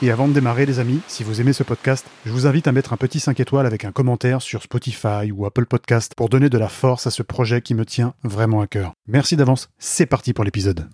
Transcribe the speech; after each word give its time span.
et 0.00 0.10
avant 0.10 0.28
de 0.28 0.32
démarrer, 0.32 0.64
les 0.64 0.78
amis, 0.78 1.00
si 1.08 1.24
vous 1.24 1.40
aimez 1.40 1.52
ce 1.52 1.62
podcast, 1.64 2.06
je 2.24 2.30
vous 2.30 2.46
invite 2.46 2.68
à 2.68 2.72
mettre 2.72 2.92
un 2.92 2.96
petit 2.96 3.18
5 3.18 3.40
étoiles 3.40 3.66
avec 3.66 3.84
un 3.84 3.92
commentaire 3.92 4.42
sur 4.42 4.62
Spotify 4.62 5.32
ou 5.32 5.44
Apple 5.44 5.66
Podcast 5.66 6.14
pour 6.16 6.28
donner 6.28 6.48
de 6.48 6.58
la 6.58 6.68
force 6.68 7.06
à 7.06 7.10
ce 7.10 7.22
projet 7.22 7.62
qui 7.62 7.74
me 7.74 7.84
tient 7.84 8.14
vraiment 8.22 8.60
à 8.60 8.66
cœur. 8.66 8.92
Merci 9.08 9.36
d'avance, 9.36 9.70
c'est 9.78 10.06
parti 10.06 10.32
pour 10.32 10.44
l'épisode. 10.44 10.88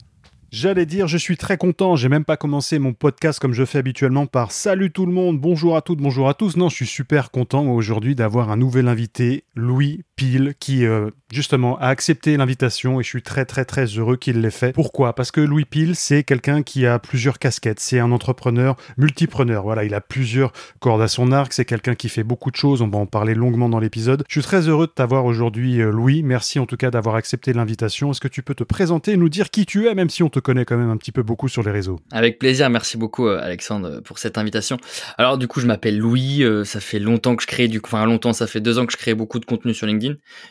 J'allais 0.55 0.87
dire, 0.87 1.09
je 1.09 1.19
suis 1.19 1.37
très 1.37 1.59
content. 1.59 1.97
J'ai 1.97 2.09
même 2.09 2.25
pas 2.25 2.37
commencé 2.37 2.79
mon 2.79 2.93
podcast 2.93 3.41
comme 3.41 3.53
je 3.53 3.65
fais 3.65 3.79
habituellement 3.79 4.27
par 4.27 4.53
Salut 4.53 4.93
tout 4.93 5.05
le 5.05 5.13
monde, 5.13 5.41
bonjour 5.41 5.77
à 5.77 5.83
toutes, 5.83 5.99
bonjour 5.99 6.29
à 6.29 6.35
tous. 6.35 6.57
Non, 6.57 6.69
je 6.69 6.77
suis 6.77 6.87
super 6.87 7.33
content 7.33 7.67
aujourd'hui 7.67 8.15
d'avoir 8.15 8.53
un 8.53 8.57
nouvel 8.57 8.87
invité, 8.87 9.43
Louis 9.57 10.05
Pile, 10.17 10.55
qui 10.61 10.87
euh, 10.87 11.11
justement 11.33 11.77
a 11.79 11.89
accepté 11.89 12.37
l'invitation 12.37 13.01
et 13.01 13.03
je 13.03 13.09
suis 13.09 13.23
très 13.23 13.45
très 13.45 13.65
très 13.65 13.87
heureux 13.87 14.17
qu'il 14.17 14.41
l'ait 14.41 14.51
fait. 14.51 14.73
Pourquoi? 14.73 15.15
Parce 15.15 15.33
que 15.33 15.41
Louis 15.41 15.65
Pile, 15.65 15.97
c'est 15.97 16.23
quelqu'un 16.23 16.63
qui 16.63 16.87
a 16.87 17.01
plusieurs 17.01 17.41
casquettes. 17.41 17.81
C'est 17.81 17.99
un 17.99 18.13
entrepreneur 18.13 18.77
multipreneur. 18.97 19.65
Voilà, 19.65 19.83
il 19.83 19.93
a 19.93 20.01
plusieurs 20.01 20.53
cordes 20.79 21.03
à 21.03 21.09
son 21.09 21.33
arc. 21.33 21.53
C'est 21.53 21.65
quelqu'un 21.65 21.97
qui 21.97 22.09
fait 22.09 22.23
beaucoup 22.23 22.53
de 22.53 22.57
choses. 22.57 22.81
On 22.81 22.89
va 22.89 22.99
en 22.99 23.07
parler 23.07 23.35
longuement 23.35 23.69
dans 23.69 23.81
l'épisode. 23.81 24.25
Je 24.29 24.41
suis 24.41 24.47
très 24.47 24.69
heureux 24.69 24.87
de 24.87 24.93
t'avoir 24.93 25.25
aujourd'hui, 25.25 25.81
euh, 25.81 25.91
Louis. 25.91 26.23
Merci 26.23 26.61
en 26.61 26.67
tout 26.67 26.77
cas 26.77 26.93
d'avoir 26.93 27.17
accepté 27.17 27.53
l'invitation. 27.53 28.13
Est-ce 28.13 28.21
que 28.21 28.29
tu 28.29 28.43
peux 28.43 28.55
te 28.55 28.65
présenter 28.65 29.13
et 29.13 29.17
nous 29.17 29.29
dire 29.29 29.51
qui 29.51 29.67
tu 29.67 29.89
es, 29.89 29.95
même 29.95 30.11
si 30.11 30.23
on 30.23 30.29
te 30.29 30.39
connais 30.39 30.65
quand 30.65 30.77
même 30.77 30.91
un 30.91 30.97
petit 30.97 31.13
peu 31.13 31.25
beaucoup 31.25 31.49
sur 31.49 31.65
les 31.65 31.73
réseaux? 31.73 31.99
Avec 32.13 32.39
plaisir, 32.39 32.71
merci 32.71 32.97
beaucoup 32.97 33.27
euh, 33.27 33.43
Alexandre 33.43 34.01
pour 34.01 34.19
cette 34.19 34.39
invitation. 34.39 34.77
Alors 35.19 35.39
du 35.39 35.49
coup, 35.49 35.59
je 35.59 35.67
m'appelle 35.67 35.99
Louis, 35.99 36.45
ça 36.65 36.79
fait 36.79 37.01
longtemps 37.01 37.35
que 37.35 37.43
je 37.43 37.49
crée 37.49 37.67
du 37.67 37.81
enfin 37.83 38.05
longtemps, 38.07 38.33
ça 38.33 38.47
fait 38.47 38.61
deux 38.61 38.79
ans 38.79 38.87
que 38.87 38.93
je 38.93 38.97
crée 38.97 39.15
beaucoup 39.15 39.39
de 39.41 39.45
contenu 39.45 39.75
sur 39.75 39.87
LinkedIn 39.87 40.04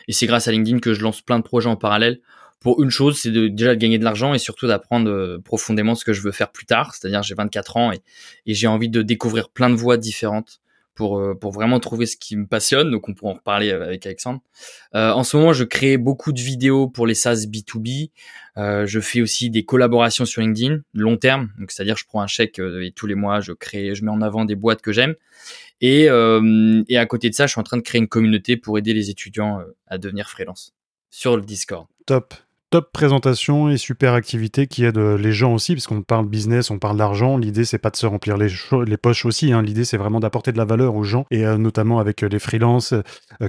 et 0.08 0.12
c'est 0.12 0.26
grâce 0.26 0.48
à 0.48 0.52
LinkedIn 0.52 0.78
que 0.80 0.94
je 0.94 1.02
lance 1.02 1.20
plein 1.20 1.38
de 1.38 1.44
projets 1.44 1.68
en 1.68 1.76
parallèle. 1.76 2.20
Pour 2.60 2.82
une 2.82 2.90
chose, 2.90 3.18
c'est 3.18 3.30
déjà 3.30 3.74
de 3.74 3.80
gagner 3.80 3.98
de 3.98 4.04
l'argent 4.04 4.32
et 4.32 4.38
surtout 4.38 4.66
d'apprendre 4.66 5.10
euh, 5.10 5.38
profondément 5.44 5.94
ce 5.94 6.04
que 6.04 6.14
je 6.14 6.22
veux 6.22 6.32
faire 6.32 6.50
plus 6.50 6.64
tard. 6.64 6.94
C'est-à-dire, 6.94 7.22
j'ai 7.22 7.34
24 7.34 7.76
ans 7.76 7.92
et 7.92 8.00
j'ai 8.46 8.66
envie 8.66 8.88
de 8.88 9.02
découvrir 9.02 9.50
plein 9.50 9.68
de 9.68 9.74
voies 9.74 9.98
différentes 9.98 10.60
pour, 10.94 11.18
euh, 11.18 11.34
pour 11.34 11.52
vraiment 11.52 11.80
trouver 11.80 12.06
ce 12.06 12.16
qui 12.16 12.36
me 12.36 12.46
passionne. 12.46 12.90
Donc, 12.90 13.08
on 13.08 13.14
pourra 13.14 13.32
en 13.32 13.34
reparler 13.34 13.70
euh, 13.70 13.84
avec 13.84 14.06
Alexandre. 14.06 14.40
Euh, 14.94 15.10
en 15.10 15.24
ce 15.24 15.36
moment, 15.36 15.52
je 15.52 15.64
crée 15.64 15.96
beaucoup 15.96 16.32
de 16.32 16.40
vidéos 16.40 16.88
pour 16.88 17.06
les 17.06 17.14
SaaS 17.14 17.46
B2B. 17.46 18.10
Euh, 18.56 18.86
je 18.86 19.00
fais 19.00 19.20
aussi 19.20 19.50
des 19.50 19.64
collaborations 19.64 20.24
sur 20.24 20.42
LinkedIn, 20.42 20.80
long 20.94 21.16
terme. 21.16 21.50
Donc, 21.58 21.70
c'est-à-dire, 21.70 21.96
je 21.96 22.04
prends 22.06 22.22
un 22.22 22.26
chèque 22.26 22.58
et 22.58 22.92
tous 22.94 23.06
les 23.06 23.14
mois, 23.14 23.40
je 23.40 23.52
crée, 23.52 23.94
je 23.94 24.04
mets 24.04 24.10
en 24.10 24.22
avant 24.22 24.44
des 24.44 24.54
boîtes 24.54 24.82
que 24.82 24.92
j'aime. 24.92 25.14
Et, 25.80 26.04
et 26.04 26.96
à 26.96 27.06
côté 27.06 27.28
de 27.28 27.34
ça, 27.34 27.46
je 27.46 27.52
suis 27.52 27.60
en 27.60 27.64
train 27.64 27.76
de 27.76 27.82
créer 27.82 28.00
une 28.00 28.08
communauté 28.08 28.56
pour 28.56 28.78
aider 28.78 28.94
les 28.94 29.10
étudiants 29.10 29.60
à 29.86 29.98
devenir 29.98 30.30
freelance 30.30 30.72
sur 31.10 31.36
le 31.36 31.42
Discord. 31.42 31.86
Top 32.06 32.34
top 32.70 32.90
présentation 32.92 33.68
et 33.68 33.76
super 33.76 34.14
activité 34.14 34.66
qui 34.66 34.84
aide 34.84 34.98
euh, 34.98 35.16
les 35.16 35.32
gens 35.32 35.54
aussi, 35.54 35.74
puisqu'on 35.74 36.02
parle 36.02 36.26
business, 36.26 36.70
on 36.72 36.78
parle 36.80 36.96
d'argent. 36.96 37.36
L'idée, 37.36 37.64
c'est 37.64 37.78
pas 37.78 37.90
de 37.90 37.96
se 37.96 38.04
remplir 38.04 38.36
les, 38.36 38.96
poches 38.96 39.24
aussi. 39.26 39.52
Hein. 39.52 39.62
L'idée, 39.62 39.84
c'est 39.84 39.96
vraiment 39.96 40.18
d'apporter 40.18 40.50
de 40.50 40.58
la 40.58 40.64
valeur 40.64 40.96
aux 40.96 41.04
gens 41.04 41.24
et 41.30 41.46
euh, 41.46 41.56
notamment 41.56 42.00
avec 42.00 42.24
euh, 42.24 42.28
les 42.28 42.40
freelances 42.40 42.92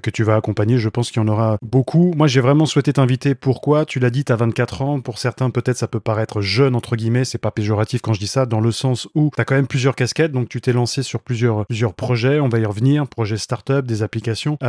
que 0.04 0.10
tu 0.12 0.24
vas 0.24 0.36
accompagner. 0.36 0.78
Je 0.78 0.90
pense 0.90 1.10
qu'il 1.10 1.22
y 1.22 1.26
en 1.26 1.28
aura 1.28 1.58
beaucoup. 1.64 2.14
Moi, 2.16 2.28
j'ai 2.28 2.40
vraiment 2.40 2.68
souhaité 2.68 2.94
t'inviter. 2.94 3.34
Pourquoi? 3.34 3.86
Tu 3.86 4.00
l'as 4.00 4.12
dit, 4.12 4.26
tu 4.26 4.32
as 4.32 4.36
24 4.36 4.82
ans. 4.84 5.00
Pour 5.00 5.18
certains, 5.18 5.50
peut-être, 5.50 5.78
ça 5.78 5.88
peut 5.88 6.00
paraître 6.00 6.42
jeune, 6.42 6.76
entre 6.76 6.96
guillemets. 6.96 7.26
C'est 7.26 7.40
pas 7.40 7.52
péjoratif 7.52 8.02
quand 8.02 8.14
je 8.14 8.20
dis 8.20 8.28
ça, 8.28 8.46
dans 8.46 8.60
le 8.60 8.72
sens 8.72 9.08
où 9.16 9.32
tu 9.36 9.42
as 9.42 9.46
quand 9.46 9.56
même 9.56 9.68
plusieurs 9.68 9.96
casquettes. 9.96 10.34
Donc, 10.34 10.50
tu 10.50 10.62
t'es 10.62 10.74
lancé 10.74 11.02
sur 11.02 11.22
plusieurs, 11.22 11.66
plusieurs 11.66 11.96
projets. 11.96 12.40
On 12.40 12.50
va 12.50 12.60
y 12.60 12.66
revenir. 12.66 13.08
Projets 13.08 13.38
start-up, 13.38 13.88
des 13.88 14.04
applications. 14.04 14.60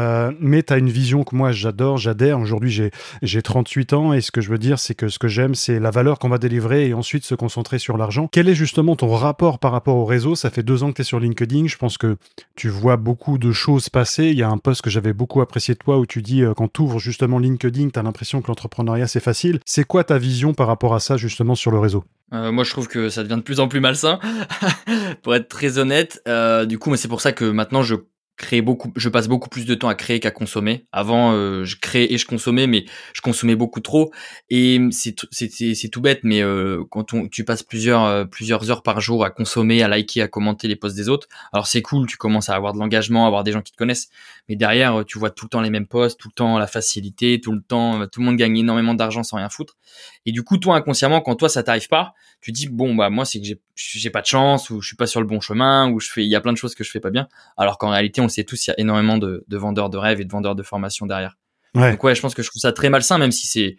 mais 0.41 0.63
tu 0.63 0.73
as 0.73 0.79
une 0.79 0.91
vision 0.91 1.25
que 1.25 1.37
moi, 1.37 1.53
j'adore, 1.53 1.99
j'adhère. 1.99 2.41
Aujourd'hui, 2.41 2.91
j'ai 3.23 3.43
38 3.43 3.93
ans 3.93 4.13
et 4.15 4.23
ce 4.23 4.31
que 4.31 4.41
je 4.47 4.51
veux 4.53 4.59
dire, 4.59 4.79
c'est 4.79 4.95
que 4.95 5.09
ce 5.09 5.19
que 5.19 5.27
j'aime, 5.27 5.57
c'est 5.57 5.81
la 5.81 5.91
valeur 5.91 6.21
qu'on 6.21 6.29
va 6.29 6.39
délivrer 6.39 6.87
et 6.87 6.95
ensuite 6.95 7.25
se 7.25 7.35
concentrer 7.35 7.81
sur 7.81 7.97
l'argent. 7.97 8.29
Quel 8.31 8.49
est 8.49 8.55
justement 8.55 8.95
ton 8.95 9.09
rapport 9.09 9.59
par 9.59 9.73
rapport 9.73 9.97
au 9.97 10.05
réseau? 10.05 10.37
Ça 10.37 10.51
fait 10.51 10.63
deux 10.63 10.85
ans 10.85 10.91
que 10.91 10.95
tu 10.95 11.03
es 11.03 11.05
sur 11.05 11.19
LinkedIn. 11.19 11.67
Je 11.67 11.77
pense 11.77 11.99
que 11.99 12.17
tu 12.55 12.69
vois 12.69 12.97
beaucoup 12.97 13.39
de 13.39 13.51
choses 13.51 13.89
passer. 13.89 14.27
Il 14.27 14.39
y 14.39 14.45
a 14.45 14.49
un 14.49 14.59
post 14.59 14.83
que 14.83 14.91
j'avais 14.91 15.13
beaucoup 15.13 15.41
apprécié 15.41 15.75
de 15.75 15.81
toi 15.81 15.99
où 15.99 16.07
tu 16.07 16.23
dis 16.23 16.45
euh, 16.45 16.55
quand 16.55 16.73
tu 16.73 16.83
ouvres 16.83 17.01
justement 17.01 17.41
LinkedIn, 17.41 17.89
tu 17.91 17.99
as 17.99 18.05
l'impression 18.05 18.41
que 18.41 18.47
l'entrepreneuriat 18.47 19.09
c'est 19.09 19.19
facile. 19.19 19.59
C'est 19.67 19.83
quoi 19.83 20.05
ta 20.05 20.17
vision 20.17 20.55
par 20.55 20.69
rapport 20.69 20.95
à 20.95 21.01
ça 21.01 21.17
justement 21.17 21.57
sur 21.57 21.73
le 21.73 21.81
réseau? 21.81 22.05
Euh, 22.33 22.53
moi, 22.53 22.63
je 22.63 22.71
trouve 22.71 22.87
que 22.87 23.09
ça 23.09 23.25
devient 23.25 23.37
de 23.37 23.43
plus 23.43 23.59
en 23.59 23.67
plus 23.67 23.81
malsain, 23.81 24.19
pour 25.23 25.35
être 25.35 25.49
très 25.49 25.79
honnête. 25.79 26.23
Euh, 26.29 26.67
du 26.67 26.79
coup, 26.79 26.91
mais 26.91 26.97
c'est 26.97 27.09
pour 27.09 27.21
ça 27.21 27.33
que 27.33 27.45
maintenant, 27.45 27.83
je 27.83 27.97
créer 28.37 28.61
beaucoup, 28.61 28.93
je 28.97 29.09
passe 29.09 29.29
beaucoup 29.29 29.49
plus 29.49 29.65
de 29.65 29.75
temps 29.75 29.89
à 29.89 29.95
créer 29.95 30.21
qu'à 30.21 30.31
consommer. 30.31 30.87
Avant, 30.93 31.33
euh, 31.33 31.65
je 31.65 31.77
créais 31.77 32.13
et 32.13 32.19
je 32.19 32.27
consommais, 32.27 32.67
mais 32.67 32.85
je 33.15 33.21
consommais 33.23 33.57
beaucoup 33.57 33.81
trop. 33.81 34.13
Et 34.51 34.79
c'est 34.91 35.15
tout 35.15 36.01
bête, 36.01 36.21
mais 36.23 36.43
euh, 36.43 36.85
quand 36.91 37.15
on, 37.15 37.29
tu 37.29 37.45
passes 37.45 37.63
plusieurs 37.63 38.05
euh, 38.05 38.25
plusieurs 38.25 38.71
heures 38.71 38.83
par 38.83 39.01
jour 39.01 39.25
à 39.25 39.31
consommer, 39.31 39.83
à 39.83 39.89
liker, 39.89 40.23
à 40.23 40.29
commenter 40.29 40.69
les 40.69 40.77
posts 40.77 40.97
des 40.97 41.09
autres, 41.09 41.29
alors 41.53 41.67
c'est 41.67 41.83
cool, 41.83 42.07
tu 42.07 42.17
commences 42.17 42.51
à 42.51 42.55
avoir 42.55 42.75
de 42.75 42.79
l'engagement, 42.79 43.25
à 43.25 43.27
avoir 43.29 43.43
des 43.43 43.53
gens 43.53 43.63
qui 43.63 43.73
te 43.73 43.77
connaissent. 43.77 44.09
Mais 44.49 44.57
derrière, 44.57 45.05
tu 45.07 45.19
vois 45.19 45.31
tout 45.31 45.47
le 45.47 45.51
temps 45.51 45.63
les 45.63 45.71
mêmes 45.71 45.87
posts, 45.87 46.21
tout 46.21 46.29
le 46.29 46.35
temps 46.35 46.59
la 46.59 46.67
facilité, 46.67 47.41
tout 47.41 47.53
le 47.53 47.63
temps, 47.63 48.07
tout 48.07 48.21
le 48.21 48.27
monde 48.27 48.37
gagne 48.37 48.59
énormément 48.59 48.95
d'argent 48.95 49.23
sans 49.23 49.39
rien 49.39 49.49
foutre. 49.49 49.77
Et 50.27 50.33
du 50.33 50.43
coup, 50.43 50.59
toi 50.59 50.77
inconsciemment, 50.77 51.21
quand 51.21 51.37
toi 51.37 51.49
ça 51.49 51.63
t'arrive 51.63 51.89
pas, 51.89 52.15
tu 52.41 52.53
dis 52.53 52.69
bon 52.69 52.95
bah 52.95 53.11
moi 53.11 53.25
c'est 53.25 53.41
que 53.41 53.47
j'ai 53.47 53.61
j'ai 53.75 54.11
pas 54.11 54.23
de 54.23 54.27
chance 54.27 54.71
ou 54.71 54.81
je 54.81 54.87
suis 54.87 54.97
pas 54.97 55.07
sur 55.07 55.21
le 55.21 55.27
bon 55.27 55.41
chemin 55.41 55.91
ou 55.91 56.01
je 56.01 56.11
fais 56.11 56.25
il 56.25 56.29
y 56.29 56.37
a 56.37 56.41
plein 56.41 56.53
de 56.53 56.59
choses 56.59 56.75
que 56.75 56.85
je 56.85 56.91
fais 56.91 57.01
pas 57.01 57.11
bien. 57.11 57.29
Alors 57.57 57.79
qu'en 57.79 57.91
réalité 57.91 58.21
sait 58.29 58.45
tous, 58.45 58.67
il 58.67 58.71
y 58.71 58.73
a 58.73 58.81
énormément 58.81 59.19
de, 59.19 59.45
vendeurs 59.51 59.91
de 59.91 59.97
rêves 59.97 60.21
et 60.21 60.25
de 60.25 60.31
vendeurs 60.33 60.55
de 60.55 60.63
formation 60.63 61.07
derrière. 61.07 61.37
Donc 61.75 62.03
ouais, 62.05 62.15
je 62.15 62.23
pense 62.23 62.35
que 62.35 62.43
je 62.43 62.49
trouve 62.49 62.61
ça 62.61 62.73
très 62.73 62.89
malsain, 62.89 63.19
même 63.19 63.33
si 63.33 63.47
c'est, 63.47 63.77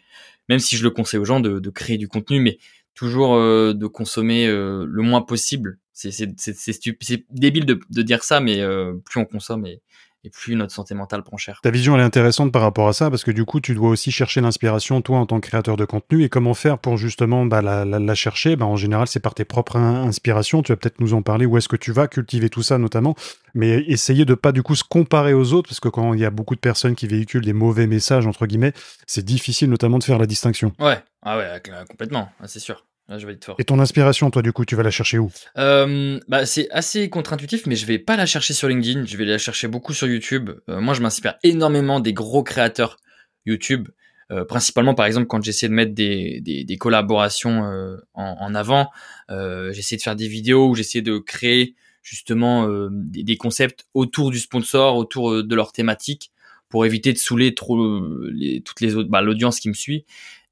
même 0.49 0.59
si 0.59 0.77
je 0.77 0.83
le 0.83 0.91
conseille 0.91 1.19
aux 1.19 1.25
gens 1.25 1.39
de, 1.39 1.69
créer 1.69 1.97
du 1.97 2.07
contenu, 2.07 2.39
mais 2.39 2.59
toujours 2.93 3.35
euh, 3.35 3.73
de 3.73 3.87
consommer 3.87 4.47
euh, 4.47 4.85
le 4.87 5.01
moins 5.01 5.21
possible. 5.21 5.79
C'est 5.93 6.11
c'est 6.11 7.25
débile 7.31 7.65
de, 7.65 7.79
de, 7.89 8.01
dire 8.03 8.23
ça, 8.23 8.39
mais 8.39 8.61
euh, 8.61 8.93
plus 9.03 9.19
on 9.19 9.25
consomme 9.25 9.65
et, 9.65 9.81
et 10.23 10.29
plus 10.29 10.55
notre 10.55 10.73
santé 10.73 10.95
mentale 10.95 11.23
prend 11.23 11.37
cher. 11.37 11.59
Ta 11.61 11.71
vision 11.71 11.95
elle 11.95 12.01
est 12.01 12.05
intéressante 12.05 12.51
par 12.51 12.61
rapport 12.61 12.87
à 12.87 12.93
ça 12.93 13.09
parce 13.09 13.23
que 13.23 13.31
du 13.31 13.45
coup 13.45 13.59
tu 13.59 13.75
dois 13.75 13.89
aussi 13.89 14.11
chercher 14.11 14.41
l'inspiration 14.41 15.01
toi 15.01 15.19
en 15.19 15.25
tant 15.25 15.39
que 15.39 15.47
créateur 15.47 15.77
de 15.77 15.85
contenu 15.85 16.23
et 16.23 16.29
comment 16.29 16.53
faire 16.53 16.79
pour 16.79 16.97
justement 16.97 17.45
bah, 17.45 17.61
la, 17.61 18.15
chercher? 18.15 18.55
Bah, 18.55 18.65
en 18.65 18.75
général 18.75 19.07
c'est 19.07 19.19
par 19.19 19.35
tes 19.35 19.45
propres 19.45 19.77
inspirations. 19.77 20.61
Tu 20.61 20.71
vas 20.71 20.75
peut-être 20.77 20.99
nous 20.99 21.13
en 21.13 21.21
parler 21.21 21.45
où 21.45 21.57
est-ce 21.57 21.67
que 21.67 21.75
tu 21.75 21.91
vas 21.91 22.07
cultiver 22.07 22.49
tout 22.49 22.63
ça 22.63 22.77
notamment, 22.77 23.15
mais 23.53 23.83
essayer 23.87 24.25
de 24.25 24.33
pas 24.33 24.51
du 24.51 24.63
coup 24.63 24.75
se 24.75 24.83
comparer 24.83 25.33
aux 25.33 25.53
autres 25.53 25.69
parce 25.69 25.79
que 25.79 25.89
quand 25.89 26.13
il 26.13 26.19
y 26.19 26.25
a 26.25 26.31
beaucoup 26.31 26.55
de 26.55 26.59
personnes 26.59 26.95
qui 26.95 27.07
véhiculent 27.07 27.45
des 27.45 27.53
mauvais 27.53 27.87
messages 27.87 28.27
entre 28.27 28.45
guillemets, 28.45 28.73
c'est 29.05 29.25
difficile 29.25 29.69
notamment 29.69 29.99
de 29.99 30.03
faire 30.03 30.19
la 30.19 30.25
distinction. 30.25 30.73
Ouais, 30.79 30.99
ah 31.21 31.37
ouais 31.37 31.61
complètement, 31.87 32.29
c'est 32.45 32.59
sûr. 32.59 32.85
Ah, 33.09 33.17
je 33.17 33.27
fort. 33.41 33.55
Et 33.57 33.63
ton 33.63 33.79
inspiration, 33.79 34.29
toi, 34.29 34.41
du 34.41 34.51
coup, 34.51 34.65
tu 34.65 34.75
vas 34.75 34.83
la 34.83 34.91
chercher 34.91 35.17
où? 35.17 35.31
Euh, 35.57 36.19
bah, 36.27 36.45
C'est 36.45 36.69
assez 36.71 37.09
contre-intuitif, 37.09 37.65
mais 37.65 37.75
je 37.75 37.85
vais 37.85 37.99
pas 37.99 38.17
la 38.17 38.25
chercher 38.25 38.53
sur 38.53 38.67
LinkedIn, 38.67 39.05
je 39.05 39.15
vais 39.15 39.23
la 39.23 39.37
chercher 39.37 39.69
beaucoup 39.69 39.93
sur 39.93 40.07
YouTube. 40.07 40.49
Euh, 40.69 40.81
moi, 40.81 40.93
je 40.93 41.01
m'inspire 41.01 41.35
énormément 41.43 42.01
des 42.01 42.11
gros 42.11 42.43
créateurs 42.43 42.97
YouTube, 43.45 43.87
euh, 44.31 44.43
principalement, 44.45 44.93
par 44.93 45.05
exemple, 45.05 45.27
quand 45.27 45.41
j'essaie 45.41 45.69
de 45.69 45.73
mettre 45.73 45.93
des, 45.93 46.41
des, 46.41 46.63
des 46.63 46.77
collaborations 46.77 47.63
euh, 47.63 47.97
en, 48.13 48.35
en, 48.39 48.55
avant, 48.55 48.89
euh, 49.31 49.71
j'essaie 49.71 49.95
de 49.95 50.01
faire 50.01 50.15
des 50.15 50.27
vidéos 50.27 50.67
où 50.69 50.75
j'essaie 50.75 51.01
de 51.01 51.17
créer 51.17 51.75
justement 52.03 52.69
des, 52.89 53.23
des, 53.23 53.35
concepts 53.35 53.85
autour 53.93 54.31
du 54.31 54.39
sponsor, 54.39 54.95
autour 54.95 55.43
de 55.43 55.55
leur 55.55 55.73
thématique, 55.73 56.31
pour 56.69 56.85
éviter 56.85 57.11
de 57.11 57.17
saouler 57.17 57.53
trop 57.53 58.01
les, 58.31 58.61
toutes 58.61 58.79
les 58.79 58.95
autres, 58.95 59.09
bah, 59.09 59.21
l'audience 59.21 59.59
qui 59.59 59.67
me 59.67 59.73
suit. 59.73 60.05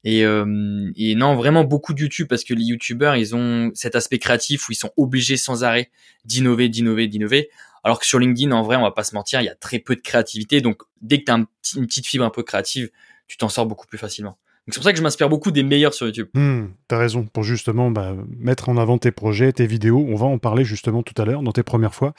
Et, 0.08 0.24
euh, 0.24 0.92
et, 0.94 1.16
non, 1.16 1.34
vraiment 1.34 1.64
beaucoup 1.64 1.92
de 1.92 2.00
YouTube 2.00 2.28
parce 2.28 2.44
que 2.44 2.54
les 2.54 2.62
YouTubeurs, 2.62 3.16
ils 3.16 3.34
ont 3.34 3.72
cet 3.74 3.96
aspect 3.96 4.18
créatif 4.18 4.68
où 4.68 4.72
ils 4.72 4.76
sont 4.76 4.92
obligés 4.96 5.36
sans 5.36 5.64
arrêt 5.64 5.90
d'innover, 6.24 6.68
d'innover, 6.68 7.08
d'innover. 7.08 7.50
Alors 7.82 7.98
que 7.98 8.06
sur 8.06 8.20
LinkedIn, 8.20 8.52
en 8.52 8.62
vrai, 8.62 8.76
on 8.76 8.82
va 8.82 8.92
pas 8.92 9.02
se 9.02 9.16
mentir, 9.16 9.40
il 9.40 9.46
y 9.46 9.48
a 9.48 9.56
très 9.56 9.80
peu 9.80 9.96
de 9.96 10.00
créativité. 10.00 10.60
Donc, 10.60 10.82
dès 11.02 11.18
que 11.18 11.24
tu 11.24 11.32
as 11.32 11.34
une 11.74 11.86
petite 11.88 12.06
fibre 12.06 12.24
un 12.24 12.30
peu 12.30 12.44
créative, 12.44 12.88
tu 13.26 13.36
t'en 13.36 13.48
sors 13.48 13.66
beaucoup 13.66 13.88
plus 13.88 13.98
facilement. 13.98 14.38
Donc, 14.66 14.74
c'est 14.74 14.78
pour 14.78 14.84
ça 14.84 14.92
que 14.92 14.98
je 14.98 15.02
m'inspire 15.02 15.28
beaucoup 15.28 15.50
des 15.50 15.64
meilleurs 15.64 15.92
sur 15.92 16.06
YouTube. 16.06 16.28
Hmm, 16.34 16.66
T'as 16.86 16.98
raison. 16.98 17.24
Pour 17.24 17.42
justement 17.42 17.90
bah, 17.90 18.14
mettre 18.38 18.68
en 18.68 18.76
avant 18.76 18.98
tes 18.98 19.10
projets, 19.10 19.52
tes 19.52 19.66
vidéos. 19.66 20.06
On 20.08 20.14
va 20.14 20.26
en 20.26 20.38
parler 20.38 20.64
justement 20.64 21.02
tout 21.02 21.20
à 21.20 21.24
l'heure 21.24 21.42
dans 21.42 21.52
tes 21.52 21.64
premières 21.64 21.94
fois. 21.94 22.14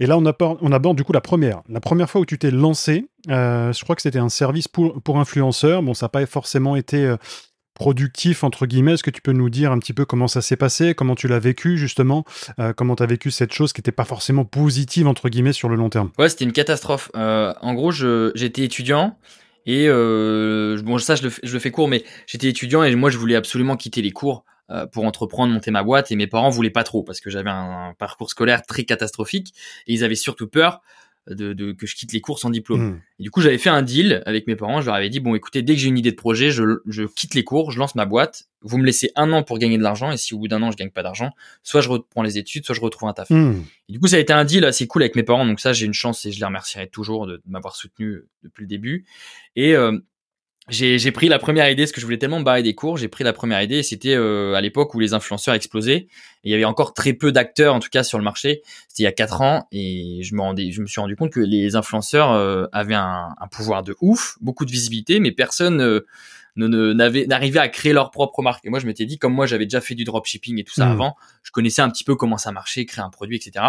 Et 0.00 0.06
là, 0.06 0.16
on 0.16 0.24
aborde, 0.24 0.58
on 0.62 0.72
aborde, 0.72 0.96
du 0.96 1.04
coup 1.04 1.12
la 1.12 1.20
première. 1.20 1.60
La 1.68 1.80
première 1.80 2.08
fois 2.08 2.22
où 2.22 2.26
tu 2.26 2.38
t'es 2.38 2.50
lancé, 2.50 3.06
euh, 3.28 3.70
je 3.72 3.84
crois 3.84 3.94
que 3.94 4.02
c'était 4.02 4.18
un 4.18 4.30
service 4.30 4.66
pour, 4.66 5.00
pour 5.02 5.20
influenceurs. 5.20 5.82
Bon, 5.82 5.92
ça 5.92 6.06
n'a 6.06 6.08
pas 6.08 6.24
forcément 6.24 6.74
été 6.74 7.04
euh, 7.04 7.16
productif, 7.74 8.42
entre 8.42 8.64
guillemets. 8.64 8.94
Est-ce 8.94 9.02
que 9.02 9.10
tu 9.10 9.20
peux 9.20 9.32
nous 9.32 9.50
dire 9.50 9.72
un 9.72 9.78
petit 9.78 9.92
peu 9.92 10.06
comment 10.06 10.26
ça 10.26 10.40
s'est 10.40 10.56
passé, 10.56 10.94
comment 10.94 11.14
tu 11.14 11.28
l'as 11.28 11.38
vécu, 11.38 11.76
justement, 11.76 12.24
euh, 12.58 12.72
comment 12.72 12.96
tu 12.96 13.02
as 13.02 13.06
vécu 13.06 13.30
cette 13.30 13.52
chose 13.52 13.74
qui 13.74 13.80
n'était 13.80 13.92
pas 13.92 14.06
forcément 14.06 14.46
positive, 14.46 15.06
entre 15.06 15.28
guillemets, 15.28 15.52
sur 15.52 15.68
le 15.68 15.76
long 15.76 15.90
terme? 15.90 16.10
Ouais, 16.18 16.30
c'était 16.30 16.46
une 16.46 16.52
catastrophe. 16.52 17.10
en 17.14 17.74
gros, 17.74 17.92
j'étais 17.92 18.62
étudiant 18.64 19.18
Et 19.66 19.86
bon, 19.86 20.96
ça, 20.96 21.14
je 21.14 21.24
le, 21.24 21.58
fais 21.58 21.70
court, 21.70 21.88
mais 21.88 22.04
j'étais 22.26 22.48
étudiant 22.48 22.82
et 22.82 22.94
moi, 22.94 23.10
je 23.10 23.18
voulais 23.18 23.36
absolument 23.36 23.76
quitter 23.76 24.00
les 24.00 24.12
cours 24.12 24.46
pour 24.92 25.04
entreprendre, 25.04 25.52
monter 25.52 25.70
ma 25.70 25.82
boîte. 25.82 26.10
Et 26.12 26.16
mes 26.16 26.26
parents 26.26 26.50
voulaient 26.50 26.70
pas 26.70 26.84
trop 26.84 27.02
parce 27.02 27.20
que 27.20 27.30
j'avais 27.30 27.50
un, 27.50 27.94
parcours 27.98 28.30
scolaire 28.30 28.62
très 28.62 28.84
catastrophique 28.84 29.52
et 29.86 29.94
ils 29.94 30.04
avaient 30.04 30.14
surtout 30.14 30.48
peur 30.48 30.80
de, 31.28 31.52
de, 31.52 31.72
que 31.72 31.86
je 31.86 31.94
quitte 31.94 32.12
les 32.12 32.20
cours 32.20 32.38
sans 32.38 32.50
diplôme. 32.50 32.80
Hmm. 32.80 33.00
Et 33.18 33.22
du 33.24 33.30
coup, 33.30 33.40
j'avais 33.40 33.58
fait 33.58 33.70
un 33.70 33.82
deal 33.82 34.22
avec 34.26 34.46
mes 34.46 34.56
parents. 34.56 34.80
Je 34.80 34.86
leur 34.86 34.94
avais 34.94 35.10
dit 35.10 35.20
bon, 35.20 35.34
écoutez, 35.34 35.62
dès 35.62 35.74
que 35.74 35.80
j'ai 35.80 35.88
une 35.88 35.98
idée 35.98 36.10
de 36.10 36.16
projet, 36.16 36.50
je, 36.50 36.80
je 36.86 37.04
quitte 37.04 37.34
les 37.34 37.44
cours, 37.44 37.70
je 37.70 37.78
lance 37.78 37.94
ma 37.94 38.06
boîte. 38.06 38.44
Vous 38.62 38.78
me 38.78 38.84
laissez 38.84 39.10
un 39.16 39.32
an 39.32 39.42
pour 39.42 39.58
gagner 39.58 39.78
de 39.78 39.82
l'argent. 39.82 40.10
Et 40.12 40.16
si 40.16 40.34
au 40.34 40.38
bout 40.38 40.48
d'un 40.48 40.62
an 40.62 40.70
je 40.70 40.76
gagne 40.76 40.90
pas 40.90 41.02
d'argent, 41.02 41.30
soit 41.62 41.80
je 41.80 41.88
reprends 41.88 42.22
les 42.22 42.38
études, 42.38 42.64
soit 42.64 42.74
je 42.74 42.80
retrouve 42.80 43.08
un 43.08 43.12
taf. 43.12 43.30
Hmm. 43.30 43.62
Et 43.88 43.92
du 43.92 44.00
coup, 44.00 44.08
ça 44.08 44.16
a 44.16 44.18
été 44.18 44.32
un 44.32 44.44
deal 44.44 44.64
assez 44.64 44.86
cool 44.86 45.02
avec 45.02 45.14
mes 45.14 45.22
parents. 45.22 45.46
Donc 45.46 45.60
ça, 45.60 45.72
j'ai 45.72 45.86
une 45.86 45.94
chance 45.94 46.24
et 46.24 46.32
je 46.32 46.40
les 46.40 46.46
remercierai 46.46 46.88
toujours 46.88 47.26
de, 47.26 47.36
de 47.36 47.42
m'avoir 47.46 47.76
soutenu 47.76 48.22
depuis 48.42 48.62
le 48.62 48.68
début. 48.68 49.04
Et 49.56 49.74
euh, 49.74 49.98
j'ai 50.70 51.12
pris 51.12 51.28
la 51.28 51.38
première 51.38 51.68
idée, 51.70 51.82
parce 51.82 51.92
que 51.92 52.00
je 52.00 52.06
voulais 52.06 52.18
tellement 52.18 52.38
me 52.38 52.44
barrer 52.44 52.62
des 52.62 52.74
cours, 52.74 52.96
j'ai 52.96 53.08
pris 53.08 53.24
la 53.24 53.32
première 53.32 53.60
idée, 53.62 53.82
c'était 53.82 54.14
euh, 54.14 54.54
à 54.54 54.60
l'époque 54.60 54.94
où 54.94 55.00
les 55.00 55.14
influenceurs 55.14 55.54
explosaient, 55.54 55.96
et 55.96 56.08
il 56.44 56.50
y 56.50 56.54
avait 56.54 56.64
encore 56.64 56.94
très 56.94 57.12
peu 57.12 57.32
d'acteurs, 57.32 57.74
en 57.74 57.80
tout 57.80 57.90
cas 57.90 58.02
sur 58.02 58.18
le 58.18 58.24
marché, 58.24 58.62
c'était 58.88 59.02
il 59.02 59.04
y 59.04 59.08
a 59.08 59.12
quatre 59.12 59.40
ans, 59.40 59.66
et 59.72 60.20
je 60.22 60.34
me, 60.34 60.40
rendais, 60.40 60.72
je 60.72 60.80
me 60.80 60.86
suis 60.86 61.00
rendu 61.00 61.16
compte 61.16 61.32
que 61.32 61.40
les 61.40 61.76
influenceurs 61.76 62.32
euh, 62.32 62.66
avaient 62.72 62.94
un, 62.94 63.34
un, 63.38 63.48
pouvoir 63.48 63.82
de 63.82 63.96
ouf, 64.00 64.36
beaucoup 64.40 64.64
de 64.64 64.70
visibilité, 64.70 65.20
mais 65.20 65.32
personne 65.32 65.80
euh, 65.80 66.06
n'arrivait 66.56 67.58
à 67.58 67.68
créer 67.68 67.92
leur 67.92 68.10
propre 68.10 68.42
marque. 68.42 68.64
Et 68.64 68.70
moi, 68.70 68.78
je 68.78 68.86
m'étais 68.86 69.06
dit, 69.06 69.18
comme 69.18 69.34
moi, 69.34 69.46
j'avais 69.46 69.66
déjà 69.66 69.80
fait 69.80 69.94
du 69.94 70.04
dropshipping 70.04 70.58
et 70.58 70.64
tout 70.64 70.74
ça 70.74 70.86
mmh. 70.86 70.92
avant, 70.92 71.16
je 71.42 71.50
connaissais 71.50 71.82
un 71.82 71.90
petit 71.90 72.04
peu 72.04 72.16
comment 72.16 72.38
ça 72.38 72.52
marchait, 72.52 72.84
créer 72.84 73.04
un 73.04 73.10
produit, 73.10 73.36
etc. 73.36 73.64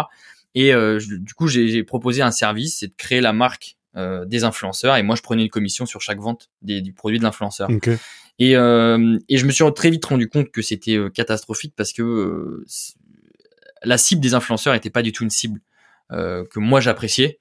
Et 0.54 0.74
euh, 0.74 0.98
je, 0.98 1.14
du 1.16 1.34
coup, 1.34 1.48
j'ai 1.48 1.82
proposé 1.84 2.22
un 2.22 2.30
service, 2.30 2.78
c'est 2.80 2.88
de 2.88 2.94
créer 2.96 3.20
la 3.20 3.32
marque 3.32 3.76
euh, 3.94 4.24
des 4.24 4.44
influenceurs 4.44 4.96
et 4.96 5.02
moi 5.02 5.16
je 5.16 5.22
prenais 5.22 5.42
une 5.42 5.50
commission 5.50 5.84
sur 5.84 6.00
chaque 6.00 6.18
vente 6.18 6.48
des, 6.62 6.80
du 6.80 6.94
produit 6.94 7.18
de 7.18 7.24
l'influenceur. 7.24 7.68
Okay. 7.68 7.98
Et, 8.38 8.56
euh, 8.56 9.18
et 9.28 9.36
je 9.36 9.44
me 9.44 9.52
suis 9.52 9.64
très 9.74 9.90
vite 9.90 10.04
rendu 10.04 10.28
compte 10.28 10.50
que 10.50 10.62
c'était 10.62 10.96
euh, 10.96 11.10
catastrophique 11.10 11.74
parce 11.76 11.92
que 11.92 12.02
euh, 12.02 12.64
la 13.82 13.98
cible 13.98 14.22
des 14.22 14.32
influenceurs 14.32 14.74
était 14.74 14.90
pas 14.90 15.02
du 15.02 15.12
tout 15.12 15.24
une 15.24 15.30
cible 15.30 15.60
euh, 16.10 16.44
que 16.50 16.58
moi 16.58 16.80
j'appréciais. 16.80 17.38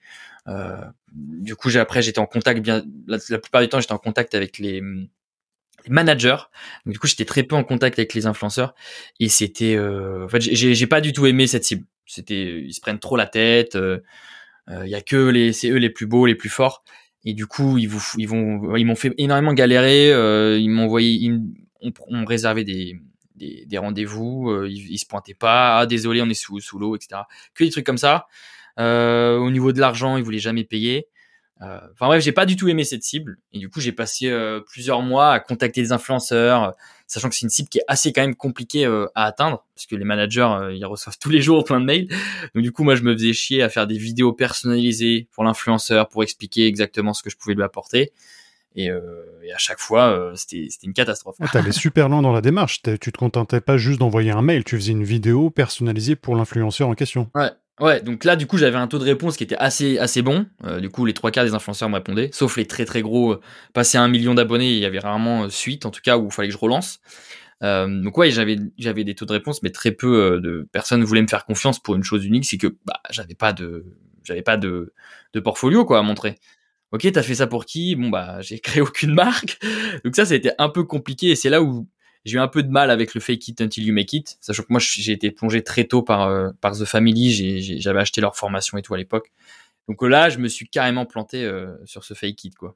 du 1.13 1.55
coup, 1.55 1.69
j'ai 1.69 1.79
après 1.79 2.01
j'étais 2.01 2.19
en 2.19 2.25
contact 2.25 2.59
bien 2.59 2.83
la, 3.07 3.17
la 3.29 3.37
plupart 3.37 3.61
du 3.61 3.69
temps 3.69 3.79
j'étais 3.79 3.93
en 3.93 3.97
contact 3.97 4.35
avec 4.35 4.57
les, 4.57 4.81
les 4.81 5.89
managers. 5.89 6.37
Donc, 6.85 6.93
du 6.93 6.99
coup, 6.99 7.07
j'étais 7.07 7.25
très 7.25 7.43
peu 7.43 7.55
en 7.55 7.63
contact 7.63 7.97
avec 7.97 8.13
les 8.13 8.25
influenceurs 8.25 8.75
et 9.21 9.29
c'était 9.29 9.79
en 9.79 10.27
fait 10.27 10.41
j'ai 10.41 10.87
pas 10.87 10.99
du 10.99 11.13
tout 11.13 11.25
aimé 11.25 11.47
cette 11.47 11.63
cible. 11.63 11.85
C'était 12.05 12.61
ils 12.61 12.73
se 12.73 12.81
prennent 12.81 12.99
trop 12.99 13.15
la 13.15 13.27
tête 13.27 13.77
il 14.71 14.77
euh, 14.77 14.87
y 14.87 14.95
a 14.95 15.01
que 15.01 15.29
les, 15.29 15.53
c'est 15.53 15.69
eux 15.69 15.77
les 15.77 15.89
plus 15.89 16.05
beaux, 16.05 16.25
les 16.25 16.35
plus 16.35 16.49
forts. 16.49 16.83
Et 17.23 17.33
du 17.33 17.45
coup, 17.45 17.77
ils 17.77 17.87
vous, 17.87 18.01
ils 18.17 18.27
vont, 18.27 18.75
ils 18.75 18.85
m'ont 18.85 18.95
fait 18.95 19.13
énormément 19.17 19.53
galérer. 19.53 20.11
Euh, 20.11 20.57
ils 20.57 20.69
m'ont 20.69 20.85
envoyé, 20.85 21.11
ils 21.11 21.39
on, 21.81 21.91
on 22.07 22.25
réservait 22.25 22.63
des, 22.63 22.95
des, 23.35 23.77
rendez-vous. 23.77 24.49
Euh, 24.49 24.67
ils, 24.69 24.91
ils, 24.93 24.97
se 24.97 25.05
pointaient 25.05 25.33
pas. 25.33 25.79
Ah, 25.79 25.85
désolé, 25.85 26.21
on 26.21 26.29
est 26.29 26.33
sous, 26.33 26.59
sous 26.59 26.79
l'eau, 26.79 26.95
etc. 26.95 27.21
Que 27.53 27.63
des 27.63 27.69
trucs 27.69 27.85
comme 27.85 27.97
ça. 27.97 28.27
Au 28.77 29.51
niveau 29.51 29.71
de 29.73 29.79
l'argent, 29.79 30.17
ils 30.17 30.23
voulaient 30.23 30.39
jamais 30.39 30.63
payer. 30.63 31.07
Euh, 31.61 31.79
enfin 31.93 32.07
bref, 32.07 32.23
j'ai 32.23 32.31
pas 32.31 32.45
du 32.45 32.55
tout 32.55 32.67
aimé 32.69 32.83
cette 32.83 33.03
cible. 33.03 33.37
Et 33.53 33.59
du 33.59 33.69
coup, 33.69 33.79
j'ai 33.79 33.91
passé 33.91 34.29
euh, 34.29 34.59
plusieurs 34.59 35.01
mois 35.01 35.31
à 35.31 35.39
contacter 35.39 35.81
des 35.81 35.91
influenceurs, 35.91 36.73
sachant 37.07 37.29
que 37.29 37.35
c'est 37.35 37.43
une 37.45 37.49
cible 37.49 37.69
qui 37.69 37.77
est 37.77 37.83
assez 37.87 38.13
quand 38.13 38.21
même 38.21 38.35
compliquée 38.35 38.85
à 38.85 39.25
atteindre, 39.25 39.65
parce 39.75 39.85
que 39.85 39.95
les 39.95 40.05
managers, 40.05 40.49
ils 40.73 40.85
reçoivent 40.85 41.17
tous 41.21 41.29
les 41.29 41.41
jours 41.41 41.63
plein 41.63 41.79
de 41.79 41.85
mails. 41.85 42.07
Donc 42.55 42.63
du 42.63 42.71
coup, 42.71 42.83
moi, 42.83 42.95
je 42.95 43.03
me 43.03 43.13
faisais 43.13 43.33
chier 43.33 43.61
à 43.61 43.69
faire 43.69 43.87
des 43.87 43.97
vidéos 43.97 44.33
personnalisées 44.33 45.27
pour 45.31 45.43
l'influenceur, 45.43 46.09
pour 46.09 46.23
expliquer 46.23 46.67
exactement 46.67 47.13
ce 47.13 47.23
que 47.23 47.29
je 47.29 47.37
pouvais 47.37 47.55
lui 47.55 47.63
apporter. 47.63 48.11
Et, 48.75 48.89
euh, 48.89 49.25
et, 49.43 49.51
à 49.53 49.57
chaque 49.57 49.79
fois, 49.79 50.11
euh, 50.11 50.35
c'était 50.35 50.67
une 50.83 50.93
catastrophe. 50.93 51.35
Ah, 51.41 51.47
T'allais 51.51 51.71
super 51.71 52.07
loin 52.07 52.21
dans 52.21 52.31
la 52.31 52.41
démarche. 52.41 52.81
Tu 52.81 52.97
te 52.97 53.17
contentais 53.17 53.61
pas 53.61 53.77
juste 53.77 53.99
d'envoyer 53.99 54.31
un 54.31 54.41
mail, 54.41 54.63
tu 54.63 54.77
faisais 54.77 54.93
une 54.93 55.03
vidéo 55.03 55.49
personnalisée 55.49 56.15
pour 56.15 56.35
l'influenceur 56.35 56.87
en 56.87 56.93
question. 56.93 57.29
Ouais. 57.35 57.49
Ouais, 57.81 57.99
donc 57.99 58.25
là, 58.25 58.35
du 58.35 58.45
coup, 58.45 58.57
j'avais 58.59 58.77
un 58.77 58.87
taux 58.87 58.99
de 58.99 59.03
réponse 59.03 59.37
qui 59.37 59.43
était 59.43 59.55
assez, 59.57 59.97
assez 59.97 60.21
bon. 60.21 60.45
Euh, 60.65 60.79
du 60.79 60.89
coup, 60.89 61.03
les 61.03 61.15
trois 61.15 61.31
quarts 61.31 61.45
des 61.45 61.55
influenceurs 61.55 61.89
me 61.89 61.95
répondaient, 61.95 62.29
sauf 62.31 62.55
les 62.57 62.67
très 62.67 62.85
très 62.85 63.01
gros. 63.01 63.33
Euh, 63.33 63.41
passé 63.73 63.97
à 63.97 64.03
un 64.03 64.07
million 64.07 64.35
d'abonnés, 64.35 64.71
il 64.71 64.77
y 64.77 64.85
avait 64.85 64.99
rarement 64.99 65.45
euh, 65.45 65.49
suite, 65.49 65.87
en 65.87 65.89
tout 65.91 66.01
cas, 66.03 66.17
où 66.19 66.27
il 66.27 66.31
fallait 66.31 66.49
que 66.49 66.53
je 66.53 66.59
relance. 66.59 66.99
Euh, 67.63 67.87
donc 68.03 68.17
ouais, 68.17 68.29
j'avais 68.31 69.03
des 69.03 69.15
taux 69.15 69.25
de 69.25 69.33
réponse, 69.33 69.63
mais 69.63 69.71
très 69.71 69.91
peu 69.91 70.39
de 70.41 70.67
personnes 70.71 71.03
voulaient 71.03 71.21
me 71.23 71.27
faire 71.27 71.45
confiance 71.45 71.79
pour 71.81 71.95
une 71.95 72.03
chose 72.03 72.25
unique, 72.25 72.45
c'est 72.45 72.57
que 72.57 72.67
bah, 72.85 72.99
j'avais 73.11 73.35
pas 73.35 73.53
de 73.53 73.85
j'avais 74.23 74.41
pas 74.43 74.57
de, 74.57 74.93
de 75.33 75.39
portfolio 75.39 75.85
quoi 75.85 75.99
à 75.99 76.01
montrer. 76.01 76.39
Ok, 76.91 77.07
t'as 77.11 77.23
fait 77.23 77.35
ça 77.35 77.47
pour 77.47 77.65
qui? 77.65 77.95
Bon 77.95 78.09
bah 78.09 78.41
j'ai 78.41 78.59
créé 78.61 78.81
aucune 78.81 79.13
marque, 79.13 79.59
donc 80.03 80.15
ça, 80.15 80.25
ça 80.25 80.35
a 80.57 80.63
un 80.63 80.69
peu 80.69 80.83
compliqué 80.83 81.29
et 81.31 81.35
c'est 81.35 81.49
là 81.49 81.61
où 81.61 81.87
j'ai 82.25 82.37
eu 82.37 82.39
un 82.39 82.47
peu 82.47 82.63
de 82.63 82.69
mal 82.69 82.91
avec 82.91 83.13
le 83.15 83.21
fake 83.21 83.47
it 83.47 83.61
until 83.61 83.83
you 83.83 83.93
make 83.93 84.13
it, 84.13 84.37
sachant 84.41 84.63
que 84.63 84.67
moi 84.69 84.79
j'ai 84.79 85.11
été 85.11 85.31
plongé 85.31 85.63
très 85.63 85.85
tôt 85.85 86.03
par 86.03 86.27
euh, 86.27 86.49
par 86.61 86.77
The 86.77 86.85
Family, 86.85 87.79
j'avais 87.79 87.99
acheté 87.99 88.21
leur 88.21 88.35
formation 88.35 88.77
et 88.77 88.81
tout 88.81 88.93
à 88.93 88.97
l'époque. 88.97 89.31
Donc 89.87 90.01
là, 90.03 90.29
je 90.29 90.37
me 90.37 90.47
suis 90.47 90.67
carrément 90.69 91.05
planté 91.05 91.43
euh, 91.43 91.75
sur 91.85 92.03
ce 92.03 92.13
fake 92.13 92.43
it 92.45 92.55
quoi. 92.55 92.75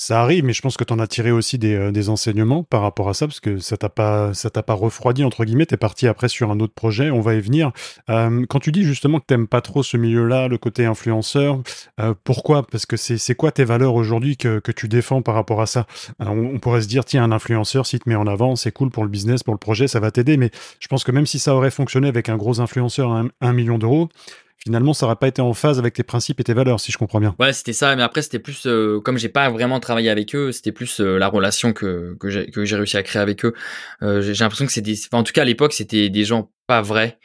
Ça 0.00 0.22
arrive, 0.22 0.44
mais 0.44 0.52
je 0.52 0.62
pense 0.62 0.76
que 0.76 0.84
tu 0.84 0.92
en 0.92 1.00
as 1.00 1.08
tiré 1.08 1.32
aussi 1.32 1.58
des, 1.58 1.74
euh, 1.74 1.90
des, 1.90 2.08
enseignements 2.08 2.62
par 2.62 2.82
rapport 2.82 3.08
à 3.08 3.14
ça, 3.14 3.26
parce 3.26 3.40
que 3.40 3.58
ça 3.58 3.76
t'a 3.76 3.88
pas, 3.88 4.32
ça 4.32 4.48
t'a 4.48 4.62
pas 4.62 4.74
refroidi 4.74 5.24
entre 5.24 5.44
guillemets. 5.44 5.66
T'es 5.66 5.76
parti 5.76 6.06
après 6.06 6.28
sur 6.28 6.52
un 6.52 6.60
autre 6.60 6.72
projet, 6.72 7.10
on 7.10 7.20
va 7.20 7.34
y 7.34 7.40
venir. 7.40 7.72
Euh, 8.08 8.46
quand 8.48 8.60
tu 8.60 8.70
dis 8.70 8.84
justement 8.84 9.18
que 9.18 9.26
t'aimes 9.26 9.48
pas 9.48 9.60
trop 9.60 9.82
ce 9.82 9.96
milieu-là, 9.96 10.46
le 10.46 10.56
côté 10.56 10.86
influenceur, 10.86 11.60
euh, 11.98 12.14
pourquoi? 12.22 12.64
Parce 12.64 12.86
que 12.86 12.96
c'est, 12.96 13.34
quoi 13.34 13.50
tes 13.50 13.64
valeurs 13.64 13.96
aujourd'hui 13.96 14.36
que, 14.36 14.60
que 14.60 14.70
tu 14.70 14.86
défends 14.86 15.20
par 15.20 15.34
rapport 15.34 15.60
à 15.60 15.66
ça? 15.66 15.88
On, 16.20 16.28
on, 16.28 16.60
pourrait 16.60 16.82
se 16.82 16.88
dire 16.88 17.04
tiens, 17.04 17.24
un 17.24 17.32
influenceur, 17.32 17.84
s'il 17.84 17.98
te 17.98 18.08
met 18.08 18.14
en 18.14 18.28
avant, 18.28 18.54
c'est 18.54 18.70
cool 18.70 18.90
pour 18.90 19.02
le 19.02 19.10
business, 19.10 19.42
pour 19.42 19.54
le 19.54 19.58
projet, 19.58 19.88
ça 19.88 19.98
va 19.98 20.12
t'aider. 20.12 20.36
Mais 20.36 20.52
je 20.78 20.86
pense 20.86 21.02
que 21.02 21.10
même 21.10 21.26
si 21.26 21.40
ça 21.40 21.56
aurait 21.56 21.72
fonctionné 21.72 22.06
avec 22.06 22.28
un 22.28 22.36
gros 22.36 22.60
influenceur 22.60 23.10
à 23.12 23.24
un 23.40 23.52
million 23.52 23.78
d'euros, 23.78 24.08
finalement, 24.58 24.92
ça 24.92 25.06
n'aurait 25.06 25.16
pas 25.16 25.28
été 25.28 25.40
en 25.40 25.54
phase 25.54 25.78
avec 25.78 25.94
tes 25.94 26.02
principes 26.02 26.40
et 26.40 26.44
tes 26.44 26.54
valeurs, 26.54 26.80
si 26.80 26.92
je 26.92 26.98
comprends 26.98 27.20
bien. 27.20 27.34
Ouais, 27.38 27.52
c'était 27.52 27.72
ça. 27.72 27.94
Mais 27.96 28.02
après, 28.02 28.22
c'était 28.22 28.38
plus, 28.38 28.66
euh, 28.66 29.00
comme 29.00 29.18
j'ai 29.18 29.28
pas 29.28 29.48
vraiment 29.50 29.80
travaillé 29.80 30.10
avec 30.10 30.34
eux, 30.34 30.52
c'était 30.52 30.72
plus 30.72 31.00
euh, 31.00 31.18
la 31.18 31.28
relation 31.28 31.72
que, 31.72 32.16
que 32.18 32.28
j'ai, 32.28 32.50
que 32.50 32.64
j'ai 32.64 32.76
réussi 32.76 32.96
à 32.96 33.02
créer 33.02 33.22
avec 33.22 33.44
eux. 33.44 33.54
Euh, 34.02 34.20
j'ai, 34.20 34.34
l'impression 34.34 34.66
que 34.66 34.72
c'est 34.72 34.80
des, 34.80 34.98
enfin, 35.06 35.18
en 35.18 35.22
tout 35.22 35.32
cas, 35.32 35.42
à 35.42 35.44
l'époque, 35.44 35.72
c'était 35.72 36.10
des 36.10 36.24
gens 36.24 36.50
pas 36.66 36.82
vrais. 36.82 37.18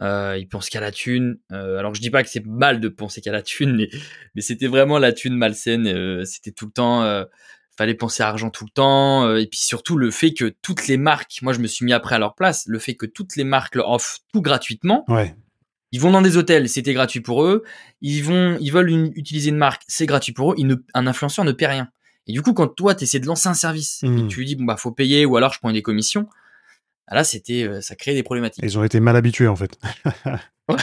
Euh, 0.00 0.36
ils 0.38 0.48
pensent 0.48 0.70
qu'à 0.70 0.80
la 0.80 0.92
thune. 0.92 1.38
alors, 1.50 1.94
je 1.94 2.00
dis 2.00 2.10
pas 2.10 2.22
que 2.22 2.30
c'est 2.30 2.44
mal 2.46 2.80
de 2.80 2.88
penser 2.88 3.20
qu'à 3.20 3.32
la 3.32 3.42
thune, 3.42 3.76
mais, 3.76 3.90
mais 4.34 4.40
c'était 4.40 4.66
vraiment 4.66 4.98
la 4.98 5.12
thune 5.12 5.34
malsaine. 5.34 6.24
c'était 6.24 6.52
tout 6.52 6.64
le 6.64 6.72
temps, 6.72 7.24
fallait 7.76 7.94
penser 7.94 8.22
à 8.22 8.28
argent 8.28 8.48
tout 8.48 8.64
le 8.64 8.70
temps. 8.70 9.36
et 9.36 9.46
puis 9.46 9.60
surtout, 9.60 9.98
le 9.98 10.10
fait 10.10 10.32
que 10.32 10.54
toutes 10.62 10.86
les 10.86 10.96
marques, 10.96 11.40
moi, 11.42 11.52
je 11.52 11.58
me 11.58 11.66
suis 11.66 11.84
mis 11.84 11.92
après 11.92 12.14
à 12.14 12.18
leur 12.18 12.34
place, 12.34 12.64
le 12.66 12.78
fait 12.78 12.94
que 12.94 13.04
toutes 13.04 13.36
les 13.36 13.44
marques 13.44 13.74
leur 13.74 13.90
offrent 13.90 14.20
tout 14.32 14.40
gratuitement. 14.40 15.04
Ouais. 15.08 15.36
Ils 15.92 16.00
vont 16.00 16.12
dans 16.12 16.22
des 16.22 16.36
hôtels, 16.36 16.68
c'était 16.68 16.94
gratuit 16.94 17.20
pour 17.20 17.44
eux. 17.44 17.64
Ils 18.00 18.22
vont, 18.22 18.56
ils 18.60 18.72
veulent 18.72 18.90
une, 18.90 19.12
utiliser 19.16 19.50
une 19.50 19.56
marque, 19.56 19.82
c'est 19.88 20.06
gratuit 20.06 20.32
pour 20.32 20.52
eux. 20.52 20.56
Ne, 20.58 20.76
un 20.94 21.06
influenceur 21.06 21.44
ne 21.44 21.52
paie 21.52 21.66
rien. 21.66 21.88
Et 22.26 22.32
du 22.32 22.42
coup, 22.42 22.52
quand 22.52 22.68
toi, 22.68 22.94
tu 22.94 23.04
essaies 23.04 23.18
de 23.18 23.26
lancer 23.26 23.48
un 23.48 23.54
service 23.54 24.02
mmh. 24.02 24.18
et 24.18 24.26
tu 24.28 24.38
lui 24.38 24.46
dis 24.46 24.54
bon 24.54 24.64
bah 24.64 24.76
faut 24.76 24.92
payer 24.92 25.26
ou 25.26 25.36
alors 25.36 25.52
je 25.52 25.58
prends 25.58 25.72
des 25.72 25.82
commissions, 25.82 26.28
là 27.10 27.24
c'était, 27.24 27.64
euh, 27.64 27.80
ça 27.80 27.96
crée 27.96 28.14
des 28.14 28.22
problématiques. 28.22 28.62
Ils 28.64 28.78
ont 28.78 28.84
été 28.84 29.00
mal 29.00 29.16
habitués 29.16 29.48
en 29.48 29.56
fait. 29.56 29.78
ouais, 30.68 30.76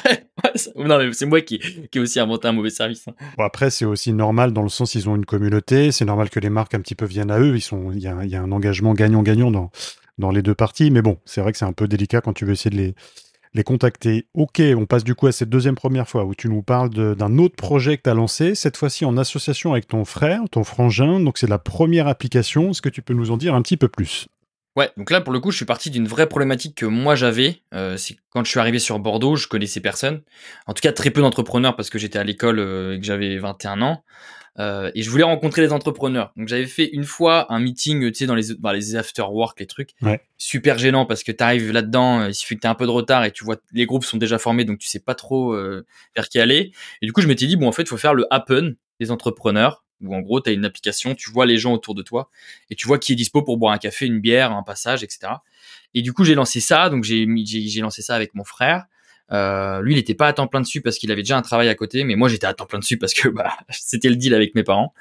ouais 0.76 0.88
non 0.88 0.98
mais 0.98 1.14
c'est 1.14 1.26
moi 1.26 1.40
qui, 1.42 1.60
qui 1.60 1.98
ai 1.98 2.02
aussi 2.02 2.20
inventé 2.20 2.50
un 2.50 2.52
mauvais 2.52 2.70
service. 2.70 3.08
Hein. 3.08 3.14
Bon, 3.38 3.46
après 3.46 3.70
c'est 3.70 3.86
aussi 3.86 4.12
normal 4.12 4.52
dans 4.52 4.64
le 4.64 4.70
sens 4.70 4.96
ils 4.96 5.08
ont 5.08 5.16
une 5.16 5.26
communauté, 5.26 5.94
c'est 5.94 6.06
normal 6.06 6.30
que 6.30 6.42
les 6.42 6.50
marques 6.50 6.74
un 6.74 6.82
petit 6.82 6.96
peu 6.96 7.06
viennent 7.06 7.32
à 7.32 7.40
eux. 7.40 7.56
Ils 7.56 7.62
sont, 7.62 7.92
il 7.94 8.00
y 8.00 8.08
a, 8.08 8.26
y 8.26 8.36
a 8.36 8.42
un 8.42 8.52
engagement 8.52 8.94
gagnant-gagnant 8.94 9.52
dans 9.52 9.72
dans 10.18 10.32
les 10.32 10.42
deux 10.42 10.56
parties. 10.56 10.92
Mais 10.92 11.02
bon, 11.02 11.18
c'est 11.26 11.42
vrai 11.42 11.52
que 11.52 11.58
c'est 11.58 11.66
un 11.66 11.74
peu 11.74 11.88
délicat 11.88 12.22
quand 12.22 12.34
tu 12.34 12.46
veux 12.46 12.54
essayer 12.54 12.72
de 12.72 12.76
les 12.76 12.96
les 13.58 13.64
contacter. 13.64 14.28
Ok, 14.34 14.62
on 14.76 14.86
passe 14.86 15.04
du 15.04 15.16
coup 15.16 15.28
à 15.28 15.32
cette 15.32 15.50
deuxième 15.50 15.76
première 15.76 16.08
fois 16.08 16.24
où 16.24 16.34
tu 16.34 16.48
nous 16.48 16.62
parles 16.62 16.90
d'un 16.90 17.38
autre 17.38 17.56
projet 17.56 17.98
que 17.98 18.04
tu 18.04 18.10
as 18.10 18.14
lancé, 18.14 18.56
cette 18.56 18.78
fois-ci 18.78 19.04
en 19.04 19.18
association 19.18 19.74
avec 19.74 19.88
ton 19.88 20.06
frère, 20.06 20.42
ton 20.50 20.64
frangin. 20.64 21.20
Donc 21.20 21.38
c'est 21.38 21.50
la 21.50 21.60
première 21.60 22.08
application. 22.08 22.72
Est-ce 22.72 22.82
que 22.82 22.90
tu 22.90 23.02
peux 23.02 23.14
nous 23.14 23.32
en 23.32 23.38
dire 23.38 23.56
un 23.56 23.62
petit 23.62 23.78
peu 23.78 23.90
plus? 23.90 24.28
Ouais, 24.78 24.92
donc 24.96 25.10
là 25.10 25.22
pour 25.22 25.34
le 25.34 25.40
coup, 25.40 25.50
je 25.50 25.58
suis 25.58 25.66
parti 25.66 25.90
d'une 25.90 26.08
vraie 26.08 26.30
problématique 26.30 26.76
que 26.76 26.86
moi 26.86 27.16
j'avais. 27.16 27.62
Euh, 27.74 27.98
c'est 27.98 28.16
quand 28.30 28.44
je 28.46 28.50
suis 28.50 28.60
arrivé 28.60 28.78
sur 28.78 29.00
Bordeaux, 29.00 29.36
je 29.36 29.48
connaissais 29.48 29.80
personne. 29.80 30.22
En 30.68 30.74
tout 30.74 30.82
cas, 30.82 30.92
très 30.92 31.10
peu 31.10 31.22
d'entrepreneurs 31.22 31.76
parce 31.76 31.90
que 31.90 31.98
j'étais 31.98 32.20
à 32.20 32.24
l'école 32.24 32.60
euh, 32.60 32.96
et 32.96 33.00
que 33.00 33.06
j'avais 33.06 33.38
21 33.40 33.82
ans. 33.82 34.04
Euh, 34.60 34.92
et 34.96 35.04
je 35.04 35.10
voulais 35.10 35.24
rencontrer 35.24 35.62
les 35.62 35.72
entrepreneurs. 35.72 36.34
Donc 36.36 36.48
j'avais 36.48 36.66
fait 36.66 36.90
une 36.92 37.04
fois 37.04 37.52
un 37.54 37.60
meeting, 37.60 38.12
tu 38.12 38.16
sais, 38.16 38.26
dans 38.26 38.36
les, 38.36 38.56
bah, 38.56 38.74
les 38.74 38.96
after 38.96 39.24
work, 39.24 39.60
les 39.60 39.68
trucs. 39.68 39.92
Ouais. 40.02 40.22
Super 40.38 40.78
gênant 40.80 41.06
parce 41.06 41.24
que 41.24 41.32
tu 41.32 41.44
arrives 41.44 41.72
là-dedans, 41.72 42.22
euh, 42.22 42.30
il 42.30 42.34
suffit 42.34 42.56
que 42.56 42.62
tu 42.62 42.68
un 42.68 42.76
peu 42.76 42.86
de 42.86 42.92
retard 42.92 43.24
et 43.24 43.32
tu 43.32 43.44
vois 43.44 43.58
les 43.72 43.86
groupes 43.86 44.04
sont 44.04 44.18
déjà 44.18 44.40
formés, 44.40 44.66
donc 44.66 44.80
tu 44.80 44.88
sais 44.88 45.00
pas 45.00 45.16
trop 45.16 45.54
euh, 45.54 45.86
vers 46.16 46.28
qui 46.28 46.40
aller. 46.40 46.72
Et 47.02 47.06
du 47.06 47.14
coup, 47.14 47.22
je 47.22 47.28
m'étais 47.28 47.46
dit 47.46 47.56
bon, 47.56 47.68
en 47.68 47.72
fait, 47.72 47.84
il 47.84 47.90
faut 47.90 47.98
faire 47.98 48.14
le 48.14 48.26
happen 48.32 48.76
des 49.00 49.12
entrepreneurs. 49.12 49.84
Où 50.00 50.14
en 50.14 50.20
gros, 50.20 50.40
tu 50.42 50.52
as 50.52 50.54
une 50.54 50.64
application, 50.64 51.16
tu 51.16 51.32
vois 51.32 51.48
les 51.48 51.58
gens 51.58 51.74
autour 51.74 51.96
de 51.96 52.04
toi 52.04 52.30
et 52.70 52.76
tu 52.76 52.86
vois 52.86 53.00
qui 53.00 53.14
est 53.14 53.16
dispo 53.16 53.42
pour 53.42 53.58
boire 53.58 53.74
un 53.74 53.80
café, 53.80 54.06
une 54.06 54.20
bière, 54.20 54.52
un 54.52 54.62
passage, 54.62 55.04
etc. 55.04 55.34
Et 55.96 56.04
du 56.04 56.14
coup, 56.14 56.24
j'ai 56.24 56.36
lancé 56.36 56.60
ça. 56.60 56.92
Donc 56.92 57.04
j'ai 57.04 57.28
j'ai 57.46 57.82
lancé 57.82 58.04
ça 58.04 58.16
avec 58.16 58.36
mon 58.36 58.44
frère. 58.44 58.86
Euh, 59.32 59.82
lui, 59.82 59.94
il 59.94 59.98
n'était 59.98 60.14
pas 60.14 60.28
à 60.28 60.34
temps 60.34 60.48
plein 60.48 60.62
dessus 60.62 60.82
parce 60.82 60.98
qu'il 60.98 61.12
avait 61.12 61.22
déjà 61.22 61.38
un 61.38 61.42
travail 61.42 61.70
à 61.70 61.76
côté, 61.76 62.04
mais 62.04 62.16
moi, 62.16 62.30
j'étais 62.30 62.48
à 62.48 62.54
temps 62.54 62.66
plein 62.66 62.80
dessus 62.80 62.98
parce 62.98 63.14
que 63.14 63.28
bah, 63.30 63.58
c'était 63.70 64.10
le 64.10 64.16
deal 64.16 64.34
avec 64.34 64.56
mes 64.56 64.64
parents. 64.64 64.94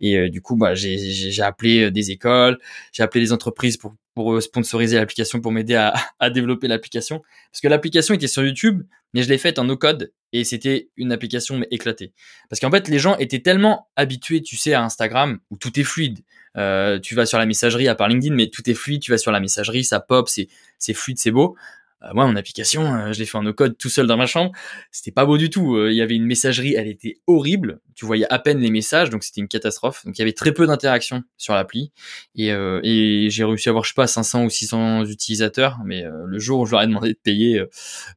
Et 0.00 0.16
euh, 0.16 0.28
du 0.28 0.40
coup, 0.42 0.56
bah, 0.56 0.74
j'ai 0.74 1.42
appelé 1.42 1.84
euh, 1.84 1.90
des 1.90 2.10
écoles, 2.10 2.58
j'ai 2.92 3.02
appelé 3.02 3.24
des 3.24 3.32
entreprises 3.32 3.76
pour, 3.76 3.94
pour 4.14 4.42
sponsoriser 4.42 4.96
l'application, 4.96 5.40
pour 5.40 5.52
m'aider 5.52 5.74
à, 5.74 5.94
à 6.18 6.30
développer 6.30 6.68
l'application. 6.68 7.22
Parce 7.52 7.60
que 7.62 7.68
l'application 7.68 8.14
était 8.14 8.28
sur 8.28 8.44
YouTube, 8.44 8.82
mais 9.14 9.22
je 9.22 9.28
l'ai 9.28 9.38
faite 9.38 9.58
en 9.58 9.64
no 9.64 9.76
code 9.76 10.12
et 10.32 10.44
c'était 10.44 10.90
une 10.96 11.12
application 11.12 11.56
mais 11.56 11.68
éclatée. 11.70 12.12
Parce 12.48 12.60
qu'en 12.60 12.70
fait, 12.70 12.88
les 12.88 12.98
gens 12.98 13.16
étaient 13.16 13.40
tellement 13.40 13.88
habitués, 13.96 14.42
tu 14.42 14.56
sais, 14.56 14.74
à 14.74 14.82
Instagram 14.82 15.40
où 15.50 15.56
tout 15.56 15.78
est 15.78 15.84
fluide. 15.84 16.20
Euh, 16.56 16.98
tu 16.98 17.14
vas 17.14 17.26
sur 17.26 17.38
la 17.38 17.46
messagerie 17.46 17.88
à 17.88 17.94
part 17.94 18.08
LinkedIn, 18.08 18.34
mais 18.34 18.48
tout 18.48 18.68
est 18.68 18.74
fluide. 18.74 19.00
Tu 19.00 19.10
vas 19.10 19.18
sur 19.18 19.32
la 19.32 19.40
messagerie, 19.40 19.84
ça 19.84 20.00
pop, 20.00 20.28
c'est 20.28 20.94
fluide, 20.94 21.18
c'est 21.18 21.30
beau. 21.30 21.56
Euh, 22.02 22.08
moi, 22.14 22.26
mon 22.26 22.36
application, 22.36 22.94
euh, 22.94 23.12
je 23.12 23.18
l'ai 23.18 23.26
fait 23.26 23.38
en 23.38 23.42
no-code 23.42 23.76
tout 23.76 23.88
seul 23.88 24.06
dans 24.06 24.16
ma 24.16 24.26
chambre. 24.26 24.52
C'était 24.90 25.10
pas 25.10 25.26
beau 25.26 25.38
du 25.38 25.50
tout. 25.50 25.76
Euh, 25.76 25.90
il 25.90 25.96
y 25.96 26.02
avait 26.02 26.14
une 26.14 26.24
messagerie, 26.24 26.74
elle 26.74 26.88
était 26.88 27.20
horrible. 27.26 27.80
Tu 27.94 28.06
voyais 28.06 28.26
à 28.32 28.38
peine 28.38 28.58
les 28.58 28.70
messages, 28.70 29.10
donc 29.10 29.22
c'était 29.22 29.40
une 29.40 29.48
catastrophe. 29.48 30.04
Donc 30.06 30.18
il 30.18 30.20
y 30.20 30.22
avait 30.22 30.32
très 30.32 30.52
peu 30.52 30.66
d'interactions 30.66 31.22
sur 31.36 31.54
l'appli. 31.54 31.92
Et, 32.34 32.48
et 32.48 33.28
j'ai 33.30 33.44
réussi 33.44 33.68
à 33.68 33.70
avoir, 33.70 33.84
je 33.84 33.90
sais 33.90 33.94
pas, 33.94 34.06
500 34.06 34.44
ou 34.44 34.50
600 34.50 35.04
utilisateurs. 35.04 35.78
Mais 35.84 36.04
le 36.24 36.38
jour 36.38 36.60
où 36.60 36.66
je 36.66 36.70
leur 36.70 36.82
ai 36.82 36.86
demandé 36.86 37.08
de 37.10 37.18
payer, 37.22 37.62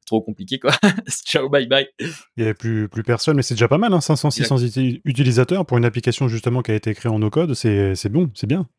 trop 0.06 0.22
compliqué 0.22 0.58
quoi. 0.58 0.72
Ciao, 1.26 1.50
bye 1.50 1.68
bye. 1.68 1.88
Il 2.00 2.08
y 2.38 2.44
avait 2.44 2.54
plus, 2.54 2.88
plus 2.88 3.04
personne, 3.04 3.36
mais 3.36 3.44
c'est 3.44 3.56
déjà 3.56 3.68
pas 3.68 3.78
mal, 3.78 3.92
hein, 3.92 4.00
500, 4.00 4.32
600 4.32 4.60
utilisateurs 5.04 5.66
pour 5.66 5.78
une 5.78 5.86
application 5.86 6.30
justement 6.30 6.62
qui 6.62 6.72
a 6.72 6.76
été 6.76 6.94
créée 6.94 7.12
en 7.12 7.20
no-code. 7.20 7.54
C'est 7.54 8.10
bon, 8.10 8.32
c'est 8.36 8.48
bien. 8.48 8.70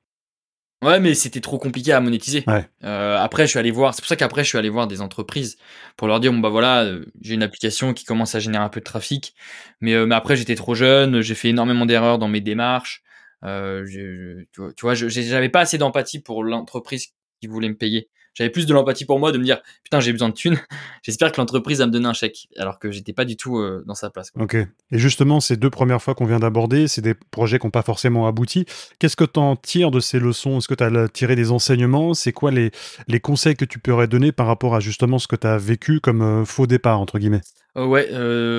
Ouais, 0.84 1.00
mais 1.00 1.14
c'était 1.14 1.40
trop 1.40 1.58
compliqué 1.58 1.92
à 1.92 2.00
monétiser. 2.00 2.44
Euh, 2.84 3.16
après, 3.16 3.44
je 3.44 3.50
suis 3.50 3.58
allé 3.58 3.70
voir. 3.70 3.94
C'est 3.94 4.02
pour 4.02 4.08
ça 4.08 4.16
qu'après, 4.16 4.44
je 4.44 4.50
suis 4.50 4.58
allé 4.58 4.68
voir 4.68 4.86
des 4.86 5.00
entreprises 5.00 5.56
pour 5.96 6.08
leur 6.08 6.20
dire 6.20 6.30
bon 6.30 6.40
bah 6.40 6.50
voilà, 6.50 6.84
euh, 6.84 7.06
j'ai 7.22 7.34
une 7.34 7.42
application 7.42 7.94
qui 7.94 8.04
commence 8.04 8.34
à 8.34 8.38
générer 8.38 8.62
un 8.62 8.68
peu 8.68 8.80
de 8.80 8.84
trafic, 8.84 9.34
mais 9.80 9.94
euh, 9.94 10.04
mais 10.04 10.14
après 10.14 10.36
j'étais 10.36 10.56
trop 10.56 10.74
jeune, 10.74 11.22
j'ai 11.22 11.34
fait 11.34 11.48
énormément 11.48 11.86
d'erreurs 11.86 12.18
dans 12.18 12.28
mes 12.28 12.42
démarches. 12.42 13.02
tu 13.42 14.46
vois, 14.82 14.94
j'avais 14.94 15.48
pas 15.48 15.60
assez 15.60 15.78
d'empathie 15.78 16.20
pour 16.20 16.44
l'entreprise 16.44 17.08
qui 17.40 17.46
voulait 17.46 17.70
me 17.70 17.76
payer. 17.76 18.10
J'avais 18.34 18.50
plus 18.50 18.66
de 18.66 18.74
l'empathie 18.74 19.04
pour 19.04 19.18
moi 19.18 19.30
de 19.30 19.38
me 19.38 19.44
dire 19.44 19.60
putain 19.82 20.00
j'ai 20.00 20.12
besoin 20.12 20.28
de 20.28 20.34
thunes. 20.34 20.58
J'espère 21.02 21.30
que 21.32 21.40
l'entreprise 21.40 21.78
va 21.78 21.86
me 21.86 21.92
donner 21.92 22.06
un 22.06 22.12
chèque, 22.12 22.48
alors 22.58 22.78
que 22.78 22.90
j'étais 22.90 23.12
pas 23.12 23.24
du 23.24 23.36
tout 23.36 23.58
euh, 23.58 23.84
dans 23.86 23.94
sa 23.94 24.10
place. 24.10 24.30
Ok. 24.38 24.56
Et 24.56 24.98
justement, 24.98 25.40
ces 25.40 25.56
deux 25.56 25.70
premières 25.70 26.02
fois 26.02 26.14
qu'on 26.14 26.26
vient 26.26 26.40
d'aborder, 26.40 26.88
c'est 26.88 27.00
des 27.00 27.14
projets 27.14 27.58
qui 27.58 27.66
n'ont 27.66 27.70
pas 27.70 27.82
forcément 27.82 28.26
abouti. 28.26 28.66
Qu'est-ce 28.98 29.16
que 29.16 29.24
tu 29.24 29.38
en 29.38 29.54
tires 29.56 29.90
de 29.90 30.00
ces 30.00 30.18
leçons? 30.18 30.58
Est-ce 30.58 30.68
que 30.68 30.74
tu 30.74 30.84
as 30.84 31.08
tiré 31.08 31.36
des 31.36 31.52
enseignements? 31.52 32.14
C'est 32.14 32.32
quoi 32.32 32.50
les, 32.50 32.72
les 33.06 33.20
conseils 33.20 33.54
que 33.54 33.64
tu 33.64 33.78
pourrais 33.78 34.08
donner 34.08 34.32
par 34.32 34.46
rapport 34.46 34.74
à 34.74 34.80
justement 34.80 35.18
ce 35.18 35.28
que 35.28 35.36
tu 35.36 35.46
as 35.46 35.58
vécu 35.58 36.00
comme 36.00 36.22
euh, 36.22 36.44
faux 36.44 36.66
départ 36.66 37.00
entre 37.00 37.18
guillemets? 37.18 37.42
Euh, 37.76 37.86
ouais, 37.86 38.08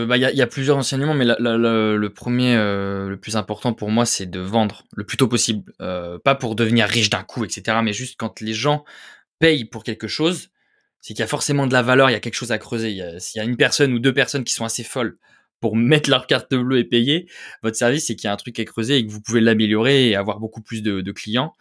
bah 0.07 0.17
il 0.17 0.37
y, 0.37 0.41
a, 0.41 0.47
plusieurs 0.47 0.75
enseignements, 0.75 1.13
mais 1.13 1.23
le 1.23 2.07
premier, 2.09 2.55
le 2.55 3.15
plus 3.15 3.37
important 3.37 3.71
pour 3.71 3.89
moi, 3.89 4.05
c'est 4.05 4.25
de 4.25 4.41
vendre 4.41 4.83
le 4.93 5.05
plus 5.05 5.15
tôt 5.15 5.29
possible. 5.29 5.71
pas 5.79 6.35
pour 6.35 6.55
devenir 6.55 6.85
riche 6.85 7.09
d'un 7.09 7.23
coup, 7.23 7.45
etc., 7.45 7.77
mais 7.81 7.93
juste 7.93 8.15
quand 8.19 8.41
les 8.41 8.53
gens 8.53 8.83
paye 9.39 9.65
pour 9.65 9.83
quelque 9.83 10.07
chose, 10.07 10.49
c'est 11.01 11.13
qu'il 11.13 11.21
y 11.21 11.23
a 11.23 11.27
forcément 11.27 11.67
de 11.67 11.73
la 11.73 11.81
valeur, 11.81 12.09
il 12.09 12.13
y 12.13 12.15
a 12.15 12.19
quelque 12.19 12.35
chose 12.35 12.51
à 12.51 12.57
creuser. 12.57 13.01
S'il 13.19 13.39
y 13.39 13.41
a 13.41 13.47
une 13.47 13.57
personne 13.57 13.93
ou 13.93 13.99
deux 13.99 14.13
personnes 14.13 14.43
qui 14.43 14.53
sont 14.53 14.65
assez 14.65 14.83
folles 14.83 15.17
pour 15.59 15.75
mettre 15.75 16.09
leur 16.09 16.27
carte 16.27 16.53
bleue 16.53 16.79
et 16.79 16.83
payer 16.83 17.27
votre 17.63 17.77
service, 17.77 18.07
c'est 18.07 18.15
qu'il 18.15 18.27
y 18.27 18.29
a 18.29 18.33
un 18.33 18.37
truc 18.37 18.59
à 18.59 18.65
creuser 18.65 18.97
et 18.97 19.05
que 19.05 19.11
vous 19.11 19.21
pouvez 19.21 19.41
l'améliorer 19.41 20.09
et 20.09 20.15
avoir 20.15 20.39
beaucoup 20.39 20.61
plus 20.61 20.81
de, 20.81 21.11
clients. 21.11 21.53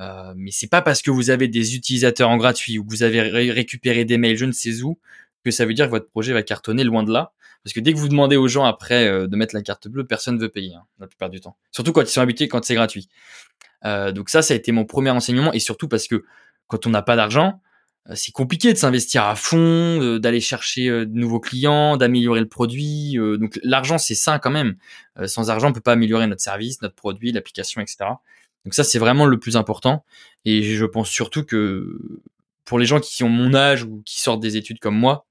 Euh, 0.00 0.32
mais 0.36 0.50
c'est 0.50 0.68
pas 0.68 0.82
parce 0.82 1.02
que 1.02 1.10
vous 1.10 1.30
avez 1.30 1.48
des 1.48 1.74
utilisateurs 1.74 2.30
en 2.30 2.36
gratuit 2.36 2.78
ou 2.78 2.84
que 2.84 2.90
vous 2.90 3.02
avez 3.02 3.20
récupéré 3.20 4.04
des 4.04 4.18
mails, 4.18 4.36
je 4.36 4.44
ne 4.44 4.52
sais 4.52 4.82
où, 4.82 4.98
que 5.44 5.50
ça 5.50 5.66
veut 5.66 5.74
dire 5.74 5.86
que 5.86 5.90
votre 5.90 6.08
projet 6.08 6.32
va 6.32 6.42
cartonner 6.42 6.84
loin 6.84 7.02
de 7.02 7.12
là. 7.12 7.32
Parce 7.64 7.74
que 7.74 7.80
dès 7.80 7.92
que 7.92 7.98
vous 7.98 8.08
demandez 8.08 8.36
aux 8.36 8.48
gens 8.48 8.64
après 8.64 9.08
euh, 9.08 9.26
de 9.26 9.36
mettre 9.36 9.54
la 9.54 9.62
carte 9.62 9.88
bleue, 9.88 10.06
personne 10.06 10.36
ne 10.36 10.40
veut 10.40 10.48
payer, 10.48 10.74
hein, 10.74 10.84
la 11.00 11.06
plupart 11.06 11.28
du 11.28 11.40
temps. 11.40 11.56
Surtout 11.72 11.92
quand 11.92 12.02
ils 12.02 12.06
sont 12.06 12.20
habitués, 12.20 12.48
quand 12.48 12.64
c'est 12.64 12.74
gratuit. 12.74 13.08
Euh, 13.84 14.12
donc 14.12 14.28
ça, 14.28 14.42
ça 14.42 14.54
a 14.54 14.56
été 14.56 14.72
mon 14.72 14.84
premier 14.84 15.10
enseignement, 15.10 15.52
et 15.52 15.58
surtout 15.58 15.88
parce 15.88 16.06
que 16.06 16.24
quand 16.68 16.86
on 16.86 16.90
n'a 16.90 17.02
pas 17.02 17.16
d'argent, 17.16 17.60
euh, 18.08 18.14
c'est 18.16 18.32
compliqué 18.32 18.72
de 18.72 18.78
s'investir 18.78 19.24
à 19.24 19.36
fond, 19.36 20.18
d'aller 20.18 20.40
chercher 20.40 20.88
euh, 20.88 21.06
de 21.06 21.14
nouveaux 21.18 21.40
clients, 21.40 21.96
d'améliorer 21.96 22.40
le 22.40 22.48
produit. 22.48 23.18
Euh, 23.18 23.36
donc 23.36 23.58
l'argent, 23.62 23.98
c'est 23.98 24.14
ça 24.14 24.38
quand 24.38 24.50
même. 24.50 24.76
Sans 25.26 25.50
argent, 25.50 25.68
on 25.68 25.72
peut 25.72 25.80
pas 25.80 25.92
améliorer 25.92 26.26
notre 26.26 26.42
service, 26.42 26.80
notre 26.82 26.94
produit, 26.94 27.32
l'application, 27.32 27.80
etc. 27.80 27.98
Donc 28.64 28.74
ça, 28.74 28.84
c'est 28.84 28.98
vraiment 28.98 29.26
le 29.26 29.38
plus 29.38 29.56
important. 29.56 30.04
Et 30.44 30.62
je 30.62 30.84
pense 30.84 31.08
surtout 31.08 31.44
que 31.44 31.98
pour 32.64 32.78
les 32.78 32.86
gens 32.86 33.00
qui 33.00 33.24
ont 33.24 33.28
mon 33.28 33.54
âge 33.54 33.82
ou 33.82 34.02
qui 34.04 34.20
sortent 34.20 34.40
des 34.40 34.56
études 34.56 34.78
comme 34.78 34.96
moi, 34.96 35.26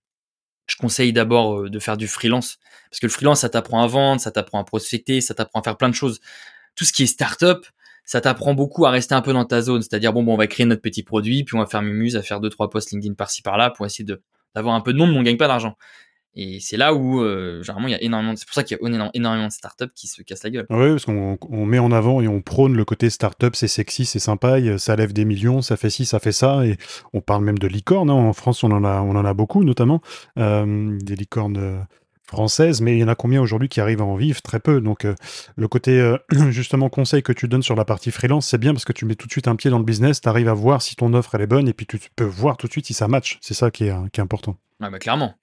je 0.67 0.75
conseille 0.75 1.13
d'abord 1.13 1.69
de 1.69 1.79
faire 1.79 1.95
du 1.95 2.07
freelance. 2.07 2.59
Parce 2.89 2.99
que 2.99 3.05
le 3.05 3.11
freelance, 3.11 3.41
ça 3.41 3.49
t'apprend 3.49 3.81
à 3.81 3.87
vendre, 3.87 4.19
ça 4.19 4.31
t'apprend 4.31 4.59
à 4.59 4.65
prospecter, 4.65 5.21
ça 5.21 5.33
t'apprend 5.33 5.61
à 5.61 5.63
faire 5.63 5.77
plein 5.77 5.89
de 5.89 5.95
choses. 5.95 6.19
Tout 6.75 6.83
ce 6.83 6.91
qui 6.91 7.03
est 7.03 7.07
startup, 7.07 7.65
ça 8.07 8.21
t'apprend 8.21 8.53
beaucoup 8.53 8.85
à 8.85 8.89
rester 8.89 9.13
un 9.13 9.21
peu 9.21 9.33
dans 9.33 9.45
ta 9.45 9.61
zone. 9.61 9.81
C'est-à-dire, 9.81 10.13
bon, 10.13 10.25
on 10.25 10.37
va 10.37 10.47
créer 10.47 10.65
notre 10.65 10.81
petit 10.81 11.03
produit, 11.03 11.43
puis 11.43 11.55
on 11.55 11.59
va 11.59 11.67
faire 11.67 11.81
Mumuse, 11.81 12.15
à 12.15 12.23
faire 12.23 12.39
deux, 12.39 12.49
trois 12.49 12.69
posts 12.69 12.91
LinkedIn 12.91 13.13
par-ci, 13.13 13.41
par-là, 13.41 13.69
pour 13.69 13.85
essayer 13.85 14.05
d'avoir 14.55 14.73
un 14.73 14.81
peu 14.81 14.93
de 14.93 14.97
monde, 14.97 15.11
mais 15.11 15.19
on 15.19 15.23
gagne 15.23 15.37
pas 15.37 15.49
d'argent. 15.49 15.75
Et 16.39 16.59
c'est 16.61 16.77
là 16.77 16.93
où, 16.93 17.21
euh, 17.21 17.61
généralement, 17.63 17.89
il 17.89 17.91
y 17.91 17.95
a 17.95 18.01
énormément, 18.01 18.33
c'est 18.35 18.45
pour 18.45 18.53
ça 18.53 18.63
qu'il 18.63 18.77
y 18.79 18.85
a 18.85 19.09
énormément 19.13 19.47
de 19.47 19.51
startups 19.51 19.91
qui 19.93 20.07
se 20.07 20.21
cassent 20.21 20.43
la 20.43 20.51
gueule. 20.51 20.67
Oui, 20.69 20.91
parce 20.91 21.03
qu'on 21.03 21.37
on 21.49 21.65
met 21.65 21.79
en 21.79 21.91
avant 21.91 22.21
et 22.21 22.29
on 22.29 22.41
prône 22.41 22.77
le 22.77 22.85
côté 22.85 23.09
startup, 23.09 23.55
c'est 23.55 23.67
sexy, 23.67 24.05
c'est 24.05 24.19
sympa, 24.19 24.57
ça 24.77 24.95
lève 24.95 25.11
des 25.11 25.25
millions, 25.25 25.61
ça 25.61 25.75
fait 25.75 25.89
ci, 25.89 26.05
ça 26.05 26.19
fait 26.19 26.31
ça, 26.31 26.65
et 26.65 26.77
on 27.11 27.19
parle 27.19 27.43
même 27.43 27.57
de 27.57 27.67
licornes. 27.67 28.09
Hein. 28.09 28.13
En 28.13 28.33
France, 28.33 28.63
on 28.63 28.71
en 28.71 28.85
a, 28.85 29.33
beaucoup, 29.33 29.65
notamment 29.65 30.01
euh, 30.37 30.97
des 31.01 31.15
licornes. 31.15 31.85
Française, 32.27 32.81
mais 32.81 32.97
il 32.97 32.99
y 32.99 33.03
en 33.03 33.07
a 33.07 33.15
combien 33.15 33.41
aujourd'hui 33.41 33.69
qui 33.69 33.79
arrivent 33.79 34.01
à 34.01 34.05
en 34.05 34.15
vivre? 34.15 34.41
Très 34.41 34.59
peu. 34.59 34.81
Donc 34.81 35.05
euh, 35.05 35.15
le 35.55 35.67
côté 35.67 35.99
euh, 35.99 36.17
justement 36.49 36.89
conseil 36.89 37.23
que 37.23 37.31
tu 37.31 37.47
donnes 37.47 37.63
sur 37.63 37.75
la 37.75 37.85
partie 37.85 38.11
freelance, 38.11 38.47
c'est 38.47 38.57
bien 38.57 38.73
parce 38.73 38.85
que 38.85 38.93
tu 38.93 39.05
mets 39.05 39.15
tout 39.15 39.27
de 39.27 39.31
suite 39.31 39.47
un 39.47 39.55
pied 39.55 39.71
dans 39.71 39.79
le 39.79 39.85
business, 39.85 40.21
tu 40.21 40.29
arrives 40.29 40.49
à 40.49 40.53
voir 40.53 40.81
si 40.81 40.95
ton 40.95 41.13
offre 41.13 41.35
elle 41.35 41.41
est 41.41 41.47
bonne 41.47 41.67
et 41.67 41.73
puis 41.73 41.85
tu 41.85 41.97
peux 42.15 42.25
voir 42.25 42.57
tout 42.57 42.67
de 42.67 42.71
suite 42.71 42.85
si 42.85 42.93
ça 42.93 43.07
match. 43.07 43.37
C'est 43.41 43.53
ça 43.53 43.71
qui 43.71 43.85
est, 43.85 43.93
qui 44.11 44.19
est 44.19 44.23
important. 44.23 44.57
Ah 44.81 44.89
bah 44.89 44.99
clairement. 44.99 45.35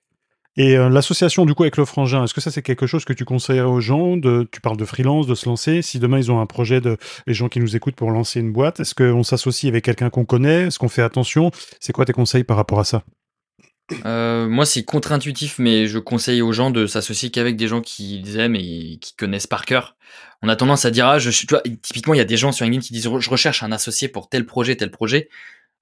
Et 0.56 0.76
euh, 0.76 0.88
l'association 0.88 1.46
du 1.46 1.54
coup 1.54 1.64
avec 1.64 1.76
le 1.76 1.84
frangin, 1.84 2.22
est-ce 2.22 2.34
que 2.34 2.40
ça 2.40 2.50
c'est 2.50 2.62
quelque 2.62 2.86
chose 2.86 3.04
que 3.04 3.12
tu 3.12 3.24
conseillerais 3.24 3.68
aux 3.68 3.80
gens 3.80 4.16
de, 4.16 4.46
Tu 4.52 4.60
parles 4.60 4.76
de 4.76 4.84
freelance, 4.84 5.26
de 5.26 5.34
se 5.34 5.48
lancer? 5.48 5.82
Si 5.82 5.98
demain 5.98 6.18
ils 6.18 6.30
ont 6.30 6.40
un 6.40 6.46
projet 6.46 6.80
de 6.80 6.96
les 7.26 7.34
gens 7.34 7.48
qui 7.48 7.58
nous 7.58 7.74
écoutent 7.74 7.96
pour 7.96 8.10
lancer 8.10 8.40
une 8.40 8.52
boîte, 8.52 8.80
est-ce 8.80 8.94
qu'on 8.94 9.24
s'associe 9.24 9.68
avec 9.68 9.84
quelqu'un 9.84 10.10
qu'on 10.10 10.24
connaît? 10.24 10.66
Est-ce 10.66 10.78
qu'on 10.78 10.88
fait 10.88 11.02
attention? 11.02 11.50
C'est 11.80 11.92
quoi 11.92 12.04
tes 12.04 12.12
conseils 12.12 12.44
par 12.44 12.56
rapport 12.56 12.78
à 12.78 12.84
ça? 12.84 13.02
Euh, 14.06 14.48
moi, 14.48 14.64
c'est 14.64 14.82
contre-intuitif, 14.82 15.58
mais 15.58 15.86
je 15.86 15.98
conseille 15.98 16.42
aux 16.42 16.52
gens 16.52 16.70
de 16.70 16.86
s'associer 16.86 17.30
qu'avec 17.30 17.56
des 17.56 17.68
gens 17.68 17.80
qu'ils 17.80 18.38
aiment 18.38 18.56
et 18.56 18.98
qui 19.00 19.14
connaissent 19.16 19.46
par 19.46 19.66
cœur. 19.66 19.96
On 20.42 20.48
a 20.48 20.56
tendance 20.56 20.84
à 20.84 20.90
dire, 20.90 21.06
ah, 21.06 21.18
je 21.18 21.30
suis, 21.30 21.46
tu 21.46 21.54
vois, 21.54 21.62
typiquement, 21.82 22.14
il 22.14 22.18
y 22.18 22.20
a 22.20 22.24
des 22.24 22.36
gens 22.36 22.52
sur 22.52 22.64
LinkedIn 22.64 22.82
qui 22.82 22.92
disent, 22.92 23.08
je 23.18 23.30
recherche 23.30 23.62
un 23.62 23.72
associé 23.72 24.08
pour 24.08 24.28
tel 24.28 24.46
projet, 24.46 24.76
tel 24.76 24.90
projet. 24.90 25.28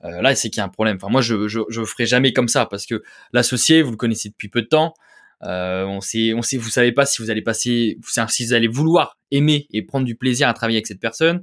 Euh, 0.05 0.21
là, 0.21 0.35
c'est 0.35 0.51
qu'il 0.51 0.59
y 0.59 0.61
a 0.61 0.65
un 0.65 0.69
problème. 0.69 0.97
Enfin, 0.97 1.11
moi, 1.11 1.21
je, 1.21 1.47
je, 1.47 1.61
je 1.69 1.85
ferai 1.85 2.07
jamais 2.07 2.33
comme 2.33 2.49
ça 2.49 2.67
parce 2.67 2.87
que 2.87 3.03
l'associé, 3.33 3.83
vous 3.83 3.93
le 3.93 3.97
connaissez 3.97 4.31
depuis 4.31 4.49
peu 4.49 4.63
de 4.63 4.67
temps. 4.67 4.95
Euh, 5.45 5.85
on 5.85 6.01
sait, 6.01 6.35
on 6.35 6.43
sait, 6.43 6.57
vous 6.57 6.71
savez 6.71 6.93
pas 6.93 7.07
si 7.07 7.23
vous 7.23 7.31
allez 7.31 7.43
passer, 7.43 7.99
si 8.29 8.47
vous 8.47 8.53
allez 8.53 8.69
vouloir 8.69 9.19
aimer 9.31 9.67
et 9.73 9.83
prendre 9.83 10.07
du 10.07 10.15
plaisir 10.15 10.49
à 10.49 10.55
travailler 10.55 10.79
avec 10.79 10.87
cette 10.87 11.01
personne 11.01 11.43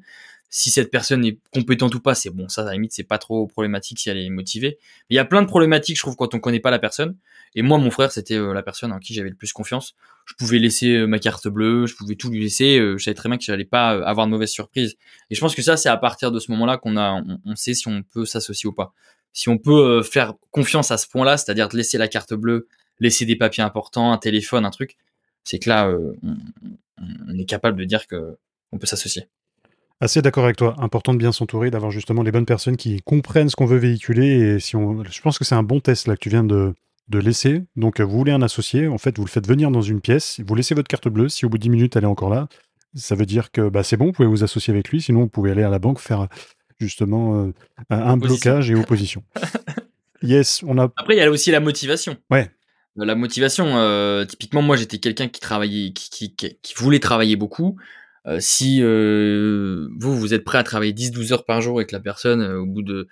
si 0.50 0.72
cette 0.72 0.90
personne 0.90 1.24
est 1.26 1.40
compétente 1.54 1.94
ou 1.94 2.00
pas, 2.00 2.16
c'est 2.16 2.32
bon, 2.32 2.50
ça 2.50 2.62
à 2.62 2.66
la 2.66 2.74
limite 2.74 2.92
c'est 2.92 3.04
pas 3.04 3.20
trop 3.20 3.46
problématique 3.48 4.00
si 4.00 4.10
elle 4.10 4.18
est 4.18 4.30
motivée. 4.30 4.80
il 5.10 5.16
y 5.16 5.20
a 5.20 5.26
plein 5.26 5.42
de 5.42 5.48
problématiques, 5.48 5.98
je 5.98 6.02
trouve, 6.02 6.16
quand 6.16 6.34
on 6.34 6.40
connaît 6.40 6.60
pas 6.60 6.72
la 6.72 6.80
personne. 6.80 7.16
Et 7.56 7.62
moi, 7.62 7.78
mon 7.78 7.90
frère, 7.90 8.12
c'était 8.12 8.36
euh, 8.36 8.54
la 8.54 8.62
personne 8.62 8.92
en 8.92 9.00
qui 9.00 9.14
j'avais 9.14 9.30
le 9.30 9.36
plus 9.36 9.54
confiance. 9.54 9.96
Je 10.26 10.34
pouvais 10.36 10.60
laisser 10.60 10.94
euh, 10.94 11.08
ma 11.08 11.20
carte 11.20 11.48
bleue, 11.48 11.88
je 11.88 11.96
pouvais 11.96 12.16
tout 12.16 12.30
lui 12.30 12.42
laisser. 12.42 12.80
Euh, 12.80 12.98
je 12.98 13.04
savais 13.04 13.16
très 13.16 13.30
bien 13.30 13.38
que 13.38 13.44
j'allais 13.44 13.66
pas 13.66 13.90
avoir 14.08 14.28
de 14.28 14.32
mauvaise 14.32 14.52
surprise. 14.52 14.98
Et 15.30 15.36
je 15.36 15.40
pense 15.40 15.56
que 15.56 15.62
ça, 15.62 15.78
c'est 15.78 15.90
à 15.90 15.98
partir 15.98 16.32
de 16.32 16.40
ce 16.40 16.52
moment-là 16.52 16.78
qu'on 16.78 16.98
a, 16.98 17.24
on, 17.46 17.56
sait 17.56 17.74
si 17.74 17.88
on 17.88 18.04
peut 18.04 18.26
s'associer 18.26 18.68
ou 18.68 18.74
pas. 18.74 18.94
Si 19.34 19.50
on 19.50 19.58
peut 19.58 20.04
faire 20.04 20.34
confiance 20.52 20.92
à 20.92 20.98
ce 20.98 21.08
point-là, 21.08 21.38
c'est-à-dire 21.38 21.70
de 21.70 21.78
laisser 21.78 21.98
la 21.98 22.08
carte 22.08 22.34
bleue, 22.34 22.68
laisser 23.00 23.26
des 23.26 23.36
papiers 23.36 23.64
importants, 23.64 24.12
un 24.12 24.18
téléphone, 24.18 24.66
un 24.66 24.72
truc, 24.72 24.98
c'est 25.44 25.60
que 25.60 25.70
là, 25.70 25.90
on, 26.24 26.38
on 27.28 27.38
est 27.38 27.46
capable 27.46 27.80
de 27.80 27.86
dire 27.86 28.08
que 28.08 28.38
on 28.72 28.78
peut 28.78 28.88
s'associer. 28.88 29.28
Assez 30.02 30.22
d'accord 30.22 30.46
avec 30.46 30.56
toi. 30.56 30.76
Important 30.80 31.14
de 31.14 31.18
bien 31.18 31.32
s'entourer, 31.32 31.72
d'avoir 31.72 31.92
justement 31.92 32.24
les 32.24 32.32
bonnes 32.32 32.46
personnes 32.46 32.78
qui 32.78 33.02
comprennent 33.02 33.50
ce 33.50 33.56
qu'on 33.56 33.66
veut 33.66 33.78
véhiculer. 33.78 34.28
Et 34.28 34.60
si 34.60 34.76
on, 34.76 35.04
je 35.04 35.22
pense 35.22 35.38
que 35.38 35.44
c'est 35.44 35.56
un 35.56 35.64
bon 35.64 35.80
test 35.82 36.08
là 36.08 36.16
que 36.16 36.22
tu 36.22 36.30
viens 36.30 36.44
de, 36.44 36.74
de 37.10 37.20
laisser. 37.20 37.64
Donc, 37.76 38.00
vous 38.00 38.18
voulez 38.18 38.32
un 38.32 38.42
associé, 38.42 38.88
en 38.88 38.98
fait, 38.98 39.18
vous 39.18 39.26
le 39.26 39.30
faites 39.30 39.48
venir 39.48 39.72
dans 39.72 39.82
une 39.82 40.00
pièce, 40.00 40.40
vous 40.46 40.56
laissez 40.56 40.74
votre 40.74 40.88
carte 40.88 41.10
bleue. 41.10 41.28
Si 41.28 41.46
au 41.46 41.50
bout 41.50 41.58
de 41.58 41.64
10 41.64 41.70
minutes, 41.70 41.96
elle 41.96 42.04
est 42.04 42.08
encore 42.08 42.30
là, 42.30 42.48
ça 42.96 43.16
veut 43.16 43.26
dire 43.26 43.52
que 43.52 43.70
bah, 43.70 43.84
c'est 43.84 43.98
bon, 43.98 44.06
vous 44.06 44.12
pouvez 44.14 44.28
vous 44.28 44.44
associer 44.44 44.74
avec 44.74 44.90
lui. 44.90 45.02
Sinon, 45.02 45.22
vous 45.22 45.28
pouvez 45.28 45.52
aller 45.52 45.64
à 45.64 45.70
la 45.70 45.80
banque 45.80 46.00
faire 46.00 46.28
justement 46.80 47.44
euh, 47.44 47.54
un 47.90 48.18
blocage 48.18 48.72
et 48.72 48.76
opposition. 48.76 49.24
yes, 50.24 50.64
on 50.66 50.78
a. 50.78 50.86
Après, 50.96 51.16
il 51.16 51.20
y 51.20 51.22
a 51.22 51.30
aussi 51.30 51.52
la 51.52 51.60
motivation. 51.60 52.18
Ouais. 52.30 52.50
Euh, 52.98 53.06
la 53.06 53.16
motivation, 53.16 53.78
euh, 53.78 54.26
typiquement, 54.26 54.62
moi, 54.62 54.76
j'étais 54.76 54.98
quelqu'un 54.98 55.28
qui 55.28 55.40
travaillait, 55.40 55.92
qui, 55.92 56.10
qui, 56.10 56.36
qui, 56.36 56.74
voulait 56.76 57.00
travailler 57.00 57.36
beaucoup. 57.36 57.78
Euh, 58.30 58.38
si 58.40 58.80
euh, 58.82 59.88
vous, 59.98 60.18
vous 60.18 60.34
êtes 60.34 60.44
prêt 60.44 60.60
à 60.60 60.64
travailler 60.64 60.94
10-12 60.94 61.34
heures 61.34 61.46
par 61.46 61.62
jour 61.62 61.82
et 61.82 61.86
que 61.86 61.96
la 61.96 62.00
personne, 62.00 62.42
euh, 62.42 62.60
au 62.60 62.66
bout 62.66 62.84
de... 62.84 63.08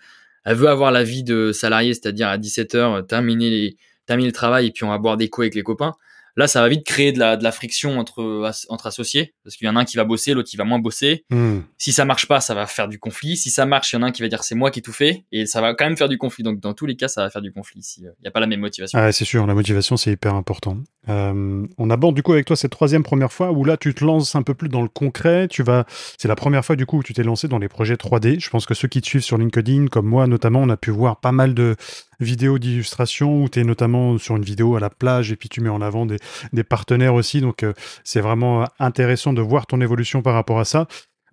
Elle 0.45 0.55
veut 0.55 0.69
avoir 0.69 0.91
la 0.91 1.03
vie 1.03 1.23
de 1.23 1.51
salarié, 1.51 1.93
c'est-à-dire 1.93 2.29
à 2.29 2.37
17 2.37 2.75
heures, 2.75 3.05
terminer 3.05 3.49
les, 3.49 3.77
terminer 4.05 4.29
le 4.29 4.33
travail 4.33 4.67
et 4.67 4.71
puis 4.71 4.85
on 4.85 4.89
va 4.89 4.97
boire 4.97 5.17
des 5.17 5.27
coups 5.27 5.45
avec 5.45 5.55
les 5.55 5.63
copains. 5.63 5.95
Là, 6.37 6.47
ça 6.47 6.61
va 6.61 6.69
vite 6.69 6.85
créer 6.85 7.11
de 7.11 7.17
la, 7.17 7.35
de 7.35 7.43
la 7.43 7.51
friction 7.51 7.97
entre, 7.97 8.51
entre 8.69 8.85
associés, 8.85 9.33
parce 9.43 9.55
qu'il 9.55 9.65
y 9.65 9.69
en 9.69 9.75
a 9.75 9.79
un 9.79 9.85
qui 9.85 9.97
va 9.97 10.03
bosser, 10.03 10.35
l'autre 10.35 10.47
qui 10.47 10.55
va 10.55 10.65
moins 10.65 10.77
bosser. 10.77 11.25
Hmm. 11.31 11.61
Si 11.79 11.91
ça 11.91 12.05
marche 12.05 12.27
pas, 12.27 12.41
ça 12.41 12.53
va 12.53 12.67
faire 12.67 12.87
du 12.87 12.99
conflit. 12.99 13.35
Si 13.35 13.49
ça 13.49 13.65
marche, 13.65 13.91
il 13.91 13.95
y 13.95 13.99
en 13.99 14.03
a 14.03 14.05
un 14.05 14.11
qui 14.11 14.21
va 14.21 14.27
dire 14.27 14.43
c'est 14.43 14.53
moi 14.53 14.69
qui 14.69 14.79
ai 14.79 14.81
tout 14.83 14.93
fait, 14.93 15.25
et 15.31 15.47
ça 15.47 15.61
va 15.61 15.73
quand 15.73 15.85
même 15.85 15.97
faire 15.97 16.09
du 16.09 16.19
conflit. 16.19 16.43
Donc 16.43 16.59
dans 16.59 16.75
tous 16.75 16.85
les 16.85 16.95
cas, 16.95 17.07
ça 17.07 17.23
va 17.23 17.31
faire 17.31 17.41
du 17.41 17.51
conflit 17.51 17.81
s'il 17.81 18.03
n'y 18.03 18.27
a 18.27 18.31
pas 18.31 18.39
la 18.39 18.45
même 18.45 18.59
motivation. 18.59 18.99
Ah, 18.99 19.11
c'est 19.11 19.25
sûr, 19.25 19.47
la 19.47 19.55
motivation, 19.55 19.97
c'est 19.97 20.11
hyper 20.11 20.35
important. 20.35 20.77
Euh, 21.09 21.65
on 21.77 21.89
aborde 21.89 22.15
du 22.15 22.21
coup 22.21 22.33
avec 22.33 22.45
toi 22.45 22.55
cette 22.55 22.71
troisième 22.71 23.01
première 23.01 23.31
fois 23.31 23.51
où 23.51 23.63
là, 23.63 23.75
tu 23.75 23.95
te 23.95 24.05
lances 24.05 24.35
un 24.35 24.43
peu 24.43 24.53
plus 24.53 24.69
dans 24.69 24.83
le 24.83 24.89
concret. 24.89 25.47
Tu 25.47 25.63
vas, 25.63 25.85
c'est 26.19 26.27
la 26.27 26.35
première 26.35 26.63
fois 26.63 26.75
du 26.75 26.85
coup 26.85 26.99
où 26.99 27.03
tu 27.03 27.13
t'es 27.13 27.23
lancé 27.23 27.47
dans 27.47 27.57
les 27.57 27.69
projets 27.69 27.95
3D. 27.95 28.39
Je 28.39 28.49
pense 28.49 28.67
que 28.67 28.75
ceux 28.75 28.87
qui 28.87 29.01
te 29.01 29.07
suivent 29.07 29.23
sur 29.23 29.37
LinkedIn, 29.39 29.87
comme 29.87 30.05
moi 30.05 30.27
notamment, 30.27 30.61
on 30.61 30.69
a 30.69 30.77
pu 30.77 30.91
voir 30.91 31.19
pas 31.19 31.31
mal 31.31 31.55
de 31.55 31.75
vidéos 32.19 32.59
d'illustration 32.59 33.43
où 33.43 33.49
tu 33.49 33.59
es 33.59 33.63
notamment 33.63 34.17
sur 34.17 34.35
une 34.35 34.43
vidéo 34.43 34.75
à 34.75 34.79
la 34.79 34.89
plage 34.89 35.31
et 35.31 35.35
puis 35.35 35.49
tu 35.49 35.61
mets 35.61 35.69
en 35.69 35.81
avant 35.81 36.05
des, 36.05 36.17
partenaires 36.63 37.13
aussi. 37.13 37.41
Donc 37.41 37.63
euh, 37.63 37.73
c'est 38.03 38.21
vraiment 38.21 38.65
intéressant 38.79 39.33
de 39.33 39.41
voir 39.41 39.67
ton 39.67 39.81
évolution 39.81 40.21
par 40.21 40.33
rapport 40.33 40.59
à 40.59 40.65
ça. 40.65 40.87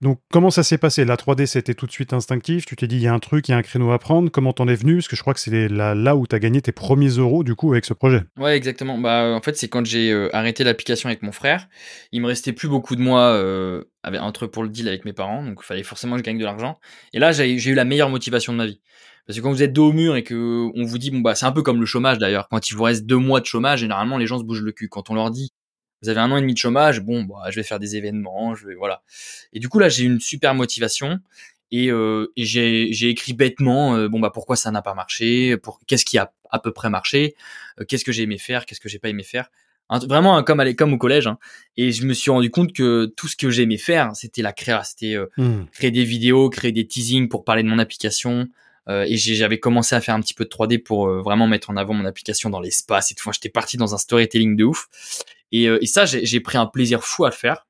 Donc 0.04 0.20
comment 0.30 0.50
ça 0.50 0.62
s'est 0.62 0.76
passé? 0.76 1.04
La 1.04 1.16
3D, 1.16 1.46
c'était 1.46 1.72
tout 1.72 1.86
de 1.86 1.90
suite 1.90 2.12
instinctif 2.12 2.66
Tu 2.66 2.76
t'es 2.76 2.86
dit, 2.86 2.96
il 2.96 3.02
y 3.02 3.06
a 3.06 3.14
un 3.14 3.20
truc, 3.20 3.48
il 3.48 3.52
y 3.52 3.54
a 3.54 3.56
un 3.56 3.62
créneau 3.62 3.90
à 3.90 3.98
prendre. 3.98 4.30
Comment 4.30 4.52
t'en 4.52 4.68
es 4.68 4.74
venu? 4.74 4.96
Parce 4.96 5.08
que 5.08 5.16
je 5.16 5.22
crois 5.22 5.32
que 5.32 5.40
c'est 5.40 5.68
là, 5.68 5.94
là 5.94 6.14
où 6.14 6.26
tu 6.26 6.36
as 6.36 6.38
gagné 6.38 6.60
tes 6.60 6.72
premiers 6.72 7.08
euros 7.08 7.42
du 7.42 7.54
coup 7.54 7.72
avec 7.72 7.86
ce 7.86 7.94
projet. 7.94 8.22
Ouais, 8.38 8.54
exactement. 8.56 8.98
Bah, 8.98 9.32
en 9.34 9.40
fait, 9.40 9.56
c'est 9.56 9.68
quand 9.68 9.86
j'ai 9.86 10.12
euh, 10.12 10.28
arrêté 10.36 10.62
l'application 10.62 11.08
avec 11.08 11.22
mon 11.22 11.32
frère. 11.32 11.68
Il 12.12 12.20
me 12.20 12.26
restait 12.26 12.52
plus 12.52 12.68
beaucoup 12.68 12.96
de 12.96 13.00
mois 13.00 13.32
euh, 13.32 13.82
entre 14.04 14.46
pour 14.46 14.62
le 14.62 14.68
deal 14.68 14.88
avec 14.88 15.06
mes 15.06 15.12
parents. 15.14 15.42
Donc 15.42 15.60
il 15.62 15.66
fallait 15.66 15.82
forcément 15.82 16.16
que 16.16 16.18
je 16.18 16.24
gagne 16.24 16.38
de 16.38 16.44
l'argent. 16.44 16.78
Et 17.12 17.18
là, 17.18 17.32
j'ai 17.32 17.54
eu 17.54 17.74
la 17.74 17.84
meilleure 17.84 18.10
motivation 18.10 18.52
de 18.52 18.58
ma 18.58 18.66
vie. 18.66 18.80
Parce 19.26 19.38
que 19.38 19.42
quand 19.42 19.50
vous 19.50 19.62
êtes 19.62 19.72
dos 19.72 19.88
au 19.88 19.92
mur 19.92 20.16
et 20.16 20.22
que 20.22 20.70
on 20.74 20.84
vous 20.84 20.98
dit 20.98 21.10
bon 21.10 21.20
bah 21.20 21.34
c'est 21.34 21.46
un 21.46 21.52
peu 21.52 21.62
comme 21.62 21.80
le 21.80 21.86
chômage 21.86 22.18
d'ailleurs. 22.18 22.48
Quand 22.48 22.68
il 22.70 22.74
vous 22.74 22.82
reste 22.82 23.06
deux 23.06 23.16
mois 23.16 23.40
de 23.40 23.46
chômage, 23.46 23.80
généralement 23.80 24.18
les 24.18 24.26
gens 24.26 24.38
se 24.38 24.44
bougent 24.44 24.62
le 24.62 24.72
cul. 24.72 24.88
Quand 24.88 25.10
on 25.10 25.14
leur 25.14 25.30
dit 25.30 25.52
vous 26.02 26.10
avez 26.10 26.20
un 26.20 26.30
an 26.30 26.36
et 26.36 26.42
demi 26.42 26.52
de 26.52 26.58
chômage, 26.58 27.00
bon 27.00 27.22
bah 27.22 27.36
je 27.48 27.56
vais 27.56 27.62
faire 27.62 27.78
des 27.78 27.96
événements, 27.96 28.54
je 28.54 28.66
vais 28.66 28.74
voilà. 28.74 29.02
Et 29.54 29.60
du 29.60 29.68
coup 29.70 29.78
là 29.78 29.88
j'ai 29.88 30.04
une 30.04 30.20
super 30.20 30.54
motivation 30.54 31.20
et, 31.70 31.90
euh, 31.90 32.30
et 32.36 32.44
j'ai 32.44 33.08
écrit 33.08 33.32
bêtement 33.32 33.96
euh, 33.96 34.08
bon 34.08 34.20
bah 34.20 34.30
pourquoi 34.32 34.56
ça 34.56 34.70
n'a 34.70 34.82
pas 34.82 34.92
marché, 34.94 35.56
pour 35.56 35.80
qu'est-ce 35.86 36.04
qui 36.04 36.18
a 36.18 36.32
à 36.50 36.58
peu 36.58 36.72
près 36.72 36.90
marché, 36.90 37.34
euh, 37.80 37.84
qu'est-ce 37.88 38.04
que 38.04 38.12
j'ai 38.12 38.24
aimé 38.24 38.36
faire, 38.38 38.66
qu'est-ce 38.66 38.80
que 38.80 38.90
j'ai 38.90 38.98
pas 38.98 39.08
aimé 39.08 39.22
faire. 39.22 39.48
vraiment 39.90 40.42
comme 40.42 40.60
à 40.60 40.72
comme 40.74 40.92
au 40.92 40.98
collège 40.98 41.26
hein. 41.26 41.38
et 41.78 41.90
je 41.92 42.04
me 42.04 42.12
suis 42.12 42.30
rendu 42.30 42.50
compte 42.50 42.74
que 42.74 43.06
tout 43.16 43.26
ce 43.28 43.36
que 43.36 43.48
j'aimais 43.48 43.78
faire 43.78 44.10
c'était 44.14 44.42
la 44.42 44.52
créa 44.52 44.84
c'était 44.84 45.14
euh, 45.16 45.26
Hmm. 45.38 45.64
créer 45.72 45.90
des 45.90 46.04
vidéos 46.04 46.50
créer 46.50 46.72
des 46.72 46.86
teasings 46.86 47.28
pour 47.28 47.44
parler 47.44 47.62
de 47.62 47.68
mon 47.68 47.78
application 47.78 48.46
euh, 48.88 49.04
et 49.08 49.16
j'avais 49.16 49.58
commencé 49.58 49.94
à 49.94 50.00
faire 50.00 50.14
un 50.14 50.20
petit 50.20 50.34
peu 50.34 50.44
de 50.44 50.50
3D 50.50 50.82
pour 50.82 51.08
euh, 51.08 51.22
vraiment 51.22 51.46
mettre 51.46 51.70
en 51.70 51.76
avant 51.76 51.94
mon 51.94 52.04
application 52.04 52.50
dans 52.50 52.60
l'espace 52.60 53.10
et 53.10 53.14
tout. 53.14 53.22
Enfin, 53.24 53.32
j'étais 53.32 53.48
parti 53.48 53.76
dans 53.76 53.94
un 53.94 53.98
storytelling 53.98 54.56
de 54.56 54.64
ouf. 54.64 54.88
Et, 55.52 55.68
euh, 55.68 55.78
et 55.80 55.86
ça, 55.86 56.04
j'ai 56.04 56.40
pris 56.40 56.58
un 56.58 56.66
plaisir 56.66 57.04
fou 57.04 57.24
à 57.24 57.28
le 57.28 57.34
faire. 57.34 57.66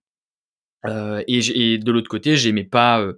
Euh, 0.87 1.23
et, 1.29 1.73
et 1.75 1.79
de 1.79 1.93
l'autre 1.93 2.09
côté, 2.09 2.37
j'aimais 2.37 2.65
pas, 2.65 3.01
euh, 3.01 3.15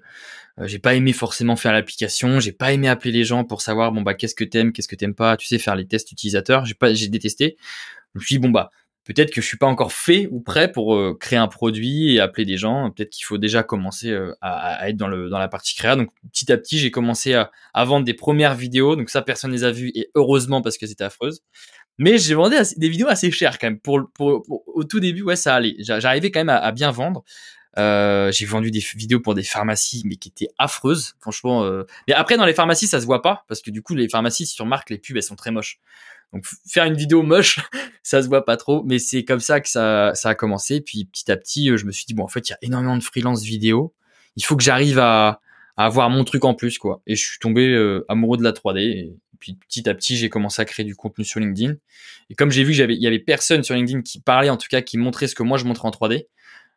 j'ai 0.62 0.78
pas 0.78 0.94
aimé 0.94 1.12
forcément 1.12 1.56
faire 1.56 1.72
l'application. 1.72 2.40
J'ai 2.40 2.52
pas 2.52 2.72
aimé 2.72 2.88
appeler 2.88 3.12
les 3.12 3.24
gens 3.24 3.44
pour 3.44 3.60
savoir 3.60 3.92
bon 3.92 4.02
bah 4.02 4.14
qu'est-ce 4.14 4.34
que 4.34 4.44
t'aimes, 4.44 4.72
qu'est-ce 4.72 4.88
que 4.88 4.96
t'aimes 4.96 5.14
pas. 5.14 5.36
Tu 5.36 5.46
sais 5.46 5.58
faire 5.58 5.76
les 5.76 5.86
tests 5.86 6.12
utilisateurs. 6.12 6.64
J'ai 6.64 6.74
pas, 6.74 6.94
j'ai 6.94 7.08
détesté. 7.08 7.56
Je 8.14 8.20
me 8.20 8.24
suis 8.24 8.34
dit 8.36 8.38
bon 8.38 8.50
bah 8.50 8.70
peut-être 9.06 9.30
que 9.32 9.40
je 9.40 9.46
suis 9.46 9.56
pas 9.56 9.66
encore 9.66 9.92
fait 9.92 10.28
ou 10.30 10.40
prêt 10.40 10.70
pour 10.70 10.94
euh, 10.96 11.16
créer 11.18 11.38
un 11.38 11.46
produit 11.48 12.14
et 12.14 12.20
appeler 12.20 12.44
des 12.44 12.56
gens. 12.56 12.90
Peut-être 12.90 13.10
qu'il 13.10 13.24
faut 13.24 13.38
déjà 13.38 13.62
commencer 13.62 14.10
euh, 14.10 14.34
à, 14.40 14.88
être 14.88 14.96
dans 14.96 15.08
le 15.08 15.30
dans 15.30 15.38
la 15.38 15.48
partie 15.48 15.74
créa. 15.74 15.96
Donc 15.96 16.10
petit 16.32 16.52
à 16.52 16.58
petit, 16.58 16.78
j'ai 16.78 16.90
commencé 16.90 17.34
à, 17.34 17.50
vendre 17.84 18.04
des 18.04 18.14
premières 18.14 18.54
vidéos. 18.54 18.96
Donc 18.96 19.08
ça, 19.08 19.22
personne 19.22 19.52
les 19.52 19.64
a 19.64 19.70
vues 19.70 19.92
et 19.94 20.10
heureusement 20.14 20.60
parce 20.60 20.76
que 20.76 20.86
c'était 20.86 21.04
affreuse. 21.04 21.40
Mais 21.98 22.18
j'ai 22.18 22.34
vendu 22.34 22.56
des 22.76 22.88
vidéos 22.90 23.08
assez 23.08 23.30
chères 23.30 23.58
quand 23.58 23.68
même. 23.68 23.80
Pour, 23.80 24.10
au 24.18 24.84
tout 24.84 25.00
début, 25.00 25.22
ouais, 25.22 25.36
ça 25.36 25.54
allait. 25.54 25.76
J'a- 25.78 25.98
J'arrivais 25.98 26.30
quand 26.30 26.40
même 26.40 26.50
à 26.50 26.70
bien 26.72 26.90
vendre. 26.90 27.24
Euh, 27.78 28.32
j'ai 28.32 28.46
vendu 28.46 28.70
des 28.70 28.84
vidéos 28.94 29.20
pour 29.20 29.34
des 29.34 29.42
pharmacies, 29.42 30.02
mais 30.06 30.16
qui 30.16 30.28
étaient 30.28 30.48
affreuses, 30.58 31.14
franchement. 31.20 31.64
euh. 31.64 31.84
Mais 32.08 32.14
après, 32.14 32.36
dans 32.36 32.46
les 32.46 32.54
pharmacies, 32.54 32.86
ça 32.86 33.00
se 33.00 33.06
voit 33.06 33.22
pas, 33.22 33.44
parce 33.48 33.60
que 33.60 33.70
du 33.70 33.82
coup, 33.82 33.94
les 33.94 34.08
pharmacies, 34.08 34.46
si 34.46 34.56
tu 34.56 34.62
remarques, 34.62 34.90
les 34.90 34.98
pubs, 34.98 35.16
elles 35.16 35.22
sont 35.22 35.36
très 35.36 35.50
moches. 35.50 35.78
Donc, 36.32 36.44
faire 36.66 36.84
une 36.84 36.96
vidéo 36.96 37.22
moche, 37.22 37.60
ça 38.02 38.22
se 38.22 38.28
voit 38.28 38.44
pas 38.44 38.56
trop, 38.56 38.82
mais 38.84 38.98
c'est 38.98 39.24
comme 39.24 39.40
ça 39.40 39.60
que 39.60 39.68
ça, 39.68 40.12
ça 40.14 40.30
a 40.30 40.34
commencé. 40.34 40.80
Puis, 40.80 41.04
petit 41.04 41.30
à 41.30 41.36
petit, 41.36 41.70
euh, 41.70 41.76
je 41.76 41.84
me 41.84 41.92
suis 41.92 42.06
dit, 42.06 42.14
bon, 42.14 42.24
en 42.24 42.28
fait, 42.28 42.48
il 42.48 42.52
y 42.52 42.54
a 42.54 42.58
énormément 42.62 42.96
de 42.96 43.02
freelance 43.02 43.42
vidéo. 43.42 43.94
Il 44.36 44.44
faut 44.44 44.56
que 44.56 44.62
j'arrive 44.62 44.98
à, 44.98 45.40
à 45.76 45.84
avoir 45.86 46.10
mon 46.10 46.24
truc 46.24 46.44
en 46.44 46.54
plus, 46.54 46.78
quoi. 46.78 47.02
Et 47.06 47.14
je 47.14 47.24
suis 47.24 47.38
tombé 47.38 47.68
euh, 47.68 48.04
amoureux 48.08 48.38
de 48.38 48.42
la 48.42 48.52
3D. 48.52 48.80
Et 48.80 49.16
puis, 49.38 49.54
petit 49.68 49.88
à 49.88 49.94
petit, 49.94 50.16
j'ai 50.16 50.30
commencé 50.30 50.60
à 50.62 50.64
créer 50.64 50.84
du 50.84 50.96
contenu 50.96 51.24
sur 51.24 51.40
LinkedIn. 51.40 51.74
Et 52.30 52.34
comme 52.34 52.50
j'ai 52.50 52.64
vu 52.64 52.80
avait, 52.80 52.94
il 52.94 53.02
y 53.02 53.06
avait 53.06 53.18
personne 53.18 53.62
sur 53.62 53.74
LinkedIn 53.74 54.02
qui 54.02 54.20
parlait, 54.20 54.50
en 54.50 54.56
tout 54.56 54.68
cas, 54.70 54.80
qui 54.80 54.98
montrait 54.98 55.28
ce 55.28 55.34
que 55.34 55.42
moi 55.42 55.58
je 55.58 55.64
montrais 55.64 55.86
en 55.86 55.90
3D, 55.90 56.26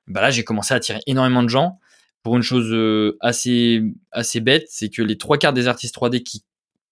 bah 0.09 0.21
là, 0.21 0.31
j'ai 0.31 0.43
commencé 0.43 0.73
à 0.73 0.77
attirer 0.77 0.99
énormément 1.07 1.43
de 1.43 1.49
gens. 1.49 1.79
Pour 2.23 2.35
une 2.35 2.41
chose 2.41 2.69
euh, 2.73 3.17
assez, 3.21 3.81
assez 4.11 4.41
bête, 4.41 4.65
c'est 4.69 4.89
que 4.89 5.01
les 5.01 5.17
trois 5.17 5.37
quarts 5.37 5.53
des 5.53 5.67
artistes 5.67 5.95
3D 5.95 6.21
qui, 6.23 6.43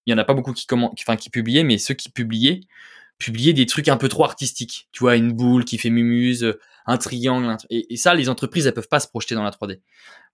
il 0.06 0.10
y 0.10 0.14
en 0.14 0.18
a 0.18 0.24
pas 0.24 0.34
beaucoup 0.34 0.54
qui 0.54 0.66
comment, 0.66 0.94
enfin, 0.98 1.16
qui 1.16 1.28
publiaient, 1.28 1.64
mais 1.64 1.76
ceux 1.76 1.94
qui 1.94 2.10
publiaient, 2.10 2.60
publiaient 3.18 3.52
des 3.52 3.66
trucs 3.66 3.88
un 3.88 3.96
peu 3.96 4.08
trop 4.08 4.24
artistiques. 4.24 4.88
Tu 4.92 5.00
vois, 5.00 5.16
une 5.16 5.32
boule 5.32 5.64
qui 5.64 5.78
fait 5.78 5.90
mumuse, 5.90 6.54
un 6.86 6.96
triangle, 6.96 7.56
et, 7.68 7.96
ça, 7.96 8.14
les 8.14 8.28
entreprises, 8.28 8.66
elles 8.66 8.74
peuvent 8.74 8.88
pas 8.88 9.00
se 9.00 9.08
projeter 9.08 9.34
dans 9.34 9.42
la 9.42 9.50
3D. 9.50 9.80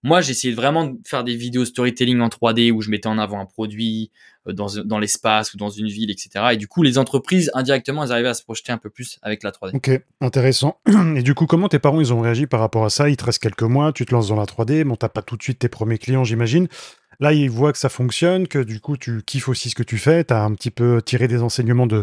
Moi, 0.04 0.20
essayé 0.20 0.52
vraiment 0.52 0.84
de 0.86 0.98
faire 1.06 1.24
des 1.24 1.34
vidéos 1.34 1.64
storytelling 1.64 2.20
en 2.20 2.28
3D 2.28 2.70
où 2.70 2.82
je 2.82 2.90
mettais 2.90 3.08
en 3.08 3.16
avant 3.16 3.40
un 3.40 3.46
produit 3.46 4.12
euh, 4.46 4.52
dans, 4.52 4.66
dans 4.84 4.98
l'espace 4.98 5.54
ou 5.54 5.56
dans 5.56 5.70
une 5.70 5.88
ville, 5.88 6.10
etc. 6.10 6.50
Et 6.52 6.56
du 6.58 6.68
coup, 6.68 6.82
les 6.82 6.98
entreprises, 6.98 7.50
indirectement, 7.54 8.04
elles 8.04 8.12
arrivaient 8.12 8.28
à 8.28 8.34
se 8.34 8.42
projeter 8.42 8.70
un 8.70 8.76
peu 8.76 8.90
plus 8.90 9.18
avec 9.22 9.42
la 9.42 9.50
3D. 9.50 9.74
Ok, 9.74 9.90
intéressant. 10.20 10.78
Et 11.16 11.22
du 11.22 11.34
coup, 11.34 11.46
comment 11.46 11.68
tes 11.68 11.78
parents 11.78 12.02
ils 12.02 12.12
ont 12.12 12.20
réagi 12.20 12.46
par 12.46 12.60
rapport 12.60 12.84
à 12.84 12.90
ça? 12.90 13.08
Il 13.08 13.16
te 13.16 13.24
reste 13.24 13.38
quelques 13.38 13.62
mois, 13.62 13.94
tu 13.94 14.04
te 14.04 14.12
lances 14.12 14.28
dans 14.28 14.36
la 14.36 14.44
3D, 14.44 14.84
bon, 14.84 14.94
t'as 14.96 15.08
pas 15.08 15.22
tout 15.22 15.38
de 15.38 15.42
suite 15.42 15.58
tes 15.58 15.70
premiers 15.70 15.98
clients, 15.98 16.22
j'imagine. 16.22 16.68
Là, 17.20 17.32
ils 17.32 17.50
voient 17.50 17.72
que 17.72 17.78
ça 17.78 17.88
fonctionne, 17.88 18.48
que 18.48 18.58
du 18.58 18.80
coup, 18.80 18.96
tu 18.96 19.22
kiffes 19.22 19.48
aussi 19.48 19.70
ce 19.70 19.74
que 19.74 19.82
tu 19.82 19.98
fais, 19.98 20.24
tu 20.24 20.34
as 20.34 20.42
un 20.42 20.52
petit 20.54 20.70
peu 20.70 21.00
tiré 21.02 21.28
des 21.28 21.42
enseignements 21.42 21.86
de, 21.86 22.02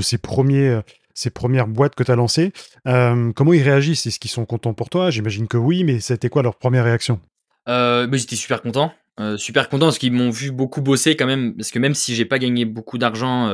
ces, 0.00 0.18
premiers, 0.18 0.68
euh, 0.68 1.30
premières 1.34 1.66
boîtes 1.66 1.94
que 1.94 2.02
tu 2.02 2.10
as 2.10 2.16
lancées. 2.16 2.52
Euh, 2.86 3.32
comment 3.32 3.52
ils 3.52 3.62
réagissent? 3.62 4.06
Est-ce 4.06 4.18
qu'ils 4.18 4.30
sont 4.30 4.44
contents 4.44 4.74
pour 4.74 4.90
toi? 4.90 5.10
J'imagine 5.10 5.48
que 5.48 5.56
oui, 5.56 5.84
mais 5.84 6.00
c'était 6.00 6.28
quoi 6.28 6.42
leur 6.42 6.56
première 6.56 6.84
réaction? 6.84 7.20
Euh, 7.68 8.08
j'étais 8.12 8.36
super 8.36 8.62
content. 8.62 8.92
Super 9.36 9.68
content 9.68 9.86
parce 9.86 9.98
qu'ils 9.98 10.12
m'ont 10.12 10.30
vu 10.30 10.50
beaucoup 10.50 10.80
bosser 10.80 11.16
quand 11.16 11.26
même. 11.26 11.54
Parce 11.54 11.70
que 11.70 11.78
même 11.78 11.94
si 11.94 12.14
j'ai 12.14 12.24
pas 12.24 12.38
gagné 12.38 12.64
beaucoup 12.64 12.98
d'argent 12.98 13.52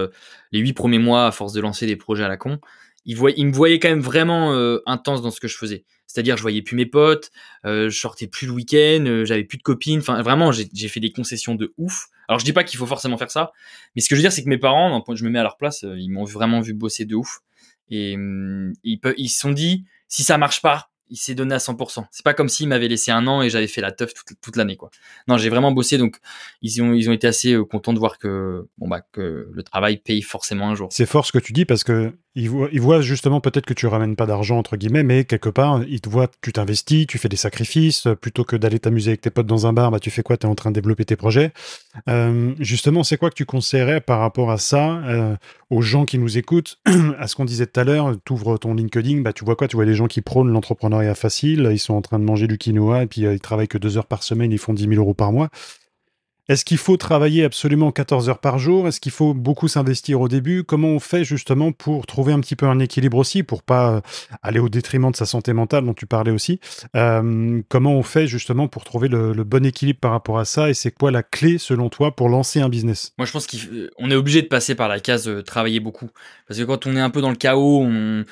les 0.53 0.61
huit 0.61 0.73
premiers 0.73 1.01
mois 1.01 1.27
à 1.27 1.33
force 1.33 1.53
de 1.53 1.61
lancer 1.61 1.85
des 1.85 1.97
projets 1.97 2.25
à 2.25 2.29
la 2.29 2.38
con, 2.38 2.59
ils 3.09 3.47
me 3.47 3.53
voyaient 3.53 3.79
quand 3.79 3.88
même 3.88 4.01
vraiment 4.01 4.53
euh, 4.53 4.81
intense 4.87 5.23
dans 5.23 5.31
ce 5.31 5.40
que 5.40 5.49
je 5.49 5.57
faisais. 5.57 5.85
C'est-à-dire, 6.07 6.37
je 6.37 6.42
voyais 6.42 6.62
plus 6.62 6.75
mes 6.75 6.87
potes, 6.87 7.31
euh, 7.66 7.90
je 7.90 7.99
sortais 7.99 8.27
plus 8.27 8.47
le 8.47 8.53
week-end, 8.53 9.05
euh, 9.07 9.25
j'avais 9.25 9.44
plus 9.44 9.59
de 9.59 9.62
copines. 9.62 10.01
Enfin, 10.01 10.23
vraiment, 10.23 10.53
j'ai 10.53 10.88
fait 10.88 11.01
des 11.01 11.12
concessions 11.12 11.55
de 11.55 11.75
ouf. 11.77 12.07
Alors, 12.29 12.38
je 12.38 12.44
dis 12.44 12.53
pas 12.53 12.64
qu'il 12.64 12.79
faut 12.79 12.87
forcément 12.87 13.18
faire 13.18 13.31
ça, 13.31 13.53
mais 13.94 14.03
ce 14.03 14.09
que 14.09 14.14
je 14.14 14.21
veux 14.21 14.23
dire, 14.23 14.33
c'est 14.33 14.42
que 14.42 14.49
mes 14.49 14.59
parents, 14.59 15.05
je 15.14 15.25
me 15.25 15.31
mets 15.31 15.38
à 15.38 15.42
leur 15.42 15.57
place, 15.57 15.85
euh, 15.85 15.99
ils 15.99 16.11
m'ont 16.11 16.25
vraiment 16.25 16.61
vu 16.61 16.73
bosser 16.73 17.05
de 17.05 17.14
ouf. 17.14 17.40
Et 17.90 18.16
hum, 18.16 18.73
ils 18.85 19.29
se 19.29 19.38
sont 19.38 19.53
dit, 19.53 19.85
si 20.09 20.23
ça 20.23 20.38
marche 20.38 20.61
pas, 20.62 20.90
il 21.11 21.16
s'est 21.16 21.35
donné 21.35 21.55
à 21.55 21.59
100%. 21.59 22.05
C'est 22.11 22.25
pas 22.25 22.35
comme 22.35 22.49
s'il 22.49 22.68
m'avait 22.68 22.88
laissé 22.88 23.11
un 23.11 23.27
an 23.27 23.42
et 23.42 23.51
j'avais 23.51 23.66
fait 23.66 23.81
la 23.81 23.92
teuf 23.92 24.14
toute, 24.14 24.38
toute 24.40 24.57
l'année, 24.57 24.77
quoi. 24.77 24.90
Non, 25.27 25.38
j'ai 25.38 25.49
vraiment 25.49 25.73
bossé, 25.73 25.99
donc 25.99 26.18
ils 26.62 26.83
ont, 26.83 26.92
ils 26.92 27.09
ont 27.09 27.12
été 27.12 27.27
assez 27.27 27.53
euh, 27.53 27.64
contents 27.64 27.92
de 27.92 27.99
voir 27.99 28.18
que, 28.18 28.66
bon, 28.79 28.88
bah, 28.88 29.03
que 29.12 29.49
le 29.51 29.62
travail 29.62 29.99
paye 29.99 30.23
forcément 30.23 30.68
un 30.68 30.75
jour. 30.75 30.88
C'est 30.90 31.07
fort 31.07 31.27
ce 31.27 31.33
que 31.33 31.38
tu 31.38 31.53
dis 31.53 31.64
parce 31.64 31.85
que 31.85 32.12
ils 32.42 32.81
voient, 32.81 33.01
justement 33.01 33.40
peut-être 33.40 33.66
que 33.66 33.74
tu 33.74 33.87
ramènes 33.87 34.16
pas 34.16 34.27
d'argent 34.27 34.59
entre 34.59 34.77
guillemets, 34.77 35.03
mais 35.03 35.24
quelque 35.24 35.48
part 35.48 35.83
ils 35.88 36.01
te 36.01 36.09
voient 36.09 36.29
tu 36.40 36.53
t'investis, 36.53 37.07
tu 37.07 37.18
fais 37.18 37.29
des 37.29 37.37
sacrifices 37.37 38.07
euh, 38.07 38.14
plutôt 38.14 38.44
que 38.44 38.57
d'aller 38.57 38.79
t'amuser 38.79 39.11
avec 39.11 39.20
tes 39.20 39.31
potes 39.31 39.46
dans 39.46 39.66
un 39.66 39.72
bar. 39.72 39.90
Bah 39.90 39.98
tu 39.98 40.11
fais 40.11 40.22
quoi? 40.22 40.37
Tu 40.37 40.46
es 40.46 40.51
en 40.51 40.55
train 40.55 40.70
de 40.70 40.74
développer 40.74 41.05
tes 41.05 41.16
projets. 41.16 41.53
Euh, 42.09 42.55
justement, 42.61 43.03
c'est 43.03 43.16
quoi 43.16 43.31
que 43.31 43.35
tu 43.35 43.44
conseillerais 43.44 44.01
par 44.01 44.20
rapport 44.20 44.51
à 44.51 44.59
ça 44.59 44.98
euh, 45.05 45.37
aux 45.70 45.83
gens 45.83 46.05
qui 46.05 46.18
nous 46.18 46.38
écoutent? 46.38 46.79
À 47.18 47.27
ce 47.27 47.35
qu'on 47.35 47.44
disait 47.44 47.66
tout 47.66 47.81
à 47.81 47.85
l'heure, 47.85 48.14
tu 48.24 48.33
ouvres 48.33 48.59
ton 48.59 48.74
LinkedIn, 48.74 49.20
bah 49.22 49.33
tu 49.33 49.44
vois 49.44 49.57
quoi? 49.57 49.66
Tu 49.66 49.77
vois 49.77 49.85
des 49.85 49.94
gens 49.94 50.07
qui 50.07 50.20
prônent 50.20 50.53
l'entrepreneuriat 50.53 51.14
facile, 51.14 51.68
ils 51.72 51.79
sont 51.79 51.94
en 51.94 52.03
train 52.03 52.18
de 52.18 52.24
manger 52.24 52.46
du 52.46 52.59
quinoa 52.59 53.03
et 53.03 53.07
puis 53.07 53.22
ils 53.22 53.40
travaillent 53.40 53.68
que 53.68 53.79
deux 53.79 53.98
heures 53.98 54.07
par 54.07 54.22
semaine, 54.22 54.53
ils 54.53 54.59
font 54.59 54.72
10 54.72 54.85
000 54.88 54.94
euros 54.94 55.14
par 55.14 55.33
mois. 55.33 55.48
Est-ce 56.49 56.65
qu'il 56.65 56.79
faut 56.79 56.97
travailler 56.97 57.45
absolument 57.45 57.93
14 57.93 58.31
heures 58.31 58.39
par 58.39 58.59
jour? 58.59 58.89
Est-ce 58.89 59.01
qu'il 59.01 59.13
faut 59.13 59.35
beaucoup 59.35 59.69
s'investir 59.69 60.21
au 60.23 60.29
début? 60.29 60.65
Comment 60.65 60.89
on 60.89 60.99
fait 60.99 61.23
justement 61.23 61.73
pour 61.73 62.07
trouver 62.07 62.33
un 62.33 62.41
petit 62.41 62.57
peu 62.57 62.67
un 62.67 62.79
équilibre 62.79 63.19
aussi, 63.19 63.43
pour 63.43 63.63
pas 63.63 63.97
euh, 63.97 64.01
aller 64.43 64.59
au 64.59 64.71
détriment 64.71 65.11
de 65.11 65.17
sa 65.17 65.27
santé 65.27 65.53
mentale 65.53 65.85
dont 65.85 65.93
tu 65.93 66.07
parlais 66.07 66.31
aussi? 66.31 66.59
Euh, 66.97 67.61
Comment 67.69 67.95
on 67.95 68.03
fait 68.03 68.27
justement 68.27 68.67
pour 68.67 68.85
trouver 68.85 69.09
le, 69.09 69.33
bon 69.45 69.67
équilibre 69.67 70.01
par 70.01 70.13
rapport 70.13 70.39
à 70.39 70.47
ça? 70.47 70.71
Et 70.71 70.75
c'est 70.75 70.91
quoi 70.91 71.11
la 71.11 71.23
clé 71.23 71.59
selon 71.59 71.91
toi 71.91 72.17
pour 72.17 72.31
lancer 72.31 72.61
un 72.61 72.71
business? 72.71 73.13
Moi, 73.19 73.27
je 73.27 73.33
pense 73.33 73.47
qu'on 73.47 74.11
est 74.11 74.17
obligé 74.17 74.41
de 74.41 74.49
passer 74.49 74.75
par 74.75 74.89
la 74.89 75.01
case 75.01 75.29
euh, 75.29 75.43
travailler 75.43 75.81
beaucoup. 75.81 76.09
Parce 76.47 76.59
que 76.59 76.65
quand 76.65 76.87
on 76.87 76.97
est 76.97 77.01
un 77.01 77.11
peu 77.11 77.21
dans 77.21 77.31
le 77.31 77.37
chaos, 77.37 77.83
on, 77.83 78.25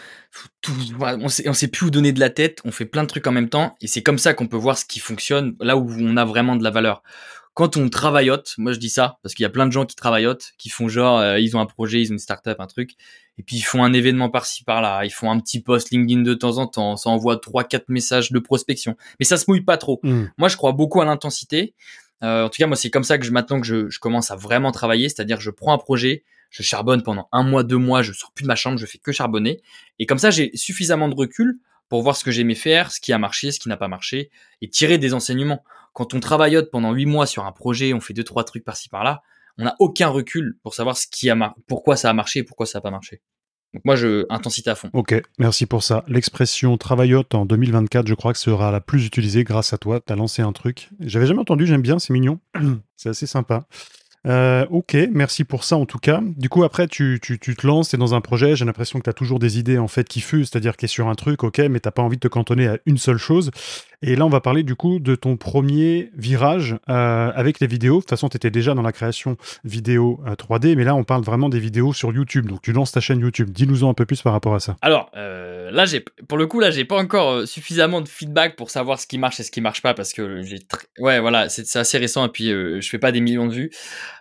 on, 1.01 1.29
sait, 1.29 1.53
sait 1.53 1.69
plus 1.69 1.87
où 1.87 1.91
donner 1.91 2.13
de 2.13 2.21
la 2.21 2.31
tête, 2.31 2.61
on 2.65 2.73
fait 2.73 2.87
plein 2.87 3.03
de 3.03 3.09
trucs 3.09 3.27
en 3.27 3.33
même 3.33 3.51
temps, 3.51 3.77
et 3.81 3.87
c'est 3.87 4.03
comme 4.03 4.19
ça 4.19 4.35
qu'on 4.35 4.47
peut 4.47 4.57
voir 4.57 4.79
ce 4.79 4.85
qui 4.85 5.01
fonctionne, 5.01 5.55
là 5.61 5.77
où 5.77 5.91
on 6.01 6.17
a 6.17 6.25
vraiment 6.25 6.57
de 6.57 6.65
la 6.65 6.71
valeur. 6.71 7.03
Quand 7.57 7.79
on 7.79 7.89
travaillote, 7.89 8.53
moi 8.59 8.75
je 8.75 8.79
dis 8.79 8.91
ça 8.91 9.19
parce 9.23 9.35
qu'il 9.35 9.43
y 9.43 9.47
a 9.47 9.49
plein 9.49 9.67
de 9.67 9.73
gens 9.73 9.87
qui 9.87 9.97
travaillotent, 9.97 10.53
qui 10.59 10.69
font 10.69 10.89
genre 10.89 11.19
euh, 11.19 11.41
ils 11.41 11.57
ont 11.57 11.61
un 11.61 11.65
projet, 11.65 12.03
ils 12.03 12.11
ont 12.11 12.13
une 12.13 12.19
startup, 12.19 12.57
un 12.59 12.67
truc, 12.67 12.91
et 13.39 13.43
puis 13.43 13.57
ils 13.57 13.63
font 13.63 13.83
un 13.83 13.95
événement 13.95 14.29
par-ci 14.29 14.63
par-là, 14.63 15.07
ils 15.07 15.11
font 15.11 15.31
un 15.31 15.41
petit 15.41 15.63
post 15.63 15.91
LinkedIn 15.91 16.21
de 16.21 16.35
temps 16.35 16.59
en 16.59 16.67
temps, 16.67 16.99
ça 16.99 17.09
envoie 17.09 17.39
trois 17.39 17.65
quatre 17.65 17.89
messages 17.89 18.31
de 18.31 18.39
prospection, 18.41 18.95
mais 19.19 19.25
ça 19.25 19.39
se 19.39 19.47
mouille 19.49 19.65
pas 19.65 19.79
trop. 19.79 20.01
Hmm. 20.03 20.27
Moi 20.37 20.49
je 20.49 20.59
crois 20.59 20.73
beaucoup 20.73 21.01
à 21.01 21.07
l'intensité. 21.07 21.75
Euh, 22.23 22.45
en 22.45 22.51
tout 22.51 22.59
cas 22.59 22.67
moi 22.67 22.77
c'est 22.77 22.91
comme 22.91 23.05
ça 23.05 23.17
que 23.17 23.25
je 23.25 23.31
maintenant 23.31 23.59
que 23.59 23.67
je, 23.67 23.89
je 23.89 24.01
commence 24.01 24.31
à 24.31 24.37
vraiment 24.37 24.71
travailler, 24.71 25.09
c'est-à-dire 25.09 25.41
je 25.41 25.51
prends 25.51 25.73
un 25.73 25.79
projet, 25.79 26.25
je 26.51 26.63
charbonne 26.63 27.03
pendant 27.03 27.27
un 27.33 27.43
mois, 27.43 27.63
deux 27.63 27.79
mois, 27.79 28.03
je 28.03 28.13
sors 28.13 28.33
plus 28.33 28.43
de 28.43 28.49
ma 28.49 28.55
chambre, 28.55 28.77
je 28.77 28.85
fais 28.85 28.99
que 28.99 29.13
charbonner, 29.13 29.63
et 29.99 30.05
comme 30.05 30.19
ça 30.19 30.29
j'ai 30.29 30.51
suffisamment 30.55 31.09
de 31.09 31.15
recul 31.15 31.59
pour 31.89 32.03
voir 32.03 32.17
ce 32.17 32.25
que 32.25 32.31
j'aimais 32.31 32.55
faire, 32.55 32.91
ce 32.91 33.01
qui 33.01 33.15
a 33.15 33.19
marché, 33.19 33.51
ce 33.51 33.61
qui 33.61 33.71
n'a 33.71 33.79
pas 33.79 33.89
marché, 33.89 34.31
et 34.61 34.69
tirer 34.69 34.99
des 34.99 35.15
enseignements. 35.15 35.65
Quand 35.97 36.13
on 36.13 36.21
travaillote 36.21 36.71
pendant 36.71 36.93
huit 36.93 37.07
mois 37.07 37.25
sur 37.25 37.47
un 37.47 37.53
projet, 37.53 37.95
on 37.95 38.01
fait 38.01 38.13
deux 38.13 38.23
trois 38.23 38.45
trucs 38.45 38.65
par-ci 38.65 38.91
par-là, 38.91 39.23
on 39.57 39.65
n'a 39.65 39.75
aucun 39.79 40.09
recul 40.09 40.59
pour 40.63 40.75
savoir 40.75 40.95
ce 40.95 41.07
qui 41.11 41.31
a 41.31 41.55
pourquoi 41.67 41.97
ça 41.97 42.11
a 42.11 42.13
marché 42.13 42.41
et 42.41 42.43
pourquoi 42.43 42.67
ça 42.67 42.77
n'a 42.77 42.83
pas 42.83 42.91
marché. 42.91 43.23
Donc 43.73 43.83
moi, 43.87 43.97
je 43.97 44.27
intensité 44.29 44.69
à 44.69 44.75
fond. 44.75 44.91
Ok, 44.93 45.15
merci 45.39 45.65
pour 45.65 45.83
ça. 45.83 46.05
L'expression 46.07 46.77
travaillote 46.77 47.35
en 47.35 47.47
2024, 47.47 48.09
je 48.09 48.13
crois 48.13 48.35
que 48.35 48.39
sera 48.39 48.71
la 48.71 48.83
plus 48.83 49.07
utilisée 49.07 49.43
grâce 49.43 49.73
à 49.73 49.79
toi. 49.79 50.03
Tu 50.07 50.13
as 50.13 50.17
lancé 50.17 50.43
un 50.43 50.53
truc. 50.53 50.91
J'avais 51.01 51.25
jamais 51.25 51.41
entendu, 51.41 51.67
j'aime 51.67 51.81
bien, 51.81 51.99
c'est 51.99 52.13
mignon. 52.13 52.41
c'est 52.97 53.09
assez 53.09 53.27
sympa. 53.27 53.67
Euh, 54.27 54.67
ok, 54.71 54.97
merci 55.13 55.45
pour 55.45 55.65
ça 55.65 55.77
en 55.77 55.87
tout 55.87 55.99
cas. 55.99 56.21
Du 56.37 56.49
coup, 56.49 56.65
après, 56.65 56.89
tu, 56.89 57.21
tu, 57.23 57.39
tu 57.39 57.55
te 57.55 57.67
lances, 57.67 57.91
tu 57.91 57.97
es 57.97 57.99
dans 57.99 58.15
un 58.15 58.21
projet. 58.21 58.57
J'ai 58.57 58.65
l'impression 58.65 58.99
que 58.99 59.05
tu 59.05 59.11
as 59.11 59.15
toujours 59.15 59.39
des 59.39 59.59
idées 59.59 59.79
en 59.79 59.89
fait 59.89 60.09
qui 60.09 60.21
fusent, 60.21 60.51
c'est-à-dire 60.51 60.77
qu'il 60.77 60.87
est 60.87 60.89
sur 60.89 61.09
un 61.09 61.15
truc, 61.15 61.45
ok, 61.45 61.59
mais 61.71 61.81
t'as 61.81 61.91
pas 61.91 62.03
envie 62.03 62.17
de 62.17 62.21
te 62.21 62.29
cantonner 62.29 62.67
à 62.67 62.79
une 62.87 62.99
seule 62.99 63.19
chose. 63.19 63.51
Et 64.03 64.15
là, 64.15 64.27
on 64.27 64.29
va 64.29 64.41
parler 64.41 64.63
du 64.63 64.75
coup 64.75 64.99
de 64.99 65.15
ton 65.15 65.37
premier 65.37 66.11
virage 66.17 66.77
euh, 66.89 67.33
avec 67.35 67.61
les 67.61 67.67
vidéos. 67.67 67.97
De 67.97 68.01
toute 68.01 68.11
façon, 68.11 68.29
tu 68.29 68.37
étais 68.37 68.51
déjà 68.51 68.75
dans 68.75 68.83
la 68.83 68.93
création 68.93 69.37
vidéo 69.65 70.21
euh, 70.27 70.35
3D, 70.35 70.77
mais 70.77 70.85
là, 70.85 70.95
on 70.95 71.05
parle 71.05 71.23
vraiment 71.23 71.49
des 71.49 71.59
vidéos 71.59 71.93
sur 71.93 72.13
YouTube. 72.13 72.47
Donc, 72.47 72.63
tu 72.63 72.73
lances 72.73 72.93
ta 72.93 73.01
chaîne 73.01 73.21
YouTube. 73.21 73.51
Dis-nous-en 73.51 73.91
un 73.91 73.95
peu 73.95 74.05
plus 74.05 74.23
par 74.23 74.33
rapport 74.33 74.55
à 74.55 74.61
ça. 74.61 74.77
Alors, 74.83 75.11
là, 75.71 75.85
j'ai, 75.87 76.01
pour 76.01 76.39
le 76.39 76.47
coup, 76.47 76.61
là, 76.61 76.71
j'ai 76.71 76.85
pas 76.85 76.97
encore 76.97 77.31
euh, 77.31 77.47
suffisamment 77.47 78.01
de 78.01 78.09
feedback 78.09 78.57
pour 78.57 78.71
savoir 78.71 78.99
ce 79.01 79.07
qui 79.07 79.19
marche 79.19 79.41
et 79.41 79.43
ce 79.43 79.51
qui 79.51 79.61
marche 79.61 79.83
pas 79.83 79.95
parce 79.95 80.13
que 80.13 80.43
j'ai, 80.43 80.59
tr- 80.59 80.85
ouais, 80.99 81.21
voilà, 81.21 81.49
c'est, 81.49 81.77
assez 81.77 81.99
récent 81.99 82.27
et 82.27 82.29
puis 82.29 82.51
euh, 82.51 82.81
je 82.81 82.89
fais 82.89 82.99
pas 82.99 83.13
des 83.13 83.21
millions 83.21 83.47
de 83.47 83.53
vues. 83.55 83.71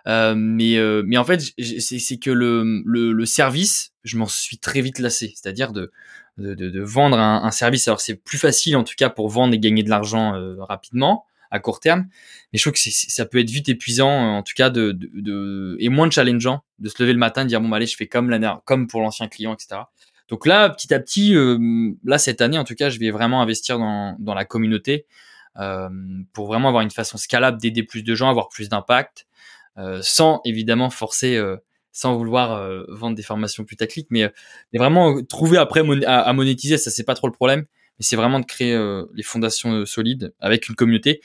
Euh, 0.06 0.34
mais, 0.36 0.76
euh, 0.76 1.02
mais 1.06 1.16
en 1.16 1.24
fait, 1.24 1.42
c'est, 1.58 2.18
que 2.18 2.30
le, 2.30 2.82
le, 2.84 3.12
le 3.12 3.26
service, 3.26 3.92
je 4.04 4.16
m'en 4.16 4.26
suis 4.26 4.58
très 4.58 4.80
vite 4.80 4.98
lassé. 4.98 5.32
C'est-à-dire 5.34 5.72
de, 5.72 5.92
de, 6.38 6.54
de, 6.54 6.80
vendre 6.82 7.18
un, 7.18 7.42
un 7.44 7.50
service. 7.50 7.88
Alors, 7.88 8.00
c'est 8.00 8.14
plus 8.16 8.38
facile 8.38 8.76
en 8.76 8.84
tout 8.84 8.94
cas 8.96 9.10
pour 9.10 9.28
vendre 9.28 9.54
et 9.54 9.58
gagner 9.58 9.82
de 9.82 9.90
l'argent 9.90 10.34
rapidement 10.60 11.24
à 11.50 11.60
court 11.60 11.80
terme. 11.80 12.06
Mais 12.52 12.58
je 12.58 12.62
trouve 12.62 12.72
que 12.72 12.78
ça 12.90 13.24
peut 13.26 13.38
être 13.38 13.50
vite 13.50 13.68
épuisant, 13.68 14.10
en 14.10 14.42
tout 14.42 14.54
cas, 14.56 14.70
de, 14.70 14.92
de, 14.92 15.08
de- 15.14 15.76
et 15.80 15.88
moins 15.88 16.10
challengeant 16.10 16.62
de 16.78 16.88
se 16.88 17.02
lever 17.02 17.12
le 17.12 17.18
matin, 17.18 17.44
de 17.44 17.48
dire 17.48 17.60
bon, 17.60 17.68
bah, 17.68 17.76
allez, 17.76 17.86
je 17.86 17.96
fais 17.96 18.06
comme 18.06 18.36
comme 18.64 18.86
pour 18.86 19.00
l'ancien 19.00 19.28
client, 19.28 19.54
etc. 19.54 19.82
Donc 20.28 20.46
là, 20.46 20.68
petit 20.70 20.92
à 20.92 20.98
petit, 20.98 21.34
euh, 21.34 21.92
là 22.04 22.18
cette 22.18 22.40
année 22.40 22.58
en 22.58 22.64
tout 22.64 22.74
cas, 22.74 22.90
je 22.90 22.98
vais 22.98 23.10
vraiment 23.10 23.42
investir 23.42 23.78
dans, 23.78 24.16
dans 24.18 24.34
la 24.34 24.44
communauté 24.44 25.06
euh, 25.58 25.88
pour 26.32 26.46
vraiment 26.46 26.68
avoir 26.68 26.82
une 26.82 26.90
façon 26.90 27.16
scalable 27.16 27.60
d'aider 27.60 27.82
plus 27.82 28.02
de 28.02 28.14
gens, 28.14 28.28
avoir 28.28 28.48
plus 28.48 28.68
d'impact, 28.68 29.26
euh, 29.78 30.00
sans 30.02 30.40
évidemment 30.44 30.90
forcer, 30.90 31.40
sans 31.92 32.16
vouloir 32.16 32.68
vendre 32.88 33.16
des 33.16 33.22
formations 33.22 33.64
putaclic, 33.64 34.08
mais, 34.10 34.30
mais 34.72 34.78
vraiment 34.78 35.22
trouver 35.22 35.58
après 35.58 35.82
à, 36.06 36.20
à 36.20 36.32
monétiser, 36.32 36.76
ça 36.76 36.90
c'est 36.90 37.04
pas 37.04 37.14
trop 37.14 37.28
le 37.28 37.32
problème, 37.32 37.60
mais 37.98 38.04
c'est 38.04 38.16
vraiment 38.16 38.40
de 38.40 38.46
créer 38.46 38.76
les 39.14 39.22
fondations 39.22 39.86
solides 39.86 40.34
avec 40.40 40.68
une 40.68 40.74
communauté. 40.74 41.20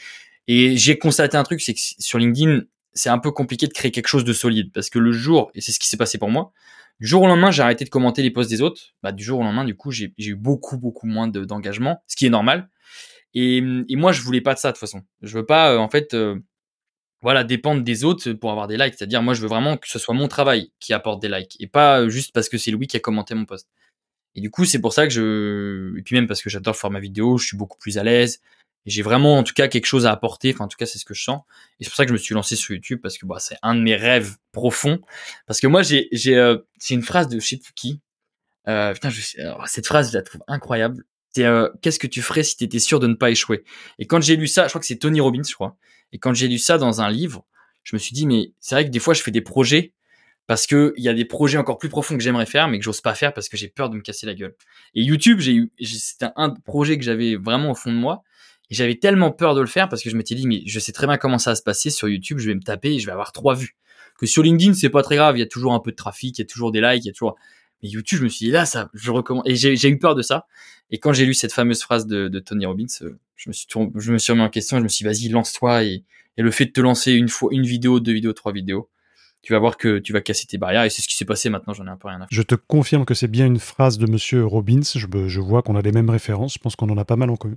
Et 0.47 0.77
j'ai 0.77 0.97
constaté 0.97 1.37
un 1.37 1.43
truc, 1.43 1.61
c'est 1.61 1.73
que 1.73 1.79
sur 1.79 2.19
LinkedIn, 2.19 2.61
c'est 2.93 3.09
un 3.09 3.19
peu 3.19 3.31
compliqué 3.31 3.67
de 3.67 3.73
créer 3.73 3.91
quelque 3.91 4.07
chose 4.07 4.23
de 4.25 4.33
solide 4.33 4.71
parce 4.73 4.89
que 4.89 4.99
le 4.99 5.11
jour, 5.11 5.51
et 5.55 5.61
c'est 5.61 5.71
ce 5.71 5.79
qui 5.79 5.87
s'est 5.87 5.97
passé 5.97 6.17
pour 6.17 6.29
moi, 6.29 6.51
du 7.01 7.07
jour 7.07 7.23
au 7.23 7.27
lendemain, 7.27 7.49
j'ai 7.49 7.63
arrêté 7.63 7.83
de 7.83 7.89
commenter 7.89 8.21
les 8.21 8.29
posts 8.29 8.49
des 8.51 8.61
autres. 8.61 8.93
Bah, 9.01 9.11
du 9.11 9.23
jour 9.23 9.39
au 9.39 9.43
lendemain, 9.43 9.65
du 9.65 9.75
coup, 9.75 9.89
j'ai 9.91 10.13
eu 10.19 10.35
beaucoup, 10.35 10.77
beaucoup 10.77 11.07
moins 11.07 11.27
de- 11.27 11.43
d'engagement, 11.43 12.03
ce 12.05 12.15
qui 12.15 12.27
est 12.27 12.29
normal. 12.29 12.69
Et, 13.33 13.57
et 13.57 13.95
moi, 13.95 14.11
je 14.11 14.21
voulais 14.21 14.39
pas 14.41 14.53
de 14.53 14.59
ça 14.59 14.69
de 14.69 14.73
toute 14.73 14.81
façon. 14.81 15.01
Je 15.23 15.35
veux 15.35 15.45
pas, 15.45 15.73
euh, 15.73 15.77
en 15.79 15.89
fait, 15.89 16.13
euh, 16.13 16.39
voilà, 17.21 17.43
dépendre 17.43 17.81
des 17.81 18.03
autres 18.03 18.33
pour 18.33 18.51
avoir 18.51 18.67
des 18.67 18.77
likes. 18.77 18.93
C'est-à-dire, 18.95 19.23
moi, 19.23 19.33
je 19.33 19.41
veux 19.41 19.47
vraiment 19.47 19.77
que 19.77 19.89
ce 19.89 19.97
soit 19.97 20.13
mon 20.13 20.27
travail 20.27 20.71
qui 20.79 20.93
apporte 20.93 21.21
des 21.21 21.29
likes 21.29 21.57
et 21.59 21.67
pas 21.67 22.01
euh, 22.01 22.09
juste 22.09 22.33
parce 22.33 22.49
que 22.49 22.59
c'est 22.59 22.69
Louis 22.69 22.85
qui 22.85 22.97
a 22.97 22.99
commenté 22.99 23.33
mon 23.33 23.45
post. 23.45 23.67
Et 24.35 24.41
du 24.41 24.51
coup, 24.51 24.65
c'est 24.65 24.79
pour 24.79 24.93
ça 24.93 25.07
que 25.07 25.13
je, 25.13 25.97
et 25.97 26.03
puis 26.03 26.15
même 26.15 26.27
parce 26.27 26.43
que 26.43 26.51
j'adore 26.51 26.75
faire 26.75 26.91
ma 26.91 26.99
vidéo, 26.99 27.37
je 27.39 27.47
suis 27.47 27.57
beaucoup 27.57 27.79
plus 27.79 27.97
à 27.97 28.03
l'aise. 28.03 28.41
J'ai 28.85 29.03
vraiment, 29.03 29.37
en 29.37 29.43
tout 29.43 29.53
cas, 29.53 29.67
quelque 29.67 29.85
chose 29.85 30.05
à 30.05 30.11
apporter. 30.11 30.53
Enfin, 30.53 30.65
en 30.65 30.67
tout 30.67 30.77
cas, 30.77 30.85
c'est 30.85 30.97
ce 30.97 31.05
que 31.05 31.13
je 31.13 31.23
sens. 31.23 31.41
Et 31.79 31.83
c'est 31.83 31.89
pour 31.89 31.97
ça 31.97 32.05
que 32.05 32.09
je 32.09 32.13
me 32.13 32.17
suis 32.17 32.33
lancé 32.33 32.55
sur 32.55 32.73
YouTube 32.73 32.99
parce 33.01 33.17
que 33.17 33.25
bah, 33.25 33.37
c'est 33.39 33.57
un 33.61 33.75
de 33.75 33.81
mes 33.81 33.95
rêves 33.95 34.37
profonds. 34.51 34.99
Parce 35.45 35.59
que 35.59 35.67
moi, 35.67 35.83
j'ai, 35.83 36.07
j'ai, 36.11 36.35
euh, 36.37 36.57
c'est 36.79 36.95
une 36.95 37.03
phrase 37.03 37.27
de 37.27 37.39
je 37.39 37.45
sais 37.45 37.57
plus 37.57 37.73
qui. 37.73 38.01
Euh, 38.67 38.93
putain, 38.93 39.09
je, 39.09 39.39
alors, 39.39 39.67
cette 39.67 39.85
phrase, 39.85 40.11
je 40.11 40.17
la 40.17 40.23
trouve 40.23 40.41
incroyable. 40.47 41.03
C'est 41.33 41.45
euh, 41.45 41.69
qu'est-ce 41.81 41.99
que 41.99 42.07
tu 42.07 42.21
ferais 42.21 42.43
si 42.43 42.57
tu 42.57 42.63
étais 42.63 42.79
sûr 42.79 42.99
de 42.99 43.07
ne 43.07 43.13
pas 43.13 43.29
échouer? 43.29 43.63
Et 43.99 44.05
quand 44.05 44.21
j'ai 44.21 44.35
lu 44.35 44.47
ça, 44.47 44.63
je 44.63 44.69
crois 44.69 44.81
que 44.81 44.87
c'est 44.87 44.97
Tony 44.97 45.21
Robbins, 45.21 45.43
je 45.47 45.53
crois. 45.53 45.77
Et 46.11 46.17
quand 46.17 46.33
j'ai 46.33 46.47
lu 46.47 46.57
ça 46.57 46.77
dans 46.77 47.01
un 47.01 47.09
livre, 47.09 47.45
je 47.83 47.95
me 47.95 47.99
suis 47.99 48.13
dit 48.13 48.25
mais 48.27 48.51
c'est 48.59 48.75
vrai 48.75 48.85
que 48.85 48.89
des 48.89 48.99
fois 48.99 49.13
je 49.13 49.21
fais 49.21 49.31
des 49.31 49.41
projets 49.41 49.93
parce 50.45 50.67
que 50.67 50.93
il 50.97 51.03
y 51.03 51.09
a 51.09 51.13
des 51.13 51.25
projets 51.25 51.57
encore 51.57 51.77
plus 51.77 51.89
profonds 51.89 52.17
que 52.17 52.23
j'aimerais 52.23 52.45
faire 52.45 52.67
mais 52.67 52.77
que 52.77 52.83
j'ose 52.83 53.01
pas 53.01 53.15
faire 53.15 53.33
parce 53.33 53.49
que 53.49 53.57
j'ai 53.57 53.69
peur 53.69 53.89
de 53.89 53.95
me 53.95 54.01
casser 54.01 54.25
la 54.25 54.33
gueule. 54.33 54.55
Et 54.93 55.03
YouTube, 55.03 55.39
j'ai 55.39 55.53
eu 55.53 55.71
c'était 55.79 56.27
un 56.35 56.49
projet 56.49 56.97
que 56.97 57.03
j'avais 57.03 57.37
vraiment 57.37 57.71
au 57.71 57.75
fond 57.75 57.91
de 57.91 57.97
moi 57.97 58.23
j'avais 58.71 58.95
tellement 58.95 59.31
peur 59.31 59.53
de 59.55 59.61
le 59.61 59.67
faire 59.67 59.89
parce 59.89 60.01
que 60.01 60.09
je 60.09 60.17
m'étais 60.17 60.35
dit 60.35 60.47
mais 60.47 60.63
je 60.65 60.79
sais 60.79 60.91
très 60.91 61.07
bien 61.07 61.17
comment 61.17 61.37
ça 61.37 61.51
va 61.51 61.55
se 61.55 61.61
passer 61.61 61.89
sur 61.89 62.09
YouTube, 62.09 62.39
je 62.39 62.47
vais 62.47 62.55
me 62.55 62.61
taper 62.61 62.95
et 62.95 62.99
je 62.99 63.05
vais 63.05 63.11
avoir 63.11 63.31
trois 63.31 63.53
vues. 63.53 63.75
Que 64.17 64.25
sur 64.25 64.43
LinkedIn, 64.43 64.73
c'est 64.73 64.89
pas 64.89 65.03
très 65.03 65.15
grave, 65.15 65.37
il 65.37 65.39
y 65.39 65.43
a 65.43 65.47
toujours 65.47 65.73
un 65.73 65.79
peu 65.79 65.91
de 65.91 65.95
trafic, 65.95 66.37
il 66.37 66.41
y 66.41 66.45
a 66.45 66.47
toujours 66.47 66.71
des 66.71 66.81
likes, 66.81 67.03
il 67.05 67.07
y 67.07 67.09
a 67.09 67.13
toujours 67.13 67.35
mais 67.83 67.89
YouTube, 67.89 68.19
je 68.19 68.23
me 68.23 68.29
suis 68.29 68.45
dit 68.45 68.51
là 68.51 68.65
ça 68.65 68.89
je 68.93 69.11
recommande 69.11 69.47
et 69.47 69.55
j'ai 69.55 69.89
eu 69.89 69.99
peur 69.99 70.15
de 70.15 70.21
ça. 70.21 70.45
Et 70.89 70.99
quand 70.99 71.13
j'ai 71.13 71.25
lu 71.25 71.33
cette 71.33 71.53
fameuse 71.53 71.81
phrase 71.81 72.05
de, 72.05 72.39
Tony 72.39 72.65
Robbins, 72.65 72.85
euh, 73.01 73.17
je 73.35 73.49
me 73.49 73.53
suis 73.53 73.67
je 73.95 74.11
me 74.11 74.17
suis 74.17 74.31
remis 74.33 74.43
en 74.43 74.49
question, 74.49 74.77
je 74.77 74.83
me 74.83 74.87
suis 74.89 75.03
dit 75.03 75.09
vas-y, 75.09 75.29
lance-toi 75.29 75.83
et 75.83 76.03
et 76.37 76.41
le 76.41 76.51
fait 76.51 76.65
de 76.65 76.71
te 76.71 76.81
lancer 76.81 77.11
une 77.11 77.29
fois, 77.29 77.49
une 77.51 77.65
vidéo, 77.65 77.99
deux 77.99 78.13
vidéos, 78.13 78.33
trois 78.33 78.53
vidéos, 78.53 78.89
tu 79.41 79.53
vas 79.53 79.59
voir 79.59 79.77
que 79.77 79.99
tu 79.99 80.13
vas 80.13 80.21
casser 80.21 80.45
tes 80.47 80.57
barrières. 80.57 80.83
Et 80.83 80.89
c'est 80.89 81.01
ce 81.01 81.07
qui 81.07 81.15
s'est 81.15 81.25
passé 81.25 81.49
maintenant, 81.49 81.73
j'en 81.73 81.85
ai 81.87 81.89
un 81.89 81.97
peu 81.97 82.07
rien 82.07 82.17
à 82.17 82.19
faire. 82.21 82.27
Je 82.31 82.41
te 82.41 82.55
confirme 82.55 83.05
que 83.05 83.13
c'est 83.13 83.27
bien 83.27 83.45
une 83.45 83.59
phrase 83.59 83.97
de 83.97 84.05
Monsieur 84.07 84.45
Robbins. 84.45 84.81
Je, 84.95 85.07
je 85.27 85.39
vois 85.39 85.61
qu'on 85.61 85.75
a 85.75 85.81
les 85.81 85.91
mêmes 85.91 86.09
références. 86.09 86.53
Je 86.53 86.59
pense 86.59 86.75
qu'on 86.75 86.89
en 86.89 86.97
a 86.97 87.05
pas 87.05 87.15
mal 87.15 87.29
en, 87.29 87.35
co- 87.37 87.49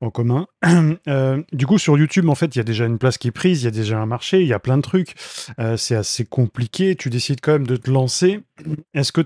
en 0.00 0.10
commun. 0.10 0.46
Euh, 1.06 1.42
du 1.52 1.66
coup, 1.66 1.78
sur 1.78 1.96
YouTube, 1.96 2.28
en 2.28 2.34
fait, 2.34 2.54
il 2.54 2.58
y 2.58 2.60
a 2.60 2.64
déjà 2.64 2.84
une 2.84 2.98
place 2.98 3.16
qui 3.18 3.28
est 3.28 3.32
prise, 3.32 3.62
il 3.62 3.64
y 3.64 3.68
a 3.68 3.70
déjà 3.70 3.98
un 3.98 4.04
marché, 4.06 4.40
il 4.42 4.46
y 4.46 4.52
a 4.52 4.58
plein 4.58 4.76
de 4.76 4.82
trucs. 4.82 5.14
Euh, 5.58 5.76
c'est 5.76 5.94
assez 5.94 6.24
compliqué. 6.26 6.96
Tu 6.96 7.08
décides 7.08 7.40
quand 7.40 7.52
même 7.52 7.66
de 7.66 7.76
te 7.76 7.90
lancer. 7.90 8.40
Est-ce 8.94 9.12
que 9.12 9.22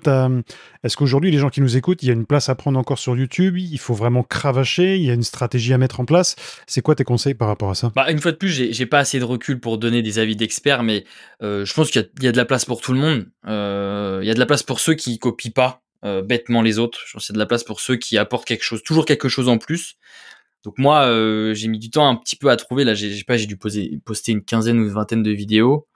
est-ce 0.85 0.97
qu'aujourd'hui, 0.97 1.31
les 1.31 1.39
gens 1.39 1.49
qui 1.49 1.61
nous 1.61 1.77
écoutent, 1.77 2.03
il 2.03 2.07
y 2.07 2.11
a 2.11 2.15
une 2.15 2.27
place 2.27 2.49
à 2.49 2.55
prendre 2.55 2.79
encore 2.79 2.99
sur 2.99 3.17
YouTube? 3.17 3.57
Il 3.59 3.79
faut 3.79 3.95
vraiment 3.95 4.23
cravacher 4.23 4.97
Il 4.97 5.03
y 5.05 5.11
a 5.11 5.15
une 5.15 5.23
stratégie 5.23 5.73
à 5.73 5.79
mettre 5.79 6.01
en 6.01 6.05
place 6.05 6.37
C'est 6.67 6.83
quoi 6.83 6.95
tes 6.95 7.05
conseils 7.05 7.35
par 7.35 7.49
rapport 7.49 7.71
à 7.71 7.75
ça? 7.75 7.93
Bah, 7.95 8.11
une 8.11 8.19
fois 8.21 8.33
de 8.33 8.37
plus, 8.37 8.49
j'ai 8.49 8.73
j'ai 8.73 8.87
pas 8.87 8.99
assez 8.99 9.19
de 9.19 9.25
recul 9.25 9.61
pour 9.61 9.79
donner 9.79 10.03
des 10.03 10.19
avis 10.19 10.37
d'experts, 10.37 10.83
mais 10.83 11.05
euh, 11.43 11.65
je 11.65 11.75
pense 11.75 11.91
qu'il 11.91 12.01
y, 12.01 12.02
a- 12.02 12.02
il 12.19 12.25
y 12.25 12.29
a 12.29 12.33
de 12.33 12.37
la 12.37 12.45
place 12.45 12.65
pour 12.65 12.81
tout 12.81 12.93
le 12.93 12.99
monde. 12.99 13.27
Euh, 13.47 14.21
il 14.23 14.27
y 14.27 14.31
a 14.31 14.35
de 14.35 14.39
la 14.39 14.47
place 14.47 14.63
pour 14.63 14.81
ceux 14.81 14.95
qui 14.95 15.19
copient 15.19 15.53
pas 15.53 15.83
euh, 16.05 16.23
bêtement 16.23 16.63
les 16.63 16.79
autres. 16.79 17.01
Je 17.07 17.19
y 17.19 17.31
a 17.31 17.35
de 17.35 17.39
la 17.39 17.47
place 17.47 17.65
pour 17.65 17.81
ceux 17.81 17.97
qui 17.97 18.19
apportent 18.19 18.47
quelque 18.47 18.65
chose, 18.65 18.83
toujours 18.83 19.05
quelque 19.05 19.29
chose 19.29 19.49
en 19.49 19.59
plus. 19.59 19.97
Donc 20.65 20.79
moi, 20.79 21.07
euh, 21.07 21.55
j'ai 21.55 21.69
mis 21.69 21.79
du 21.79 21.91
temps 21.91 22.09
un 22.09 22.17
petit 22.17 22.37
peu 22.37 22.51
à 22.51 22.57
trouver. 22.57 22.85
Là, 22.85 22.95
j'ai 22.95 23.25
pas, 23.25 23.37
j'ai 23.37 23.47
dû 23.47 23.57
poster 23.57 24.33
une 24.33 24.45
quinzaine 24.45 24.79
ou 24.79 24.85
une 24.85 24.93
vingtaine 24.93 25.23
de 25.23 25.31
vidéos. 25.33 25.87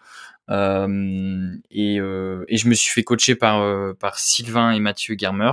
Et, 0.48 1.96
je 1.98 2.68
me 2.68 2.74
suis 2.74 2.92
fait 2.92 3.04
coacher 3.04 3.36
par, 3.36 4.18
Sylvain 4.18 4.72
et 4.72 4.80
Mathieu 4.80 5.16
Germer. 5.18 5.52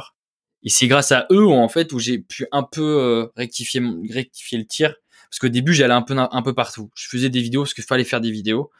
Et 0.63 0.69
c'est 0.69 0.87
grâce 0.87 1.11
à 1.11 1.27
eux, 1.31 1.47
en 1.47 1.67
fait, 1.67 1.91
où 1.91 1.99
j'ai 1.99 2.19
pu 2.19 2.47
un 2.51 2.63
peu 2.63 3.29
rectifier 3.35 3.81
le 3.81 4.65
tir. 4.65 4.95
Parce 5.29 5.39
qu'au 5.39 5.49
début, 5.49 5.73
j'allais 5.73 5.93
un 5.93 6.03
peu, 6.03 6.15
un 6.17 6.41
peu 6.41 6.53
partout. 6.53 6.91
Je 6.95 7.07
faisais 7.07 7.29
des 7.29 7.41
vidéos 7.41 7.63
parce 7.63 7.73
qu'il 7.73 7.83
fallait 7.83 8.03
faire 8.03 8.21
des 8.21 8.31
vidéos. 8.31 8.71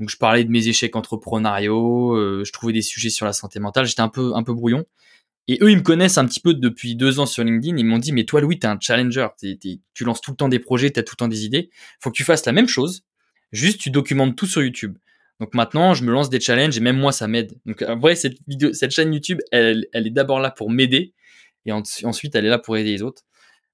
Donc, 0.00 0.10
je 0.10 0.16
parlais 0.16 0.44
de 0.44 0.50
mes 0.50 0.68
échecs 0.68 0.96
entrepreneuriaux, 0.96 2.16
euh, 2.16 2.42
je 2.44 2.52
trouvais 2.52 2.72
des 2.72 2.82
sujets 2.82 3.10
sur 3.10 3.26
la 3.26 3.32
santé 3.32 3.60
mentale. 3.60 3.86
J'étais 3.86 4.00
un 4.02 4.08
peu, 4.08 4.34
un 4.34 4.42
peu 4.42 4.52
brouillon. 4.54 4.84
Et 5.46 5.58
eux, 5.60 5.70
ils 5.70 5.76
me 5.76 5.82
connaissent 5.82 6.16
un 6.18 6.24
petit 6.26 6.40
peu 6.40 6.54
depuis 6.54 6.96
deux 6.96 7.20
ans 7.20 7.26
sur 7.26 7.44
LinkedIn. 7.44 7.76
Ils 7.76 7.84
m'ont 7.84 7.98
dit, 7.98 8.12
mais 8.12 8.24
toi, 8.24 8.40
Louis, 8.40 8.58
t'es 8.58 8.66
un 8.66 8.78
challenger. 8.80 9.28
Tu 9.92 10.04
lances 10.04 10.20
tout 10.22 10.30
le 10.30 10.36
temps 10.36 10.48
des 10.48 10.58
projets, 10.58 10.90
t'as 10.90 11.02
tout 11.02 11.12
le 11.14 11.18
temps 11.18 11.28
des 11.28 11.44
idées. 11.44 11.70
Faut 12.00 12.10
que 12.10 12.16
tu 12.16 12.24
fasses 12.24 12.46
la 12.46 12.52
même 12.52 12.66
chose. 12.68 13.04
Juste, 13.52 13.78
tu 13.80 13.90
documentes 13.90 14.36
tout 14.36 14.46
sur 14.46 14.62
YouTube. 14.62 14.96
Donc 15.40 15.52
maintenant, 15.54 15.94
je 15.94 16.04
me 16.04 16.12
lance 16.12 16.30
des 16.30 16.40
challenges 16.40 16.76
et 16.76 16.80
même 16.80 16.96
moi, 16.96 17.12
ça 17.12 17.28
m'aide. 17.28 17.52
Donc 17.66 17.82
en 17.82 17.98
vrai, 17.98 18.14
cette 18.16 18.38
vidéo, 18.46 18.72
cette 18.72 18.92
chaîne 18.92 19.12
YouTube, 19.12 19.40
elle, 19.52 19.86
elle 19.92 20.06
est 20.06 20.10
d'abord 20.10 20.40
là 20.40 20.50
pour 20.50 20.70
m'aider 20.70 21.12
et 21.66 21.72
en- 21.72 21.82
ensuite, 22.04 22.34
elle 22.34 22.46
est 22.46 22.50
là 22.50 22.58
pour 22.58 22.76
aider 22.76 22.92
les 22.92 23.02
autres. 23.02 23.22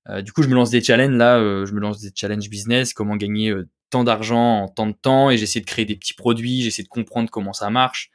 Euh, 0.09 0.23
du 0.23 0.33
coup, 0.33 0.43
je 0.43 0.49
me 0.49 0.55
lance 0.55 0.71
des 0.71 0.83
challenges 0.83 1.17
là. 1.17 1.39
euh, 1.39 1.67
je 1.67 1.75
me 1.75 1.81
lance 1.81 2.01
des 2.01 2.11
challenges 2.15 2.49
business, 2.49 2.95
comment 2.95 3.17
gagner 3.17 3.51
tant 3.91 4.05
d'argent 4.05 4.63
en 4.63 4.69
tant 4.69 4.87
de 4.87 4.93
temps 4.93 5.31
et 5.31 5.37
j'essaie 5.37 5.61
de 5.61 5.67
créer 5.67 5.85
des 5.85 5.97
petits 5.97 6.15
produits. 6.15 6.63
J'essaie 6.63 6.83
de 6.83 6.89
comprendre 6.89 7.29
comment 7.31 7.53
ça 7.53 7.69
marche. 7.71 8.11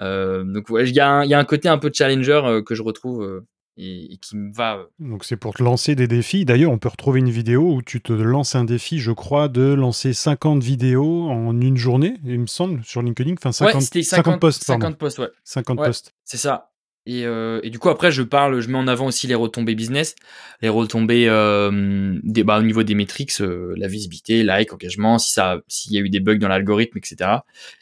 Euh, 0.00 0.44
donc 0.44 0.70
ouais, 0.70 0.88
il 0.88 0.94
y, 0.94 1.00
a 1.00 1.08
un- 1.10 1.24
il 1.24 1.30
y 1.30 1.34
a 1.34 1.38
un 1.38 1.44
côté 1.44 1.68
un 1.68 1.78
peu 1.78 1.90
challenger 1.92 2.40
euh, 2.44 2.62
que 2.62 2.74
je 2.76 2.82
retrouve 2.82 3.22
euh, 3.22 3.46
et, 3.76 4.16
qui 4.22 4.36
me 4.36 4.52
va. 4.54 4.86
Donc 5.00 5.24
c'est 5.24 5.36
pour 5.36 5.54
te 5.54 5.62
lancer 5.62 5.94
des 5.96 6.06
défis. 6.06 6.44
D'ailleurs, 6.44 6.70
on 6.72 6.78
peut 6.78 6.88
retrouver 6.88 7.18
une 7.20 7.30
vidéo 7.30 7.72
où 7.74 7.82
tu 7.82 8.00
te 8.00 8.12
lances 8.12 8.54
un 8.54 8.64
défi, 8.64 8.98
je 9.00 9.10
crois, 9.12 9.48
de 9.48 9.72
lancer 9.74 10.12
50 10.12 10.62
vidéos 10.62 11.28
en 11.28 11.60
une 11.60 11.76
journée, 11.76 12.14
il 12.24 12.40
me 12.40 12.46
semble, 12.46 12.84
sur 12.84 13.02
LinkedIn. 13.02 13.34
Enfin, 13.38 13.52
50, 13.52 13.82
50, 13.82 14.04
50 14.04 14.40
posts. 14.40 14.64
50 14.64 14.98
posts, 14.98 15.18
ouais. 15.18 15.28
50 15.44 15.78
posts. 15.84 16.14
C'est 16.24 16.36
ça. 16.38 16.70
Et, 17.08 17.24
euh, 17.24 17.62
du 17.62 17.78
coup, 17.78 17.88
après, 17.88 18.12
je 18.12 18.22
parle, 18.22 18.60
je 18.60 18.68
mets 18.68 18.76
en 18.76 18.86
avant 18.86 19.06
aussi 19.06 19.26
les 19.26 19.34
retombées 19.34 19.74
business, 19.74 20.14
les 20.60 20.68
retombées 20.68 21.26
euh, 21.26 22.20
des, 22.22 22.44
bah, 22.44 22.58
au 22.58 22.62
niveau 22.62 22.82
des 22.82 22.94
métriques, 22.94 23.32
euh, 23.40 23.72
la 23.78 23.88
visibilité, 23.88 24.42
like, 24.42 24.74
engagement, 24.74 25.18
si 25.18 25.32
ça, 25.32 25.62
s'il 25.68 25.94
y 25.94 25.96
a 25.96 26.02
eu 26.02 26.10
des 26.10 26.20
bugs 26.20 26.36
dans 26.36 26.48
l'algorithme, 26.48 26.98
etc. 26.98 27.30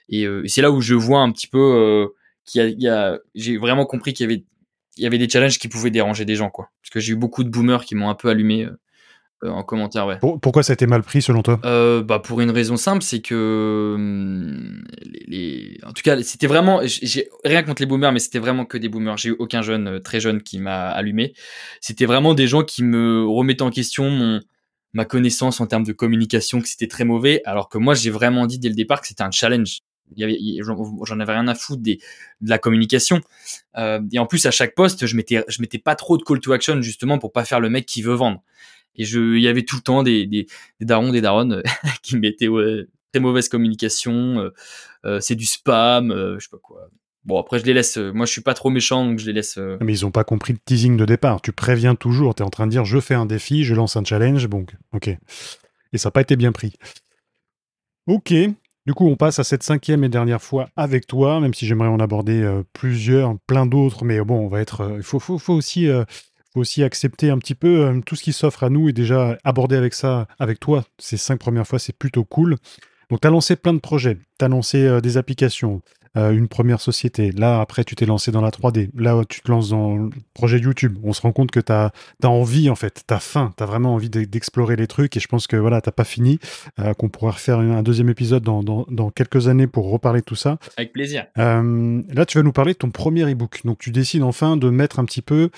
Et, 0.08 0.26
euh, 0.26 0.44
et 0.44 0.48
c'est 0.48 0.62
là 0.62 0.70
où 0.70 0.80
je 0.80 0.94
vois 0.94 1.22
un 1.22 1.32
petit 1.32 1.48
peu 1.48 1.58
euh, 1.58 2.06
qu'il 2.44 2.80
y 2.80 2.86
a, 2.88 3.18
j'ai 3.34 3.56
vraiment 3.58 3.84
compris 3.84 4.12
qu'il 4.14 4.30
y 4.30 4.32
avait, 4.32 4.44
il 4.96 5.02
y 5.02 5.06
avait 5.08 5.18
des 5.18 5.28
challenges 5.28 5.58
qui 5.58 5.66
pouvaient 5.66 5.90
déranger 5.90 6.24
des 6.24 6.36
gens, 6.36 6.48
quoi. 6.48 6.70
Parce 6.80 6.90
que 6.90 7.00
j'ai 7.00 7.14
eu 7.14 7.16
beaucoup 7.16 7.42
de 7.42 7.48
boomers 7.48 7.84
qui 7.84 7.96
m'ont 7.96 8.08
un 8.08 8.14
peu 8.14 8.28
allumé 8.28 8.66
euh, 8.66 8.78
en 9.42 9.62
commentaire, 9.62 10.06
ouais. 10.06 10.18
pourquoi 10.40 10.62
ça 10.62 10.72
a 10.72 10.74
été 10.74 10.86
mal 10.86 11.02
pris 11.02 11.20
selon 11.20 11.42
toi? 11.42 11.60
Euh, 11.64 12.02
Bah 12.02 12.18
pour 12.18 12.40
une 12.40 12.50
raison 12.50 12.76
simple, 12.76 13.02
c'est 13.02 13.20
que 13.20 13.92
hum, 13.94 14.84
les, 15.26 15.78
en 15.84 15.92
tout 15.92 16.02
cas 16.02 16.22
c'était 16.22 16.46
vraiment, 16.46 16.80
j'ai 16.84 17.28
rien 17.44 17.62
contre 17.62 17.82
les 17.82 17.86
boomers, 17.86 18.12
mais 18.12 18.18
c'était 18.18 18.38
vraiment 18.38 18.64
que 18.64 18.78
des 18.78 18.88
boomers. 18.88 19.18
J'ai 19.18 19.30
eu 19.30 19.36
aucun 19.38 19.62
jeune 19.62 19.88
euh, 19.88 20.00
très 20.00 20.20
jeune 20.20 20.42
qui 20.42 20.58
m'a 20.58 20.88
allumé. 20.88 21.34
C'était 21.80 22.06
vraiment 22.06 22.34
des 22.34 22.46
gens 22.46 22.62
qui 22.62 22.82
me 22.82 23.26
remettaient 23.26 23.62
en 23.62 23.70
question 23.70 24.10
mon 24.10 24.40
ma 24.92 25.04
connaissance 25.04 25.60
en 25.60 25.66
termes 25.66 25.84
de 25.84 25.92
communication, 25.92 26.62
que 26.62 26.68
c'était 26.68 26.88
très 26.88 27.04
mauvais, 27.04 27.42
alors 27.44 27.68
que 27.68 27.76
moi 27.76 27.92
j'ai 27.92 28.08
vraiment 28.08 28.46
dit 28.46 28.58
dès 28.58 28.70
le 28.70 28.74
départ 28.74 29.02
que 29.02 29.06
c'était 29.06 29.22
un 29.22 29.30
challenge. 29.30 29.80
J'en 30.16 31.20
avais 31.20 31.32
rien 31.32 31.48
à 31.48 31.54
foutre 31.54 31.82
des, 31.82 31.98
de 32.40 32.48
la 32.48 32.58
communication. 32.58 33.20
Euh, 33.76 34.00
et 34.12 34.18
en 34.18 34.26
plus 34.26 34.46
à 34.46 34.50
chaque 34.50 34.74
poste, 34.74 35.04
je 35.04 35.16
mettais, 35.16 35.44
je 35.48 35.60
mettais 35.60 35.78
pas 35.78 35.96
trop 35.96 36.16
de 36.16 36.22
call 36.22 36.40
to 36.40 36.52
action 36.52 36.80
justement 36.80 37.18
pour 37.18 37.32
pas 37.32 37.44
faire 37.44 37.60
le 37.60 37.68
mec 37.68 37.84
qui 37.86 38.02
veut 38.02 38.14
vendre. 38.14 38.42
Et 38.96 39.04
je, 39.04 39.36
il 39.36 39.42
y 39.42 39.48
avait 39.48 39.64
tout 39.64 39.76
le 39.76 39.82
temps 39.82 40.02
des, 40.02 40.26
des, 40.26 40.46
des 40.80 40.86
darons, 40.86 41.12
des 41.12 41.20
daronnes 41.20 41.52
euh, 41.54 41.62
qui 42.02 42.16
mettaient 42.16 42.48
très 43.12 43.20
mauvaise 43.20 43.48
communication, 43.48 44.40
euh, 44.40 44.54
euh, 45.04 45.20
c'est 45.20 45.34
du 45.34 45.46
spam, 45.46 46.10
euh, 46.10 46.38
je 46.38 46.44
sais 46.44 46.50
pas 46.50 46.58
quoi. 46.62 46.88
Bon, 47.24 47.40
après, 47.40 47.58
je 47.58 47.64
les 47.64 47.74
laisse. 47.74 47.96
moi, 47.96 48.24
je 48.24 48.30
suis 48.30 48.40
pas 48.40 48.54
trop 48.54 48.70
méchant, 48.70 49.04
donc 49.04 49.18
je 49.18 49.26
les 49.26 49.32
laisse. 49.32 49.58
Mais 49.80 49.92
ils 49.92 50.06
ont 50.06 50.12
pas 50.12 50.22
compris 50.22 50.52
le 50.52 50.60
teasing 50.64 50.96
de 50.96 51.04
départ. 51.04 51.42
Tu 51.42 51.50
préviens 51.50 51.96
toujours. 51.96 52.36
Tu 52.36 52.44
es 52.44 52.46
en 52.46 52.50
train 52.50 52.66
de 52.68 52.70
dire 52.70 52.84
je 52.84 53.00
fais 53.00 53.14
un 53.14 53.26
défi, 53.26 53.64
je 53.64 53.74
lance 53.74 53.96
un 53.96 54.04
challenge. 54.04 54.46
Bon, 54.46 54.64
ok. 54.92 55.08
Et 55.08 55.98
ça 55.98 56.06
n'a 56.06 56.12
pas 56.12 56.20
été 56.20 56.36
bien 56.36 56.52
pris. 56.52 56.74
Ok. 58.06 58.32
Du 58.86 58.94
coup, 58.94 59.08
on 59.08 59.16
passe 59.16 59.40
à 59.40 59.44
cette 59.44 59.64
cinquième 59.64 60.04
et 60.04 60.08
dernière 60.08 60.40
fois 60.40 60.68
avec 60.76 61.08
toi, 61.08 61.40
même 61.40 61.52
si 61.52 61.66
j'aimerais 61.66 61.88
en 61.88 61.98
aborder 61.98 62.48
plusieurs, 62.72 63.36
plein 63.48 63.66
d'autres. 63.66 64.04
Mais 64.04 64.20
bon, 64.20 64.38
on 64.38 64.48
va 64.48 64.60
être. 64.60 64.92
Il 64.96 65.02
faut, 65.02 65.18
faut, 65.18 65.54
aussi 65.54 65.88
aussi 66.60 66.82
accepter 66.82 67.30
un 67.30 67.38
petit 67.38 67.54
peu 67.54 67.86
euh, 67.86 68.00
tout 68.04 68.16
ce 68.16 68.22
qui 68.22 68.32
s'offre 68.32 68.64
à 68.64 68.70
nous 68.70 68.88
et 68.88 68.92
déjà 68.92 69.38
aborder 69.44 69.76
avec 69.76 69.94
ça, 69.94 70.26
avec 70.38 70.60
toi, 70.60 70.84
ces 70.98 71.16
cinq 71.16 71.38
premières 71.38 71.66
fois, 71.66 71.78
c'est 71.78 71.96
plutôt 71.96 72.24
cool. 72.24 72.56
Donc, 73.10 73.20
tu 73.20 73.28
as 73.28 73.30
lancé 73.30 73.56
plein 73.56 73.72
de 73.72 73.78
projets, 73.78 74.18
tu 74.38 74.44
as 74.44 74.48
lancé 74.48 74.84
euh, 74.84 75.00
des 75.00 75.16
applications, 75.16 75.82
euh, 76.16 76.32
une 76.32 76.48
première 76.48 76.80
société. 76.80 77.30
Là, 77.32 77.60
après, 77.60 77.84
tu 77.84 77.94
t'es 77.94 78.06
lancé 78.06 78.30
dans 78.30 78.40
la 78.40 78.50
3D. 78.50 78.88
Là, 78.96 79.22
tu 79.28 79.40
te 79.40 79.50
lances 79.50 79.70
dans 79.70 79.96
le 79.96 80.10
projet 80.34 80.58
YouTube. 80.58 80.98
On 81.02 81.12
se 81.12 81.20
rend 81.20 81.32
compte 81.32 81.50
que 81.50 81.60
tu 81.60 81.72
as, 81.72 81.92
envie, 82.24 82.70
en 82.70 82.74
fait, 82.74 83.04
tu 83.06 83.14
as 83.14 83.20
faim, 83.20 83.52
tu 83.56 83.62
as 83.62 83.66
vraiment 83.66 83.94
envie 83.94 84.08
d'explorer 84.08 84.76
les 84.76 84.86
trucs. 84.86 85.16
Et 85.16 85.20
je 85.20 85.28
pense 85.28 85.46
que 85.46 85.56
voilà, 85.56 85.80
tu 85.80 85.90
pas 85.90 86.04
fini, 86.04 86.38
euh, 86.80 86.92
qu'on 86.94 87.08
pourra 87.08 87.32
refaire 87.32 87.58
un 87.58 87.82
deuxième 87.82 88.08
épisode 88.08 88.42
dans, 88.42 88.62
dans, 88.62 88.86
dans, 88.90 89.10
quelques 89.10 89.48
années 89.48 89.66
pour 89.66 89.90
reparler 89.90 90.20
de 90.20 90.24
tout 90.24 90.36
ça. 90.36 90.58
Avec 90.76 90.92
plaisir. 90.92 91.26
Euh, 91.38 92.02
là, 92.12 92.26
tu 92.26 92.38
vas 92.38 92.42
nous 92.42 92.52
parler 92.52 92.72
de 92.72 92.78
ton 92.78 92.90
premier 92.90 93.30
e-book. 93.30 93.60
Donc, 93.64 93.78
tu 93.78 93.90
décides 93.90 94.22
enfin 94.22 94.56
de 94.56 94.68
mettre 94.68 94.98
un 94.98 95.04
petit 95.04 95.22
peu 95.22 95.50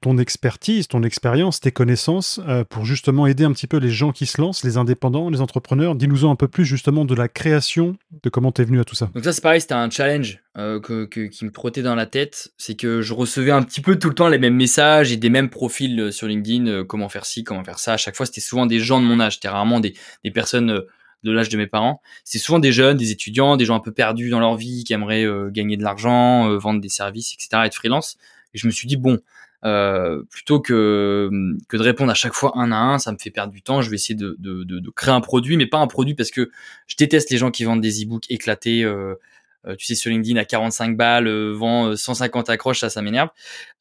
ton 0.00 0.18
expertise, 0.18 0.88
ton 0.88 1.02
expérience, 1.02 1.60
tes 1.60 1.72
connaissances 1.72 2.40
pour 2.70 2.84
justement 2.84 3.26
aider 3.26 3.44
un 3.44 3.52
petit 3.52 3.66
peu 3.66 3.76
les 3.78 3.90
gens 3.90 4.12
qui 4.12 4.26
se 4.26 4.40
lancent, 4.40 4.64
les 4.64 4.76
indépendants, 4.76 5.30
les 5.30 5.40
entrepreneurs. 5.40 5.94
Dis-nous 5.94 6.26
un 6.26 6.36
peu 6.36 6.48
plus 6.48 6.64
justement 6.64 7.04
de 7.04 7.14
la 7.14 7.28
création, 7.28 7.96
de 8.22 8.30
comment 8.30 8.52
tu 8.52 8.62
es 8.62 8.64
venu 8.64 8.80
à 8.80 8.84
tout 8.84 8.94
ça. 8.94 9.10
Donc, 9.14 9.24
ça, 9.24 9.32
c'est 9.32 9.42
pareil, 9.42 9.60
c'était 9.60 9.74
un 9.74 9.85
challenge 9.90 10.42
euh, 10.58 10.80
que, 10.80 11.04
qui 11.04 11.44
me 11.44 11.50
trottait 11.50 11.82
dans 11.82 11.94
la 11.94 12.06
tête, 12.06 12.52
c'est 12.56 12.76
que 12.76 13.02
je 13.02 13.12
recevais 13.12 13.50
un 13.50 13.62
petit 13.62 13.80
peu 13.80 13.98
tout 13.98 14.08
le 14.08 14.14
temps 14.14 14.28
les 14.28 14.38
mêmes 14.38 14.54
messages 14.54 15.12
et 15.12 15.16
des 15.16 15.28
mêmes 15.28 15.50
profils 15.50 16.00
euh, 16.00 16.10
sur 16.10 16.26
LinkedIn, 16.26 16.66
euh, 16.66 16.84
comment 16.84 17.08
faire 17.08 17.26
ci, 17.26 17.44
comment 17.44 17.62
faire 17.62 17.78
ça. 17.78 17.94
À 17.94 17.96
chaque 17.96 18.16
fois, 18.16 18.24
c'était 18.24 18.40
souvent 18.40 18.64
des 18.64 18.78
gens 18.78 19.00
de 19.00 19.06
mon 19.06 19.20
âge, 19.20 19.34
c'était 19.34 19.48
rarement 19.48 19.80
des, 19.80 19.94
des 20.24 20.30
personnes 20.30 20.82
de 21.24 21.32
l'âge 21.32 21.48
de 21.50 21.56
mes 21.58 21.66
parents. 21.66 22.00
C'est 22.24 22.38
souvent 22.38 22.58
des 22.58 22.72
jeunes, 22.72 22.96
des 22.96 23.10
étudiants, 23.10 23.56
des 23.56 23.66
gens 23.66 23.74
un 23.74 23.80
peu 23.80 23.92
perdus 23.92 24.30
dans 24.30 24.40
leur 24.40 24.56
vie, 24.56 24.84
qui 24.84 24.92
aimeraient 24.92 25.26
gagner 25.50 25.76
de 25.76 25.82
l'argent, 25.82 26.56
vendre 26.58 26.80
des 26.80 26.88
services, 26.88 27.34
etc., 27.34 27.62
être 27.64 27.74
freelance. 27.74 28.16
Et 28.54 28.58
je 28.58 28.66
me 28.66 28.72
suis 28.72 28.86
dit, 28.86 28.96
bon, 28.96 29.18
plutôt 30.30 30.60
que, 30.60 31.28
que 31.68 31.76
de 31.76 31.82
répondre 31.82 32.12
à 32.12 32.14
chaque 32.14 32.34
fois 32.34 32.52
un 32.56 32.70
à 32.70 32.76
un, 32.76 32.98
ça 33.00 33.10
me 33.10 33.18
fait 33.18 33.30
perdre 33.30 33.52
du 33.52 33.60
temps. 33.60 33.82
Je 33.82 33.90
vais 33.90 33.96
essayer 33.96 34.14
de, 34.14 34.36
de, 34.38 34.90
créer 34.90 35.12
un 35.14 35.20
produit, 35.20 35.56
mais 35.56 35.66
pas 35.66 35.78
un 35.78 35.88
produit 35.88 36.14
parce 36.14 36.30
que 36.30 36.50
je 36.86 36.94
déteste 36.96 37.30
les 37.30 37.38
gens 37.38 37.50
qui 37.50 37.64
vendent 37.64 37.80
des 37.80 38.04
e-books 38.04 38.30
éclatés. 38.30 38.84
Tu 39.74 39.86
sais, 39.86 39.94
sur 39.94 40.10
LinkedIn 40.10 40.38
à 40.38 40.44
45 40.44 40.96
balles, 40.96 41.26
euh, 41.26 41.52
vend 41.52 41.96
150 41.96 42.50
accroches, 42.50 42.80
ça, 42.80 42.90
ça 42.90 43.02
m'énerve. 43.02 43.30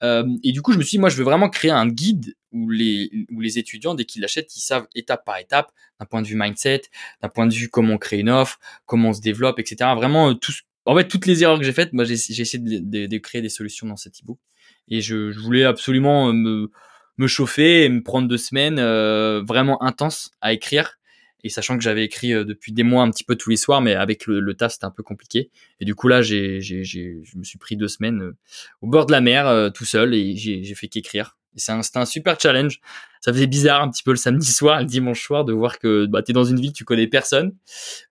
et 0.01 0.51
du 0.51 0.61
coup, 0.61 0.71
je 0.71 0.77
me 0.77 0.83
suis 0.83 0.97
dit, 0.97 0.99
moi, 0.99 1.09
je 1.09 1.17
veux 1.17 1.23
vraiment 1.23 1.49
créer 1.49 1.71
un 1.71 1.87
guide 1.87 2.35
où 2.51 2.69
les, 2.69 3.09
où 3.31 3.41
les 3.41 3.59
étudiants, 3.59 3.95
dès 3.95 4.05
qu'ils 4.05 4.21
l'achètent, 4.21 4.55
ils 4.55 4.61
savent 4.61 4.87
étape 4.95 5.25
par 5.25 5.37
étape, 5.37 5.71
d'un 5.99 6.05
point 6.05 6.21
de 6.21 6.27
vue 6.27 6.35
mindset, 6.35 6.83
d'un 7.21 7.29
point 7.29 7.47
de 7.47 7.53
vue 7.53 7.69
comment 7.69 7.93
on 7.93 7.97
crée 7.97 8.19
une 8.19 8.29
offre, 8.29 8.59
comment 8.85 9.09
on 9.09 9.13
se 9.13 9.21
développe, 9.21 9.59
etc. 9.59 9.91
Vraiment, 9.95 10.33
tout, 10.35 10.53
en 10.85 10.95
fait, 10.95 11.07
toutes 11.07 11.25
les 11.25 11.43
erreurs 11.43 11.57
que 11.57 11.65
j'ai 11.65 11.73
faites, 11.73 11.93
moi, 11.93 12.05
j'ai 12.05 12.13
essayé 12.13 12.59
de, 12.59 12.79
de, 12.79 13.05
de, 13.07 13.17
créer 13.17 13.41
des 13.41 13.49
solutions 13.49 13.87
dans 13.87 13.97
cet 13.97 14.21
e-book. 14.21 14.39
Et 14.87 15.01
je, 15.01 15.31
je, 15.31 15.39
voulais 15.39 15.63
absolument 15.63 16.31
me, 16.31 16.71
me 17.17 17.27
chauffer 17.27 17.85
et 17.85 17.89
me 17.89 18.03
prendre 18.03 18.27
deux 18.27 18.37
semaines 18.37 18.77
euh, 18.79 19.41
vraiment 19.43 19.81
intenses 19.81 20.31
à 20.41 20.53
écrire. 20.53 20.97
Et 21.45 21.49
sachant 21.49 21.77
que 21.77 21.83
j'avais 21.83 22.03
écrit 22.03 22.33
euh, 22.33 22.43
depuis 22.43 22.73
des 22.73 22.81
mois 22.81 23.03
un 23.03 23.11
petit 23.11 23.23
peu 23.23 23.35
tous 23.35 23.51
les 23.51 23.55
soirs, 23.55 23.79
mais 23.79 23.93
avec 23.93 24.25
le, 24.25 24.53
taf, 24.55 24.73
c'était 24.73 24.85
un 24.85 24.91
peu 24.91 25.03
compliqué. 25.03 25.51
Et 25.79 25.85
du 25.85 25.93
coup, 25.93 26.07
là, 26.07 26.23
j'ai, 26.23 26.59
j'ai, 26.59 26.83
je 26.83 27.37
me 27.37 27.43
suis 27.43 27.59
pris 27.59 27.77
deux 27.77 27.87
semaines 27.87 28.19
euh, 28.23 28.35
au 28.81 28.87
bord 28.87 29.05
de 29.05 29.11
la 29.11 29.21
mer, 29.21 29.45
euh, 29.47 29.69
tout 29.69 29.85
seul, 29.85 30.15
et 30.15 30.35
j'ai 30.35 30.73
fait 30.73 30.87
qu'écrire. 30.87 31.37
Et 31.55 31.59
c'est 31.59 31.71
un, 31.71 31.81
c'était 31.81 31.99
un 31.99 32.05
super 32.05 32.39
challenge. 32.39 32.79
Ça 33.21 33.33
faisait 33.33 33.47
bizarre 33.47 33.81
un 33.81 33.89
petit 33.89 34.03
peu 34.03 34.11
le 34.11 34.17
samedi 34.17 34.51
soir, 34.51 34.79
le 34.79 34.85
dimanche 34.85 35.21
soir, 35.23 35.45
de 35.45 35.53
voir 35.53 35.79
que 35.79 36.05
bah, 36.05 36.21
tu 36.21 36.31
es 36.31 36.33
dans 36.33 36.43
une 36.43 36.59
ville, 36.59 36.73
tu 36.73 36.85
connais 36.85 37.07
personne, 37.07 37.53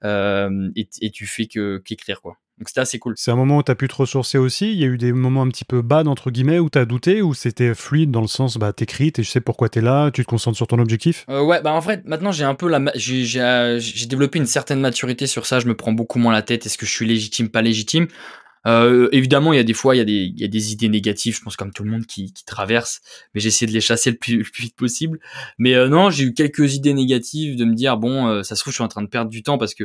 euh, 0.05 0.71
et, 0.77 0.89
et 1.01 1.11
tu 1.11 1.27
fais 1.27 1.47
que 1.47 1.79
qu'écrire, 1.79 2.21
quoi. 2.21 2.37
Donc 2.59 2.69
c'était 2.69 2.81
assez 2.83 3.01
cool. 3.01 3.15
C'est 3.17 3.33
un 3.33 3.37
moment 3.37 3.59
où 3.59 3.63
tu 3.65 3.73
as 3.73 3.75
pu 3.75 3.89
te 3.89 3.95
ressourcer 3.97 4.39
aussi. 4.39 4.71
Il 4.73 4.79
y 4.79 4.85
a 4.85 4.87
eu 4.87 4.97
des 4.97 5.13
moments 5.13 5.43
un 5.43 5.49
petit 5.49 5.65
peu 5.65 5.83
bas, 5.83 6.05
entre 6.07 6.31
guillemets, 6.31 6.61
où 6.61 6.71
tu 6.71 6.79
as 6.79 6.85
douté, 6.85 7.21
ou 7.21 7.35
c'était 7.35 7.75
fluide 7.75 8.13
dans 8.13 8.21
le 8.21 8.29
sens, 8.29 8.59
bah, 8.59 8.73
t'écris, 8.73 9.13
et 9.17 9.23
je 9.25 9.29
sais 9.29 9.41
pourquoi 9.41 9.69
tu 9.69 9.81
es 9.81 9.83
là, 9.83 10.11
tu 10.13 10.23
te 10.25 10.29
concentres 10.29 10.57
sur 10.57 10.69
ton 10.69 10.79
objectif? 10.79 11.25
Euh, 11.29 11.43
Ouais, 11.43 11.61
bah 11.61 11.73
en 11.73 11.83
fait, 11.83 12.05
maintenant 12.05 12.31
j'ai 12.33 12.45
un 12.45 12.55
peu 12.55 12.69
la. 12.69 12.81
J'ai 12.95 13.41
euh, 13.41 13.81
développé 14.09 14.39
une 14.39 14.47
certaine 14.47 14.81
maturité 14.81 15.27
sur 15.27 15.47
ça, 15.47 15.59
je 15.59 15.67
me 15.67 15.75
prends 15.75 15.93
beaucoup 15.93 16.19
moins 16.21 16.33
la 16.33 16.43
tête. 16.43 16.65
Est-ce 16.65 16.79
que 16.79 16.87
je 16.87 16.93
suis 16.93 17.07
légitime, 17.07 17.49
pas 17.49 17.61
légitime? 17.61 18.07
Euh, 18.67 19.09
évidemment, 19.13 19.53
il 19.53 19.57
y 19.57 19.61
a 19.61 19.65
des 19.65 19.75
fois, 19.75 19.95
il 19.95 19.99
y 19.99 20.01
a 20.01 20.05
des, 20.05 20.33
il 20.35 20.41
y 20.41 20.45
a 20.45 20.49
des 20.49 20.73
idées 20.73 20.89
négatives, 20.89 21.37
je 21.37 21.43
pense 21.43 21.57
comme 21.57 21.73
tout 21.73 21.85
le 21.85 21.91
monde 21.91 22.07
qui, 22.07 22.33
qui 22.33 22.45
traverse, 22.45 23.01
mais 23.35 23.41
j'ai 23.41 23.49
essayé 23.49 23.67
de 23.67 23.73
les 23.73 23.81
chasser 23.81 24.11
le 24.11 24.17
plus, 24.17 24.39
le 24.39 24.45
plus 24.45 24.63
vite 24.63 24.77
possible. 24.77 25.19
Mais 25.59 25.75
euh, 25.75 25.89
non, 25.89 26.11
j'ai 26.11 26.25
eu 26.25 26.35
quelques 26.35 26.75
idées 26.75 26.95
négatives 26.95 27.57
de 27.57 27.65
me 27.65 27.75
dire 27.75 27.99
bon, 27.99 28.27
euh, 28.27 28.43
ça 28.43 28.57
se 28.57 28.63
trouve, 28.63 28.73
je 28.73 28.77
suis 28.77 28.85
en 28.85 28.89
train 28.89 29.03
de 29.03 29.09
perdre 29.09 29.31
du 29.31 29.43
temps 29.43 29.59
parce 29.59 29.75
que 29.75 29.85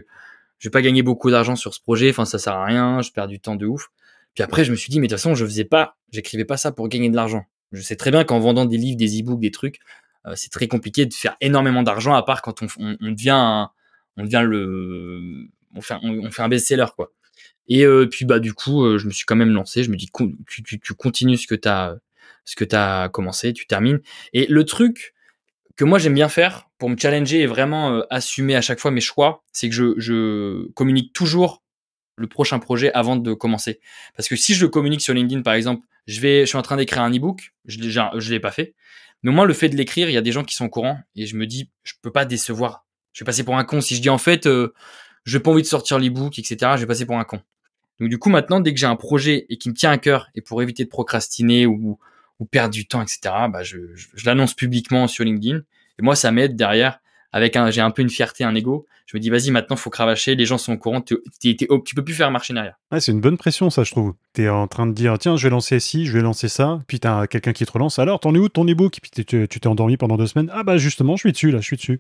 je 0.60 0.68
vais 0.68 0.72
pas 0.72 0.82
gagner 0.82 1.04
beaucoup 1.04 1.30
d'argent 1.30 1.56
sur 1.56 1.74
ce 1.74 1.82
projet, 1.82 2.10
enfin 2.10 2.26
ça 2.26 2.40
sert 2.40 2.54
à 2.54 2.66
rien, 2.66 3.02
je 3.02 3.12
perds 3.12 3.28
du 3.28 3.40
temps 3.40 3.56
de 3.56 3.66
ouf. 3.66 3.90
Puis 4.34 4.44
après 4.44 4.64
je 4.64 4.72
me 4.72 4.78
suis 4.78 4.90
dit 4.90 5.00
mais 5.00 5.08
de 5.08 5.14
toute 5.14 5.20
façon 5.20 5.36
je 5.36 5.46
faisais 5.46 5.66
pas, 5.66 5.98
j'écrivais 6.12 6.46
pas 6.46 6.58
ça 6.58 6.72
pour 6.72 6.88
gagner 6.88 7.10
de 7.10 7.16
l'argent. 7.16 7.44
Je 7.72 7.82
sais 7.82 7.96
très 7.96 8.12
bien 8.12 8.24
qu'en 8.24 8.40
vendant 8.40 8.66
des 8.66 8.78
livres, 8.78 8.98
des 8.98 9.20
e-books, 9.22 9.40
des 9.40 9.52
trucs, 9.52 9.80
euh, 10.26 10.34
c'est 10.36 10.52
très 10.52 10.68
compliqué 10.68 11.06
de 11.06 11.14
faire 11.14 11.36
énormément 11.42 11.84
d'argent 11.84 12.14
à 12.14 12.24
part 12.24 12.42
quand 12.42 12.62
on, 12.62 12.68
on, 12.80 13.12
devient 13.12 13.68
on 14.18 14.24
devient 14.24 14.44
le 14.46 15.50
on 15.76 15.82
fait 15.82 15.96
on 16.02 16.32
fait 16.32 16.42
un 16.42 16.50
best-seller 16.50 16.88
quoi. 16.96 17.12
Et 17.70 17.86
euh, 17.86 18.08
puis 18.08 18.26
bah 18.26 18.40
du 18.40 18.54
coup 18.54 18.84
euh, 18.84 18.98
je 18.98 19.08
me 19.08 19.12
suis 19.12 19.26
quand 19.26 19.36
même 19.36 19.52
lancé, 19.52 19.84
je 19.84 19.92
me 19.92 19.96
dis 19.96 20.10
tu, 20.48 20.64
tu, 20.64 20.80
tu 20.80 20.94
continues 20.94 21.38
ce 21.38 21.48
que 21.48 21.56
tu 21.56 21.68
as 21.68 21.98
ce 22.46 22.56
que 22.56 22.66
tu 22.66 22.76
as 22.76 23.10
commencé, 23.10 23.54
tu 23.54 23.68
termines. 23.68 24.02
Et 24.34 24.48
le 24.48 24.66
truc 24.66 25.14
que 25.76 25.86
moi 25.86 26.00
j'aime 26.00 26.16
bien 26.16 26.30
faire 26.30 26.68
pour 26.78 26.90
me 26.90 26.98
challenger 26.98 27.42
et 27.42 27.46
vraiment 27.46 27.94
euh, 27.94 28.02
assumer 28.10 28.56
à 28.56 28.62
chaque 28.62 28.80
fois 28.80 28.92
mes 28.92 29.02
choix, 29.02 29.44
c'est 29.54 29.70
que 29.70 29.76
je, 29.76 29.94
je, 29.98 30.68
communique 30.74 31.14
toujours 31.14 31.64
le 32.18 32.28
prochain 32.28 32.60
projet 32.60 32.92
avant 32.94 33.16
de 33.16 33.34
commencer. 33.34 33.80
Parce 34.18 34.28
que 34.28 34.36
si 34.36 34.56
je 34.56 34.66
le 34.66 34.70
communique 34.70 35.02
sur 35.02 35.14
LinkedIn 35.14 35.42
par 35.42 35.54
exemple, 35.54 35.88
je 36.08 36.20
vais, 36.22 36.42
je 36.42 36.46
suis 36.48 36.58
en 36.58 36.64
train 36.64 36.76
d'écrire 36.76 37.04
un 37.04 37.14
ebook, 37.14 37.54
je 37.66 37.80
je 37.80 38.30
l'ai 38.32 38.40
pas 38.40 38.52
fait, 38.52 38.74
mais 39.24 39.30
au 39.30 39.34
moins 39.34 39.46
le 39.46 39.54
fait 39.54 39.70
de 39.70 39.76
l'écrire, 39.76 40.10
il 40.10 40.14
y 40.14 40.18
a 40.18 40.22
des 40.22 40.32
gens 40.32 40.44
qui 40.44 40.56
sont 40.56 40.66
au 40.66 40.70
courant 40.70 41.00
et 41.16 41.26
je 41.26 41.36
me 41.36 41.46
dis, 41.46 41.70
je 41.84 41.94
peux 42.02 42.12
pas 42.12 42.26
décevoir. 42.26 42.86
Je 43.14 43.24
vais 43.24 43.26
passer 43.26 43.44
pour 43.44 43.58
un 43.58 43.64
con 43.64 43.82
si 43.82 43.96
je 43.96 44.02
dis 44.02 44.10
en 44.10 44.18
fait, 44.18 44.46
euh, 44.46 44.74
je 45.24 45.38
n'ai 45.38 45.44
pas 45.44 45.52
envie 45.52 45.62
de 45.62 45.68
sortir 45.68 46.00
l'ebook, 46.00 46.40
etc. 46.40 46.58
Je 46.76 46.82
vais 46.82 46.88
passer 46.88 47.06
pour 47.06 47.18
un 47.18 47.24
con. 47.24 47.42
Donc 48.00 48.10
du 48.10 48.18
coup 48.18 48.30
maintenant, 48.30 48.60
dès 48.60 48.74
que 48.74 48.80
j'ai 48.80 48.86
un 48.86 48.96
projet 48.96 49.46
et 49.50 49.58
qui 49.58 49.70
me 49.70 49.74
tient 49.74 49.92
à 49.92 49.98
cœur 49.98 50.30
et 50.36 50.42
pour 50.42 50.62
éviter 50.62 50.84
de 50.84 50.90
procrastiner 50.90 51.66
ou 51.66 51.98
perdre 52.52 52.74
du 52.74 52.88
temps, 52.88 53.02
etc. 53.02 53.20
Bah, 53.50 53.64
je, 53.64 53.94
je, 53.96 54.08
je 54.14 54.26
l'annonce 54.26 54.54
publiquement 54.54 55.08
sur 55.08 55.26
LinkedIn. 55.26 55.58
Et 55.58 56.02
moi, 56.02 56.16
ça 56.16 56.32
m'aide 56.32 56.56
derrière 56.56 57.00
avec 57.32 57.56
un, 57.56 57.70
j'ai 57.70 57.82
un 57.82 57.92
peu 57.92 58.02
une 58.02 58.10
fierté, 58.10 58.44
un 58.44 58.56
ego. 58.56 58.88
Je 59.12 59.18
me 59.18 59.22
dis, 59.22 59.32
vas-y, 59.32 59.50
maintenant, 59.50 59.76
faut 59.76 59.90
cravacher. 59.90 60.36
Les 60.36 60.46
gens 60.46 60.60
sont 60.60 60.74
au 60.74 60.78
courant. 60.78 61.02
Tu 61.02 61.18
tu 61.42 61.96
peux 61.96 62.04
plus 62.04 62.14
faire 62.14 62.30
marcher 62.30 62.54
derrière. 62.54 62.76
Ouais, 62.92 63.00
c'est 63.00 63.12
une 63.12 63.22
bonne 63.22 63.38
pression, 63.38 63.72
ça, 63.72 63.84
je 63.84 63.90
trouve. 63.90 64.14
Tu 64.36 64.44
es 64.44 64.50
en 64.50 64.68
train 64.68 64.86
de 64.86 64.94
dire, 64.94 65.18
tiens, 65.18 65.36
je 65.36 65.48
vais 65.48 65.50
lancer 65.50 65.80
ci, 65.80 66.06
je 66.06 66.12
vais 66.12 66.22
lancer 66.22 66.48
ça. 66.48 66.80
Puis 66.86 67.00
tu 67.00 67.08
as 67.08 67.26
quelqu'un 67.26 67.52
qui 67.52 67.66
te 67.66 67.72
relance. 67.72 67.98
Alors, 67.98 68.20
t'en 68.20 68.36
es 68.36 68.38
où 68.38 68.50
ton 68.50 68.70
e-book? 68.70 69.00
Puis 69.02 69.26
tu 69.26 69.48
t'es 69.48 69.68
endormi 69.68 69.98
pendant 69.98 70.16
deux 70.16 70.28
semaines. 70.28 70.52
Ah, 70.54 70.62
bah, 70.62 70.78
justement, 70.78 71.16
je 71.16 71.22
suis 71.22 71.32
dessus, 71.32 71.50
là, 71.50 71.58
je 71.60 71.66
suis 71.66 71.78
dessus. 71.78 72.00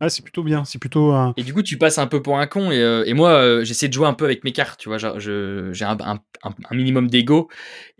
Ah, 0.00 0.08
c'est 0.08 0.22
plutôt 0.22 0.42
bien. 0.42 0.64
C'est 0.64 0.80
plutôt 0.80 1.12
un. 1.12 1.34
Et 1.36 1.44
du 1.44 1.54
coup, 1.54 1.62
tu 1.62 1.78
passes 1.78 1.98
un 1.98 2.08
peu 2.08 2.20
pour 2.20 2.40
un 2.40 2.48
con. 2.48 2.72
Et, 2.72 2.80
euh, 2.80 3.04
et 3.06 3.14
moi, 3.14 3.30
euh, 3.30 3.62
j'essaie 3.62 3.86
de 3.86 3.92
jouer 3.92 4.08
un 4.08 4.14
peu 4.14 4.24
avec 4.24 4.42
mes 4.42 4.50
cartes. 4.50 4.80
Tu 4.80 4.88
vois, 4.88 4.98
j'ai 4.98 5.84
un, 5.84 5.98
un, 6.00 6.20
un, 6.42 6.74
minimum 6.74 7.08
d'ego. 7.08 7.48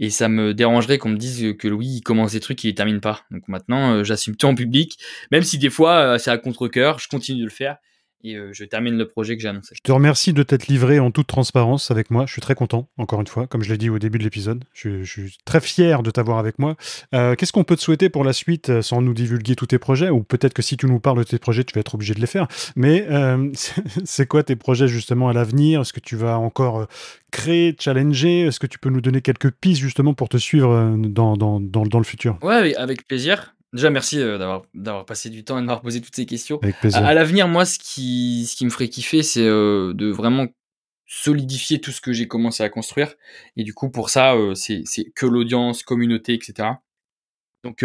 Et 0.01 0.11
ça 0.11 0.29
me 0.29 0.55
dérangerait 0.55 0.99
qu'on 0.99 1.11
me 1.11 1.19
dise 1.19 1.55
que 1.57 1.69
Louis, 1.69 1.99
il 1.99 2.01
commence 2.01 2.33
des 2.33 2.41
trucs 2.41 2.65
et 2.65 2.71
il 2.71 2.75
termine 2.75 3.01
pas. 3.01 3.21
Donc 3.31 3.47
maintenant, 3.47 3.93
euh, 3.93 4.03
j'assume 4.03 4.35
tout 4.35 4.47
en 4.47 4.57
public. 4.57 4.99
Même 5.31 5.45
si 5.45 5.57
des 5.57 5.71
fois, 5.71 6.19
c'est 6.19 6.33
à 6.33 6.39
contre-coeur, 6.39 6.99
je 6.99 7.07
continue 7.07 7.39
de 7.39 7.45
le 7.45 7.51
faire 7.51 7.77
et 8.23 8.37
euh, 8.37 8.51
je 8.53 8.65
termine 8.65 8.97
le 8.97 9.09
projet 9.09 9.37
que 9.37 9.43
j'ai 9.43 9.49
annoncé. 9.49 9.75
Je 9.75 9.81
te 9.81 9.93
remercie 9.93 10.33
de 10.33 10.43
t'être 10.43 10.69
livré 10.69 10.99
en 10.99 11.11
toute 11.11 11.27
transparence 11.27 11.91
avec 11.91 12.11
moi. 12.11 12.27
Je 12.27 12.33
suis 12.33 12.43
très 12.43 12.55
content, 12.55 12.89
encore 12.99 13.21
une 13.21 13.27
fois, 13.27 13.47
comme 13.47 13.63
je 13.63 13.71
l'ai 13.71 13.79
dit 13.79 13.91
au 13.91 13.99
début 13.99 14.19
de 14.19 14.25
l'épisode. 14.25 14.65
Je, 14.75 15.03
suis 15.05 15.39
très 15.45 15.61
fier 15.61 16.03
de 16.03 16.11
t'avoir 16.11 16.39
avec 16.39 16.59
moi. 16.59 16.77
Euh, 17.15 17.35
qu'est-ce 17.35 17.53
qu'on 17.53 17.65
peut 17.65 17.77
te 17.77 17.81
souhaiter 17.81 18.09
pour 18.09 18.25
la 18.25 18.33
suite 18.33 18.71
euh, 18.71 18.83
sans 18.83 19.01
nous 19.01 19.15
divulguer 19.15 19.57
tous 19.57 19.67
tes 19.67 19.79
projets? 19.79 20.11
Ou 20.11 20.23
peut-être 20.23 20.55
que 20.55 20.63
si 20.63 20.77
tu 20.77 20.87
nous 20.87 21.01
parles 21.01 21.19
de 21.19 21.25
tes 21.25 21.39
projets, 21.39 21.65
tu 21.65 21.75
vas 21.75 21.81
être 21.81 21.95
obligé 21.95 22.15
de 22.15 22.21
les 22.21 22.27
faire. 22.27 22.47
Mais 22.77 23.07
c'est 24.05 24.27
quoi 24.27 24.43
tes 24.43 24.57
projets 24.57 24.89
justement 24.89 25.29
à 25.29 25.33
l'avenir? 25.33 25.81
Est-ce 25.81 25.93
que 25.93 26.01
tu 26.01 26.17
vas 26.17 26.39
encore 26.39 26.87
créer, 27.31 27.75
challenger? 27.79 28.43
Est-ce 28.43 28.61
que 28.61 28.67
tu 28.67 28.79
peux 28.79 28.91
nous 28.91 29.01
donner 29.01 29.21
quelques 29.21 29.51
pistes 29.51 29.81
justement 29.81 30.15
pour 30.15 30.29
te 30.29 30.37
suivre 30.37 30.97
dans, 30.97 31.37
dans, 31.37 31.61
dans, 31.61 31.87
dans 31.87 31.99
le 31.99 32.05
futur? 32.05 32.39
Ouais, 32.43 32.75
avec 32.75 33.07
plaisir. 33.07 33.55
Déjà, 33.73 33.91
merci 33.91 34.19
euh, 34.21 34.37
d'avoir 34.37 34.63
d'avoir 34.75 35.07
passé 35.07 35.31
du 35.31 35.45
temps 35.45 35.57
et 35.57 35.61
de 35.61 35.67
m'avoir 35.67 35.83
posé 35.83 36.01
toutes 36.01 36.17
ces 36.17 36.27
questions. 36.27 36.61
À, 36.93 37.15
l'avenir, 37.15 37.47
moi, 37.47 37.65
ce 37.65 37.79
qui 37.79 38.47
ce 38.47 38.57
qui 38.57 38.65
me 38.65 38.71
ferait 38.71 38.89
kiffer, 38.89 39.23
c'est 39.23 39.47
euh, 39.47 39.93
de 39.95 40.11
vraiment 40.11 40.47
solidifier 41.07 41.81
tout 41.81 41.93
ce 41.93 42.01
que 42.01 42.13
j'ai 42.13 42.27
commencé 42.27 42.65
à 42.65 42.69
construire. 42.69 43.15
Et 43.57 43.63
du 43.63 43.73
coup, 43.73 43.89
pour 43.91 44.11
ça, 44.11 44.35
euh, 44.35 44.55
c'est 44.55 44.83
c'est 44.87 45.05
que 45.15 45.27
l'audience, 45.27 45.85
communauté, 45.85 46.35
etc. 46.35 46.69
Donc, 47.63 47.85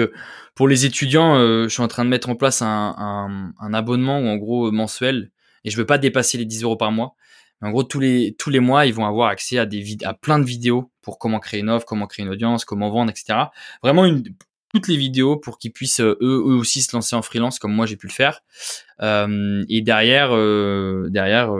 pour 0.56 0.70
les 0.70 0.86
étudiants, 0.86 1.36
je 1.38 1.68
suis 1.68 1.82
en 1.82 1.90
train 1.90 2.06
de 2.06 2.10
mettre 2.10 2.30
en 2.30 2.36
place 2.38 2.62
un, 2.62 2.96
un, 2.98 3.54
un 3.60 3.74
abonnement 3.74 4.22
ou 4.22 4.28
en 4.28 4.38
gros 4.38 4.72
mensuel. 4.72 5.32
Et 5.66 5.70
je 5.70 5.76
veux 5.76 5.86
pas 5.86 5.98
dépasser 5.98 6.38
les 6.38 6.46
10 6.46 6.64
euros 6.64 6.78
par 6.78 6.94
mois. 6.94 7.16
en 7.62 7.72
gros, 7.72 7.84
tous 7.84 8.00
les 8.00 8.36
tous 8.40 8.50
les 8.50 8.62
mois, 8.62 8.86
ils 8.86 8.94
vont 8.94 9.06
avoir 9.06 9.28
accès 9.28 9.58
à 9.58 9.66
des 9.66 9.98
à 10.06 10.14
plein 10.14 10.40
de 10.40 10.46
vidéos 10.46 10.92
pour 11.02 11.20
comment 11.20 11.40
créer 11.42 11.60
une 11.60 11.70
offre, 11.70 11.86
comment 11.86 12.08
créer 12.08 12.26
une 12.26 12.32
audience, 12.32 12.64
comment 12.64 12.90
vendre, 12.90 13.12
etc. 13.12 13.50
Vraiment 13.84 14.06
une 14.06 14.24
toutes 14.76 14.90
les 14.90 14.98
vidéos 14.98 15.38
pour 15.38 15.58
qu'ils 15.58 15.72
puissent 15.72 16.02
euh, 16.02 16.18
eux, 16.22 16.44
eux, 16.46 16.56
aussi 16.56 16.82
se 16.82 16.94
lancer 16.94 17.16
en 17.16 17.22
freelance 17.22 17.60
comme 17.60 17.74
moi 17.74 17.86
j'ai 17.86 17.96
pu 17.96 18.08
le 18.08 18.12
faire. 18.12 18.42
Euh, 19.02 19.64
et 19.70 19.82
derrière, 19.82 20.36
euh, 20.36 21.08
derrière, 21.10 21.54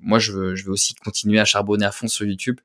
moi 0.00 0.18
je 0.18 0.32
veux, 0.32 0.54
je 0.54 0.66
veux 0.66 0.72
aussi 0.72 0.94
continuer 0.94 1.40
à 1.40 1.46
charbonner 1.46 1.86
à 1.86 1.92
fond 1.92 2.08
sur 2.08 2.26
YouTube 2.26 2.60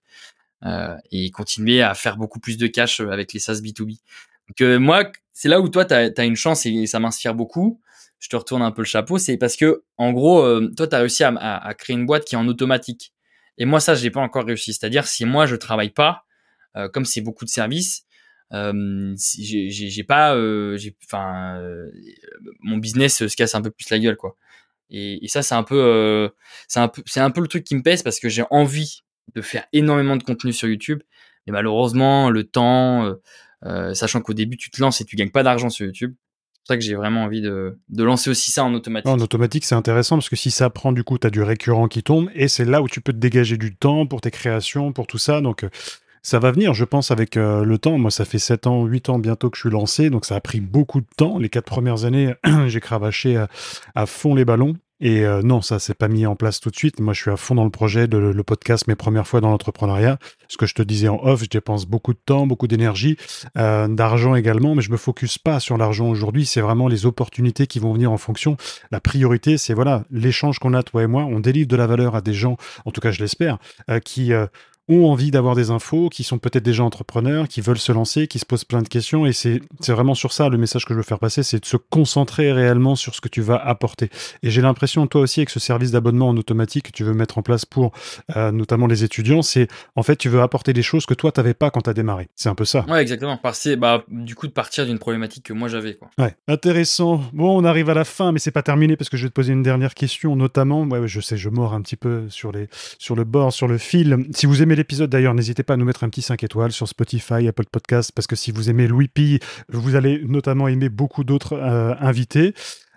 et 1.12 1.30
continuer 1.32 1.82
à 1.82 1.94
faire 1.94 2.16
beaucoup 2.16 2.40
plus 2.40 2.58
de 2.58 2.68
cash 2.68 3.02
avec 3.02 3.34
les 3.34 3.40
SaaS 3.40 3.56
B2B. 3.56 4.00
Donc 4.48 4.80
moi, 4.80 5.12
c'est 5.34 5.50
là 5.50 5.60
où 5.60 5.68
toi 5.68 5.84
tu 5.84 5.94
as, 5.94 6.24
une 6.24 6.38
chance 6.38 6.66
et 6.66 6.86
ça 6.86 7.00
m'inspire 7.00 7.34
beaucoup. 7.34 7.82
Je 8.20 8.30
te 8.30 8.36
retourne 8.38 8.62
un 8.62 8.72
peu 8.72 8.82
le 8.82 8.88
chapeau, 8.88 9.18
c'est 9.18 9.36
parce 9.36 9.58
que 9.58 9.84
en 9.98 10.14
gros, 10.14 10.42
toi 10.72 10.88
tu 10.88 10.96
as 10.96 11.00
réussi 11.00 11.26
à, 11.26 11.34
à, 11.36 11.74
créer 11.74 11.96
une 11.98 12.06
boîte 12.06 12.24
qui 12.24 12.36
est 12.36 12.38
en 12.38 12.48
automatique. 12.48 13.14
Et 13.58 13.66
moi 13.66 13.82
ça, 13.82 13.94
je 13.96 14.04
n'ai 14.04 14.10
pas 14.10 14.22
encore 14.22 14.46
réussi. 14.46 14.74
C'est-à-dire 14.74 15.06
si 15.06 15.26
moi 15.26 15.46
je 15.48 15.58
travaille 15.58 15.92
pas, 15.92 16.26
comme 16.94 17.04
c'est 17.04 17.22
beaucoup 17.22 17.44
de 17.44 17.50
services, 17.50 18.06
euh, 18.54 19.16
j'ai 19.18 20.04
pas, 20.04 20.36
euh, 20.36 20.78
enfin, 21.06 21.58
euh, 21.58 21.90
mon 22.62 22.78
business 22.78 23.28
se 23.28 23.36
casse 23.36 23.56
un 23.56 23.62
peu 23.62 23.72
plus 23.72 23.90
la 23.90 24.00
gueule, 24.00 24.16
quoi. 24.18 24.36
Et, 24.90 25.28
ça, 25.28 25.42
c'est 25.42 25.56
un 25.56 25.64
peu, 25.64 26.30
c'est 26.68 26.80
un 26.80 26.88
peu, 26.88 27.02
c'est 27.08 27.20
un 27.20 27.32
peu 27.32 27.42
le 27.42 27.48
truc 27.48 27.64
qui 27.64 27.76
me 27.76 27.82
pèse 27.82 28.04
parce 28.04 28.20
que 28.20 28.30
j'ai 28.30 28.44
envie 28.52 29.02
de 29.34 29.42
faire 29.42 29.66
énormément 29.74 30.18
de 30.18 30.24
contenu 30.24 30.54
sur 30.54 30.68
YouTube, 30.68 31.02
mais 31.48 31.54
malheureusement, 31.54 32.30
le 32.30 32.44
temps, 32.44 33.12
sachant 33.94 34.22
qu'au 34.22 34.34
début, 34.34 34.58
tu 34.58 34.70
te 34.70 34.80
lances 34.80 35.02
et 35.02 35.06
tu 35.06 35.16
gagnes 35.16 35.32
pas 35.32 35.42
d'argent 35.42 35.70
sur 35.70 35.88
YouTube. 35.88 36.14
C'est 36.52 36.60
pour 36.60 36.68
ça 36.68 36.78
que 36.78 36.84
j'ai 36.84 36.96
vraiment 36.96 37.24
envie 37.24 37.42
de, 37.42 37.78
de, 37.90 38.04
lancer 38.04 38.30
aussi 38.30 38.52
ça 38.52 38.64
en 38.64 38.74
automatique. 38.74 39.10
En 39.10 39.20
automatique, 39.20 39.66
c'est 39.66 39.76
intéressant 39.76 40.16
parce 40.16 40.30
que 40.30 40.38
si 40.38 40.52
ça 40.52 40.70
prend, 40.70 40.94
du 40.94 41.04
coup, 41.04 41.18
tu 41.18 41.28
as 41.28 41.30
du 41.30 41.42
récurrent 41.42 41.88
qui 41.88 42.04
tombe 42.04 42.30
et 42.36 42.48
c'est 42.48 42.64
là 42.64 42.82
où 42.82 42.88
tu 42.88 43.02
peux 43.02 43.12
te 43.12 43.18
dégager 43.18 43.58
du 43.58 43.76
temps 43.76 44.06
pour 44.06 44.22
tes 44.22 44.32
créations, 44.32 44.94
pour 44.94 45.08
tout 45.08 45.18
ça. 45.18 45.42
Donc, 45.42 45.66
ça 46.24 46.40
va 46.40 46.52
venir, 46.52 46.74
je 46.74 46.86
pense, 46.86 47.12
avec 47.12 47.36
euh, 47.36 47.66
le 47.66 47.78
temps. 47.78 47.98
Moi, 47.98 48.10
ça 48.10 48.24
fait 48.24 48.40
7 48.40 48.66
ans, 48.66 48.86
8 48.86 49.10
ans 49.10 49.20
bientôt 49.20 49.50
que 49.50 49.58
je 49.58 49.62
suis 49.64 49.70
lancé, 49.70 50.10
donc 50.10 50.24
ça 50.24 50.38
a 50.38 50.42
pris 50.42 50.62
beaucoup 50.62 51.02
de 51.02 51.08
temps. 51.18 51.38
Les 51.38 51.50
quatre 51.50 51.66
premières 51.66 52.06
années, 52.06 52.34
j'ai 52.68 52.80
cravaché 52.80 53.46
à, 53.94 54.06
fond 54.06 54.34
les 54.34 54.46
ballons. 54.46 54.76
Et 55.02 55.26
euh, 55.26 55.42
non, 55.42 55.62
ça 55.62 55.80
s'est 55.80 55.96
pas 55.96 56.08
mis 56.08 56.26
en 56.26 56.38
place 56.38 56.62
tout 56.62 56.70
de 56.70 56.78
suite. 56.78 57.02
Moi, 57.02 57.14
je 57.14 57.20
suis 57.24 57.32
à 57.32 57.36
fond 57.36 57.56
dans 57.56 57.66
le 57.66 57.70
projet 57.70 58.08
de 58.08 58.18
le 58.18 58.44
podcast, 58.44 58.88
mes 58.88 58.96
premières 58.96 59.28
fois 59.28 59.42
dans 59.42 59.50
l'entrepreneuriat. 59.50 60.18
Ce 60.48 60.56
que 60.56 60.66
je 60.66 60.74
te 60.74 60.82
disais 60.82 61.10
en 61.10 61.20
off, 61.22 61.44
je 61.44 61.50
dépense 61.50 61.86
beaucoup 61.86 62.14
de 62.14 62.20
temps, 62.26 62.48
beaucoup 62.48 62.68
d'énergie, 62.68 63.18
euh, 63.58 63.90
d'argent 63.90 64.34
également, 64.36 64.76
mais 64.76 64.82
je 64.82 64.92
me 64.92 64.98
focus 64.98 65.38
pas 65.38 65.60
sur 65.60 65.78
l'argent 65.78 66.08
aujourd'hui. 66.08 66.46
C'est 66.46 66.62
vraiment 66.62 66.88
les 66.88 67.06
opportunités 67.06 67.68
qui 67.68 67.80
vont 67.80 67.92
venir 67.92 68.14
en 68.14 68.18
fonction. 68.18 68.56
La 68.92 69.02
priorité, 69.02 69.58
c'est 69.58 69.74
voilà 69.74 70.06
l'échange 70.10 70.60
qu'on 70.60 70.74
a 70.74 70.84
toi 70.84 71.04
et 71.04 71.08
moi. 71.08 71.26
On 71.26 71.42
délivre 71.42 71.68
de 71.68 71.76
la 71.76 71.88
valeur 71.88 72.16
à 72.16 72.22
des 72.22 72.34
gens, 72.34 72.56
en 72.86 72.92
tout 72.92 73.02
cas, 73.02 73.12
je 73.12 73.20
l'espère, 73.20 73.58
qui 74.06 74.32
ont 74.90 75.06
envie 75.06 75.32
d'avoir 75.32 75.56
des 75.56 75.72
infos, 75.72 76.10
qui 76.10 76.24
sont 76.24 76.40
peut-être 76.40 76.64
déjà 76.64 76.84
entrepreneurs, 76.84 77.48
qui 77.48 77.62
veulent 77.62 77.78
se 77.78 77.92
lancer, 77.92 78.28
qui 78.28 78.40
se 78.40 78.46
posent 78.46 78.66
plein 78.66 78.82
de 78.82 78.88
questions. 78.88 79.26
Et 79.26 79.34
c'est 79.34 79.62
vraiment 79.88 80.16
sur 80.16 80.34
ça 80.34 80.50
le 80.50 80.58
message 80.58 80.86
que 80.86 80.94
je 80.94 80.98
veux 80.98 81.04
faire 81.04 81.20
passer, 81.20 81.44
c'est 81.44 81.60
de 81.60 81.66
se 81.66 81.78
concentrer 81.78 82.52
réellement 82.52 82.96
sur 82.96 83.16
ce 83.16 83.22
que 83.22 83.30
tu 83.30 83.42
vas 83.42 83.56
apporter. 83.56 84.10
Et 84.42 84.50
j'ai 84.50 84.62
l'impression, 84.62 85.08
toi 85.08 85.22
aussi, 85.22 85.40
avec 85.40 85.50
ce 85.50 85.60
service 85.60 85.92
d'abonnement 85.92 86.30
en 86.30 86.38
automatique 86.38 86.88
que 86.88 86.92
tu 86.92 87.04
veux 87.04 87.14
mettre 87.14 87.38
en 87.38 87.42
place 87.42 87.66
pour 87.66 87.92
euh, 88.36 88.52
notamment 88.52 88.88
les 88.88 89.04
étudiants, 89.04 89.42
c'est 89.42 89.68
en 89.96 90.04
fait, 90.04 90.18
tu 90.18 90.30
veux 90.30 90.42
apporter 90.42 90.74
des 90.74 90.82
choses 90.82 91.06
que 91.06 91.14
toi, 91.14 91.32
tu 91.32 91.40
n'avais 91.40 91.54
pas 91.54 91.72
quand 91.72 91.82
tu 91.82 91.90
as 91.90 91.94
démarré. 91.94 92.28
C'est 92.36 92.50
un 92.50 92.56
peu 92.56 92.66
ça. 92.66 92.86
Ouais, 92.90 93.02
exactement. 93.02 93.38
Passer, 93.38 93.76
bah, 93.76 94.04
du 94.10 94.36
coup, 94.36 94.48
de 94.48 94.52
partir 94.52 94.86
d'une 94.86 95.00
problématique 95.00 95.46
que 95.46 95.54
moi 95.54 95.70
j'avais. 95.70 95.98
Ouais, 96.18 96.36
intéressant. 96.48 97.22
Bon, 97.32 97.58
on 97.58 97.64
arrive 97.64 97.90
à 97.90 97.94
la 97.94 98.04
fin, 98.04 98.32
mais 98.32 98.40
c'est 98.40 98.52
pas 98.52 98.64
terminé 98.64 98.98
parce 98.98 99.10
que 99.10 99.18
je 99.18 99.24
vais 99.24 99.30
te 99.30 99.34
poser 99.34 99.54
une 99.54 99.64
dernière 99.64 99.94
question, 99.94 100.36
notamment. 100.36 100.84
Ouais, 100.84 101.08
je 101.08 101.22
sais, 101.22 101.38
je 101.38 101.50
mords 101.50 101.74
un 101.74 101.82
petit 101.82 101.96
peu 101.96 102.26
sur, 102.30 102.52
les, 102.52 102.68
sur 103.00 103.16
le 103.16 103.24
bord, 103.24 103.54
sur 103.54 103.68
le 103.68 103.78
fil. 103.78 104.28
Si 104.34 104.46
vous 104.46 104.62
aimez 104.62 104.73
l'épisode 104.76 105.10
d'ailleurs, 105.10 105.34
n'hésitez 105.34 105.64
pas 105.64 105.74
à 105.74 105.78
nous 105.78 105.86
mettre 105.86 106.04
un 106.04 106.10
petit 106.10 106.22
5 106.22 106.44
étoiles 106.44 106.72
sur 106.72 106.88
Spotify, 106.88 107.48
Apple 107.48 107.66
Podcast, 107.72 108.12
parce 108.14 108.28
que 108.28 108.36
si 108.36 108.52
vous 108.52 108.70
aimez 108.70 108.88
Louis 108.88 109.08
P, 109.08 109.40
vous 109.70 109.96
allez 109.96 110.24
notamment 110.26 110.68
aimer 110.68 110.90
beaucoup 110.90 111.24
d'autres 111.24 111.54
euh, 111.54 111.94
invités. 112.00 112.54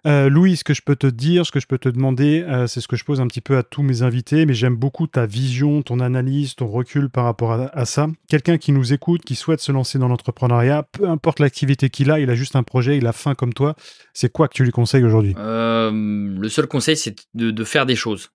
Euh, 0.07 0.29
Louis, 0.29 0.57
ce 0.57 0.62
que 0.62 0.73
je 0.73 0.83
peux 0.83 0.95
te 0.95 1.09
dire, 1.09 1.45
ce 1.45 1.51
que 1.51 1.59
je 1.59 1.67
peux 1.67 1.79
te 1.79 1.89
demander, 1.89 2.45
euh, 2.47 2.69
c'est 2.69 2.81
ce 2.81 2.87
que 2.87 2.95
je 2.95 3.05
pose 3.05 3.21
un 3.21 3.27
petit 3.27 3.41
peu 3.41 3.57
à 3.57 3.65
tous 3.65 3.83
mes 3.83 4.03
invités, 4.03 4.47
mais 4.47 4.55
j'aime 4.55 4.77
beaucoup 4.77 5.09
ta 5.09 5.27
vision, 5.27 5.83
ton 5.83 5.99
analyse, 5.99 6.55
ton 6.55 6.69
recul 6.69 7.11
par 7.11 7.25
rapport 7.25 7.53
à, 7.53 7.85
ça. 7.87 8.07
Quelqu'un 8.29 8.57
qui 8.57 8.71
nous 8.71 8.93
écoute, 8.93 9.23
qui 9.25 9.35
souhaite 9.35 9.61
se 9.61 9.73
lancer 9.73 9.99
dans 9.99 10.07
l'entrepreneuriat, 10.07 10.85
peu 10.85 11.09
importe 11.09 11.41
l'activité 11.41 11.91
qu'il 11.91 12.12
a, 12.12 12.21
il 12.21 12.31
a 12.31 12.37
juste 12.37 12.55
un 12.55 12.62
projet, 12.62 12.97
il 12.99 13.07
a 13.09 13.12
faim 13.12 13.35
comme 13.35 13.53
toi. 13.53 13.75
C'est 14.12 14.31
quoi 14.31 14.47
que 14.47 14.55
tu 14.55 14.62
lui 14.62 14.71
conseilles 14.71 15.05
aujourd'hui? 15.05 15.35
Le 15.37 16.49
seul 16.49 16.69
conseil, 16.69 16.97
c'est 16.97 17.17
de, 17.35 17.65
faire 17.65 17.85
des 17.85 17.97
choses 17.97 18.31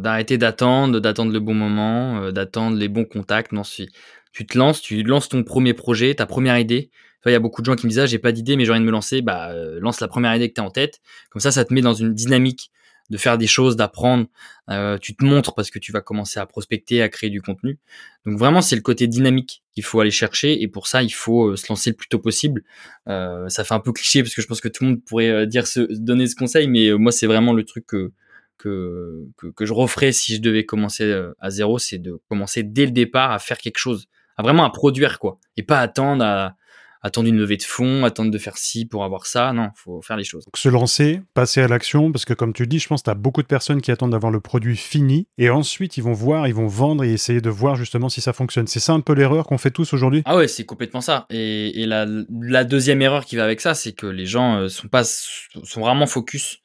d'arrêter 0.00 0.38
d'attendre, 0.38 1.00
d'attendre 1.00 1.32
le 1.32 1.40
bon 1.40 1.54
moment, 1.54 2.22
euh, 2.22 2.32
d'attendre 2.32 2.76
les 2.76 2.88
bons 2.88 3.04
contacts. 3.04 3.52
Non, 3.52 3.64
si 3.64 3.88
tu 4.32 4.46
te 4.46 4.56
lances, 4.56 4.80
tu 4.80 5.02
lances 5.02 5.28
ton 5.28 5.42
premier 5.44 5.74
projet, 5.74 6.14
ta 6.14 6.26
première 6.26 6.58
idée. 6.58 6.90
Il 7.24 7.32
y 7.32 7.34
a 7.34 7.40
beaucoup 7.40 7.60
de 7.60 7.66
gens 7.66 7.74
qui 7.74 7.86
me 7.86 7.90
disent 7.90 7.98
ah, 7.98 8.06
j'ai 8.06 8.20
pas 8.20 8.30
d'idée 8.30 8.54
mais 8.54 8.64
j'ai 8.64 8.70
envie 8.70 8.80
de 8.80 8.84
me 8.84 8.92
lancer. 8.92 9.20
Bah 9.20 9.50
euh, 9.50 9.80
lance 9.80 10.00
la 10.00 10.06
première 10.06 10.34
idée 10.36 10.48
que 10.48 10.54
tu 10.54 10.60
as 10.60 10.64
en 10.64 10.70
tête. 10.70 11.00
Comme 11.30 11.40
ça, 11.40 11.50
ça 11.50 11.64
te 11.64 11.74
met 11.74 11.80
dans 11.80 11.94
une 11.94 12.14
dynamique 12.14 12.70
de 13.10 13.16
faire 13.16 13.36
des 13.36 13.48
choses, 13.48 13.74
d'apprendre. 13.74 14.26
Euh, 14.70 14.96
tu 14.98 15.16
te 15.16 15.24
montres 15.24 15.54
parce 15.54 15.70
que 15.70 15.80
tu 15.80 15.90
vas 15.90 16.00
commencer 16.00 16.38
à 16.38 16.46
prospecter, 16.46 17.02
à 17.02 17.08
créer 17.08 17.30
du 17.30 17.42
contenu. 17.42 17.78
Donc 18.26 18.38
vraiment, 18.38 18.62
c'est 18.62 18.76
le 18.76 18.82
côté 18.82 19.08
dynamique 19.08 19.64
qu'il 19.74 19.84
faut 19.84 20.00
aller 20.00 20.10
chercher 20.12 20.62
et 20.62 20.68
pour 20.68 20.86
ça, 20.86 21.02
il 21.02 21.12
faut 21.12 21.56
se 21.56 21.66
lancer 21.68 21.90
le 21.90 21.96
plus 21.96 22.08
tôt 22.08 22.20
possible. 22.20 22.62
ça 23.06 23.64
fait 23.64 23.74
un 23.74 23.80
peu 23.80 23.92
cliché 23.92 24.22
parce 24.22 24.34
que 24.34 24.42
je 24.42 24.46
pense 24.46 24.60
que 24.60 24.68
tout 24.68 24.84
le 24.84 24.90
monde 24.90 25.04
pourrait 25.04 25.46
dire 25.48 25.66
ce, 25.66 25.80
donner 25.80 26.28
ce 26.28 26.36
conseil, 26.36 26.68
mais 26.68 26.92
moi, 26.92 27.10
c'est 27.10 27.26
vraiment 27.26 27.52
le 27.52 27.64
truc 27.64 27.86
que 27.86 28.12
que, 28.58 29.26
que, 29.56 29.66
je 29.66 29.72
referais 29.72 30.12
si 30.12 30.34
je 30.34 30.40
devais 30.40 30.64
commencer 30.64 31.04
euh, 31.04 31.34
à 31.40 31.50
zéro, 31.50 31.78
c'est 31.78 31.98
de 31.98 32.20
commencer 32.28 32.62
dès 32.62 32.86
le 32.86 32.92
départ 32.92 33.32
à 33.32 33.38
faire 33.38 33.58
quelque 33.58 33.78
chose, 33.78 34.08
à 34.36 34.42
vraiment 34.42 34.64
à 34.64 34.70
produire 34.70 35.18
quoi, 35.18 35.38
et 35.56 35.62
pas 35.62 35.80
attendre 35.80 36.24
à, 36.24 36.56
attendre 37.06 37.28
une 37.28 37.38
levée 37.38 37.56
de 37.56 37.62
fonds, 37.62 38.04
attendre 38.04 38.30
de 38.30 38.38
faire 38.38 38.58
ci 38.58 38.84
pour 38.84 39.04
avoir 39.04 39.26
ça. 39.26 39.52
Non, 39.52 39.70
faut 39.74 40.02
faire 40.02 40.16
les 40.16 40.24
choses. 40.24 40.44
se 40.54 40.68
lancer, 40.68 41.20
passer 41.34 41.62
à 41.62 41.68
l'action, 41.68 42.12
parce 42.12 42.24
que 42.24 42.34
comme 42.34 42.52
tu 42.52 42.66
dis, 42.66 42.78
je 42.78 42.88
pense 42.88 43.02
que 43.02 43.04
tu 43.04 43.10
as 43.10 43.14
beaucoup 43.14 43.42
de 43.42 43.46
personnes 43.46 43.80
qui 43.80 43.90
attendent 43.90 44.10
d'avoir 44.10 44.32
le 44.32 44.40
produit 44.40 44.76
fini, 44.76 45.28
et 45.38 45.48
ensuite 45.48 45.96
ils 45.96 46.02
vont 46.02 46.12
voir, 46.12 46.48
ils 46.48 46.54
vont 46.54 46.66
vendre 46.66 47.04
et 47.04 47.12
essayer 47.12 47.40
de 47.40 47.50
voir 47.50 47.76
justement 47.76 48.08
si 48.08 48.20
ça 48.20 48.32
fonctionne. 48.32 48.66
C'est 48.66 48.80
ça 48.80 48.92
un 48.92 49.00
peu 49.00 49.14
l'erreur 49.14 49.46
qu'on 49.46 49.58
fait 49.58 49.70
tous 49.70 49.92
aujourd'hui? 49.92 50.22
Ah 50.24 50.36
ouais, 50.36 50.48
c'est 50.48 50.64
complètement 50.64 51.00
ça. 51.00 51.26
Et, 51.30 51.82
et 51.82 51.86
la, 51.86 52.06
la, 52.42 52.64
deuxième 52.64 53.00
erreur 53.02 53.24
qui 53.24 53.36
va 53.36 53.44
avec 53.44 53.60
ça, 53.60 53.74
c'est 53.74 53.92
que 53.92 54.06
les 54.06 54.26
gens 54.26 54.56
euh, 54.56 54.68
sont 54.68 54.88
pas 54.88 55.04
sont 55.04 55.80
vraiment 55.80 56.06
focus 56.06 56.58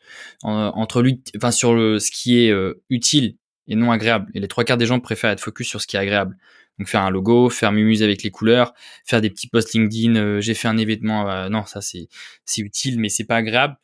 entre 0.44 1.02
lui, 1.02 1.22
enfin 1.38 1.52
sur 1.52 1.74
le, 1.74 2.00
ce 2.00 2.12
qui 2.12 2.44
est 2.44 2.52
euh, 2.52 2.82
utile 2.90 3.36
et 3.68 3.76
non 3.76 3.92
agréable. 3.92 4.30
Et 4.34 4.40
les 4.40 4.48
trois 4.48 4.64
quarts 4.64 4.78
des 4.78 4.86
gens 4.86 5.00
préfèrent 5.00 5.32
être 5.32 5.40
focus 5.40 5.68
sur 5.68 5.82
ce 5.82 5.88
qui 5.88 5.96
est 5.96 6.00
agréable. 6.00 6.36
Donc 6.82 6.88
faire 6.88 7.04
un 7.04 7.12
logo, 7.12 7.52
faire 7.52 7.72
mumuse 7.72 8.02
avec 8.02 8.24
les 8.24 8.32
couleurs, 8.32 8.74
faire 9.06 9.22
des 9.22 9.30
petits 9.30 9.46
posts 9.46 9.72
LinkedIn, 9.76 10.16
euh, 10.16 10.42
j'ai 10.42 10.56
fait 10.56 10.68
un 10.68 10.80
événement, 10.80 11.30
euh, 11.30 11.48
non 11.48 11.64
ça 11.64 11.80
c'est 11.80 12.08
c'est 12.44 12.64
utile 12.64 13.00
mais 13.00 13.08
c'est 13.08 13.24
pas 13.24 13.36
agréable. 13.36 13.76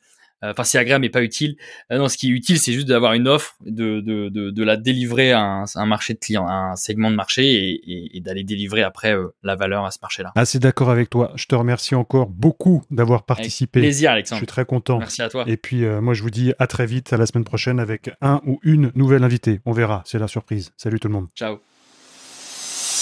Enfin, 0.41 0.63
c'est 0.63 0.79
agréable 0.79 1.03
mais 1.03 1.09
pas 1.09 1.21
utile. 1.21 1.57
non, 1.91 2.07
ce 2.07 2.17
qui 2.17 2.27
est 2.27 2.31
utile, 2.31 2.59
c'est 2.59 2.73
juste 2.73 2.87
d'avoir 2.87 3.13
une 3.13 3.27
offre, 3.27 3.55
de, 3.65 4.01
de, 4.01 4.29
de, 4.29 4.51
de, 4.51 4.63
la 4.63 4.77
délivrer 4.77 5.31
à 5.31 5.41
un, 5.41 5.65
un, 5.73 5.85
marché 5.87 6.13
de 6.13 6.19
clients, 6.19 6.47
à 6.47 6.53
un 6.53 6.75
segment 6.75 7.09
de 7.09 7.15
marché 7.15 7.43
et, 7.43 8.17
et, 8.17 8.19
d'aller 8.19 8.43
délivrer 8.43 8.83
après 8.83 9.15
la 9.41 9.55
valeur 9.55 9.83
à 9.85 9.89
ce 9.89 9.97
marché-là. 9.99 10.31
Assez 10.35 10.59
d'accord 10.59 10.91
avec 10.91 11.09
toi. 11.09 11.31
Je 11.35 11.45
te 11.45 11.55
remercie 11.55 11.95
encore 11.95 12.29
beaucoup 12.29 12.83
d'avoir 12.91 13.25
participé. 13.25 13.79
Avec 13.79 13.89
plaisir, 13.89 14.11
Alexandre. 14.11 14.37
Je 14.37 14.41
suis 14.41 14.47
très 14.47 14.65
content. 14.65 14.99
Merci 14.99 15.23
à 15.23 15.29
toi. 15.29 15.43
Et 15.47 15.57
puis, 15.57 15.83
moi, 16.01 16.13
je 16.13 16.21
vous 16.21 16.29
dis 16.29 16.53
à 16.59 16.67
très 16.67 16.85
vite, 16.85 17.13
à 17.13 17.17
la 17.17 17.25
semaine 17.25 17.43
prochaine 17.43 17.79
avec 17.79 18.11
un 18.21 18.39
ou 18.45 18.59
une 18.61 18.91
nouvelle 18.93 19.23
invitée. 19.23 19.59
On 19.65 19.71
verra, 19.71 20.03
c'est 20.05 20.19
la 20.19 20.27
surprise. 20.27 20.71
Salut 20.77 20.99
tout 20.99 21.07
le 21.07 21.15
monde. 21.15 21.29
Ciao. 21.35 21.57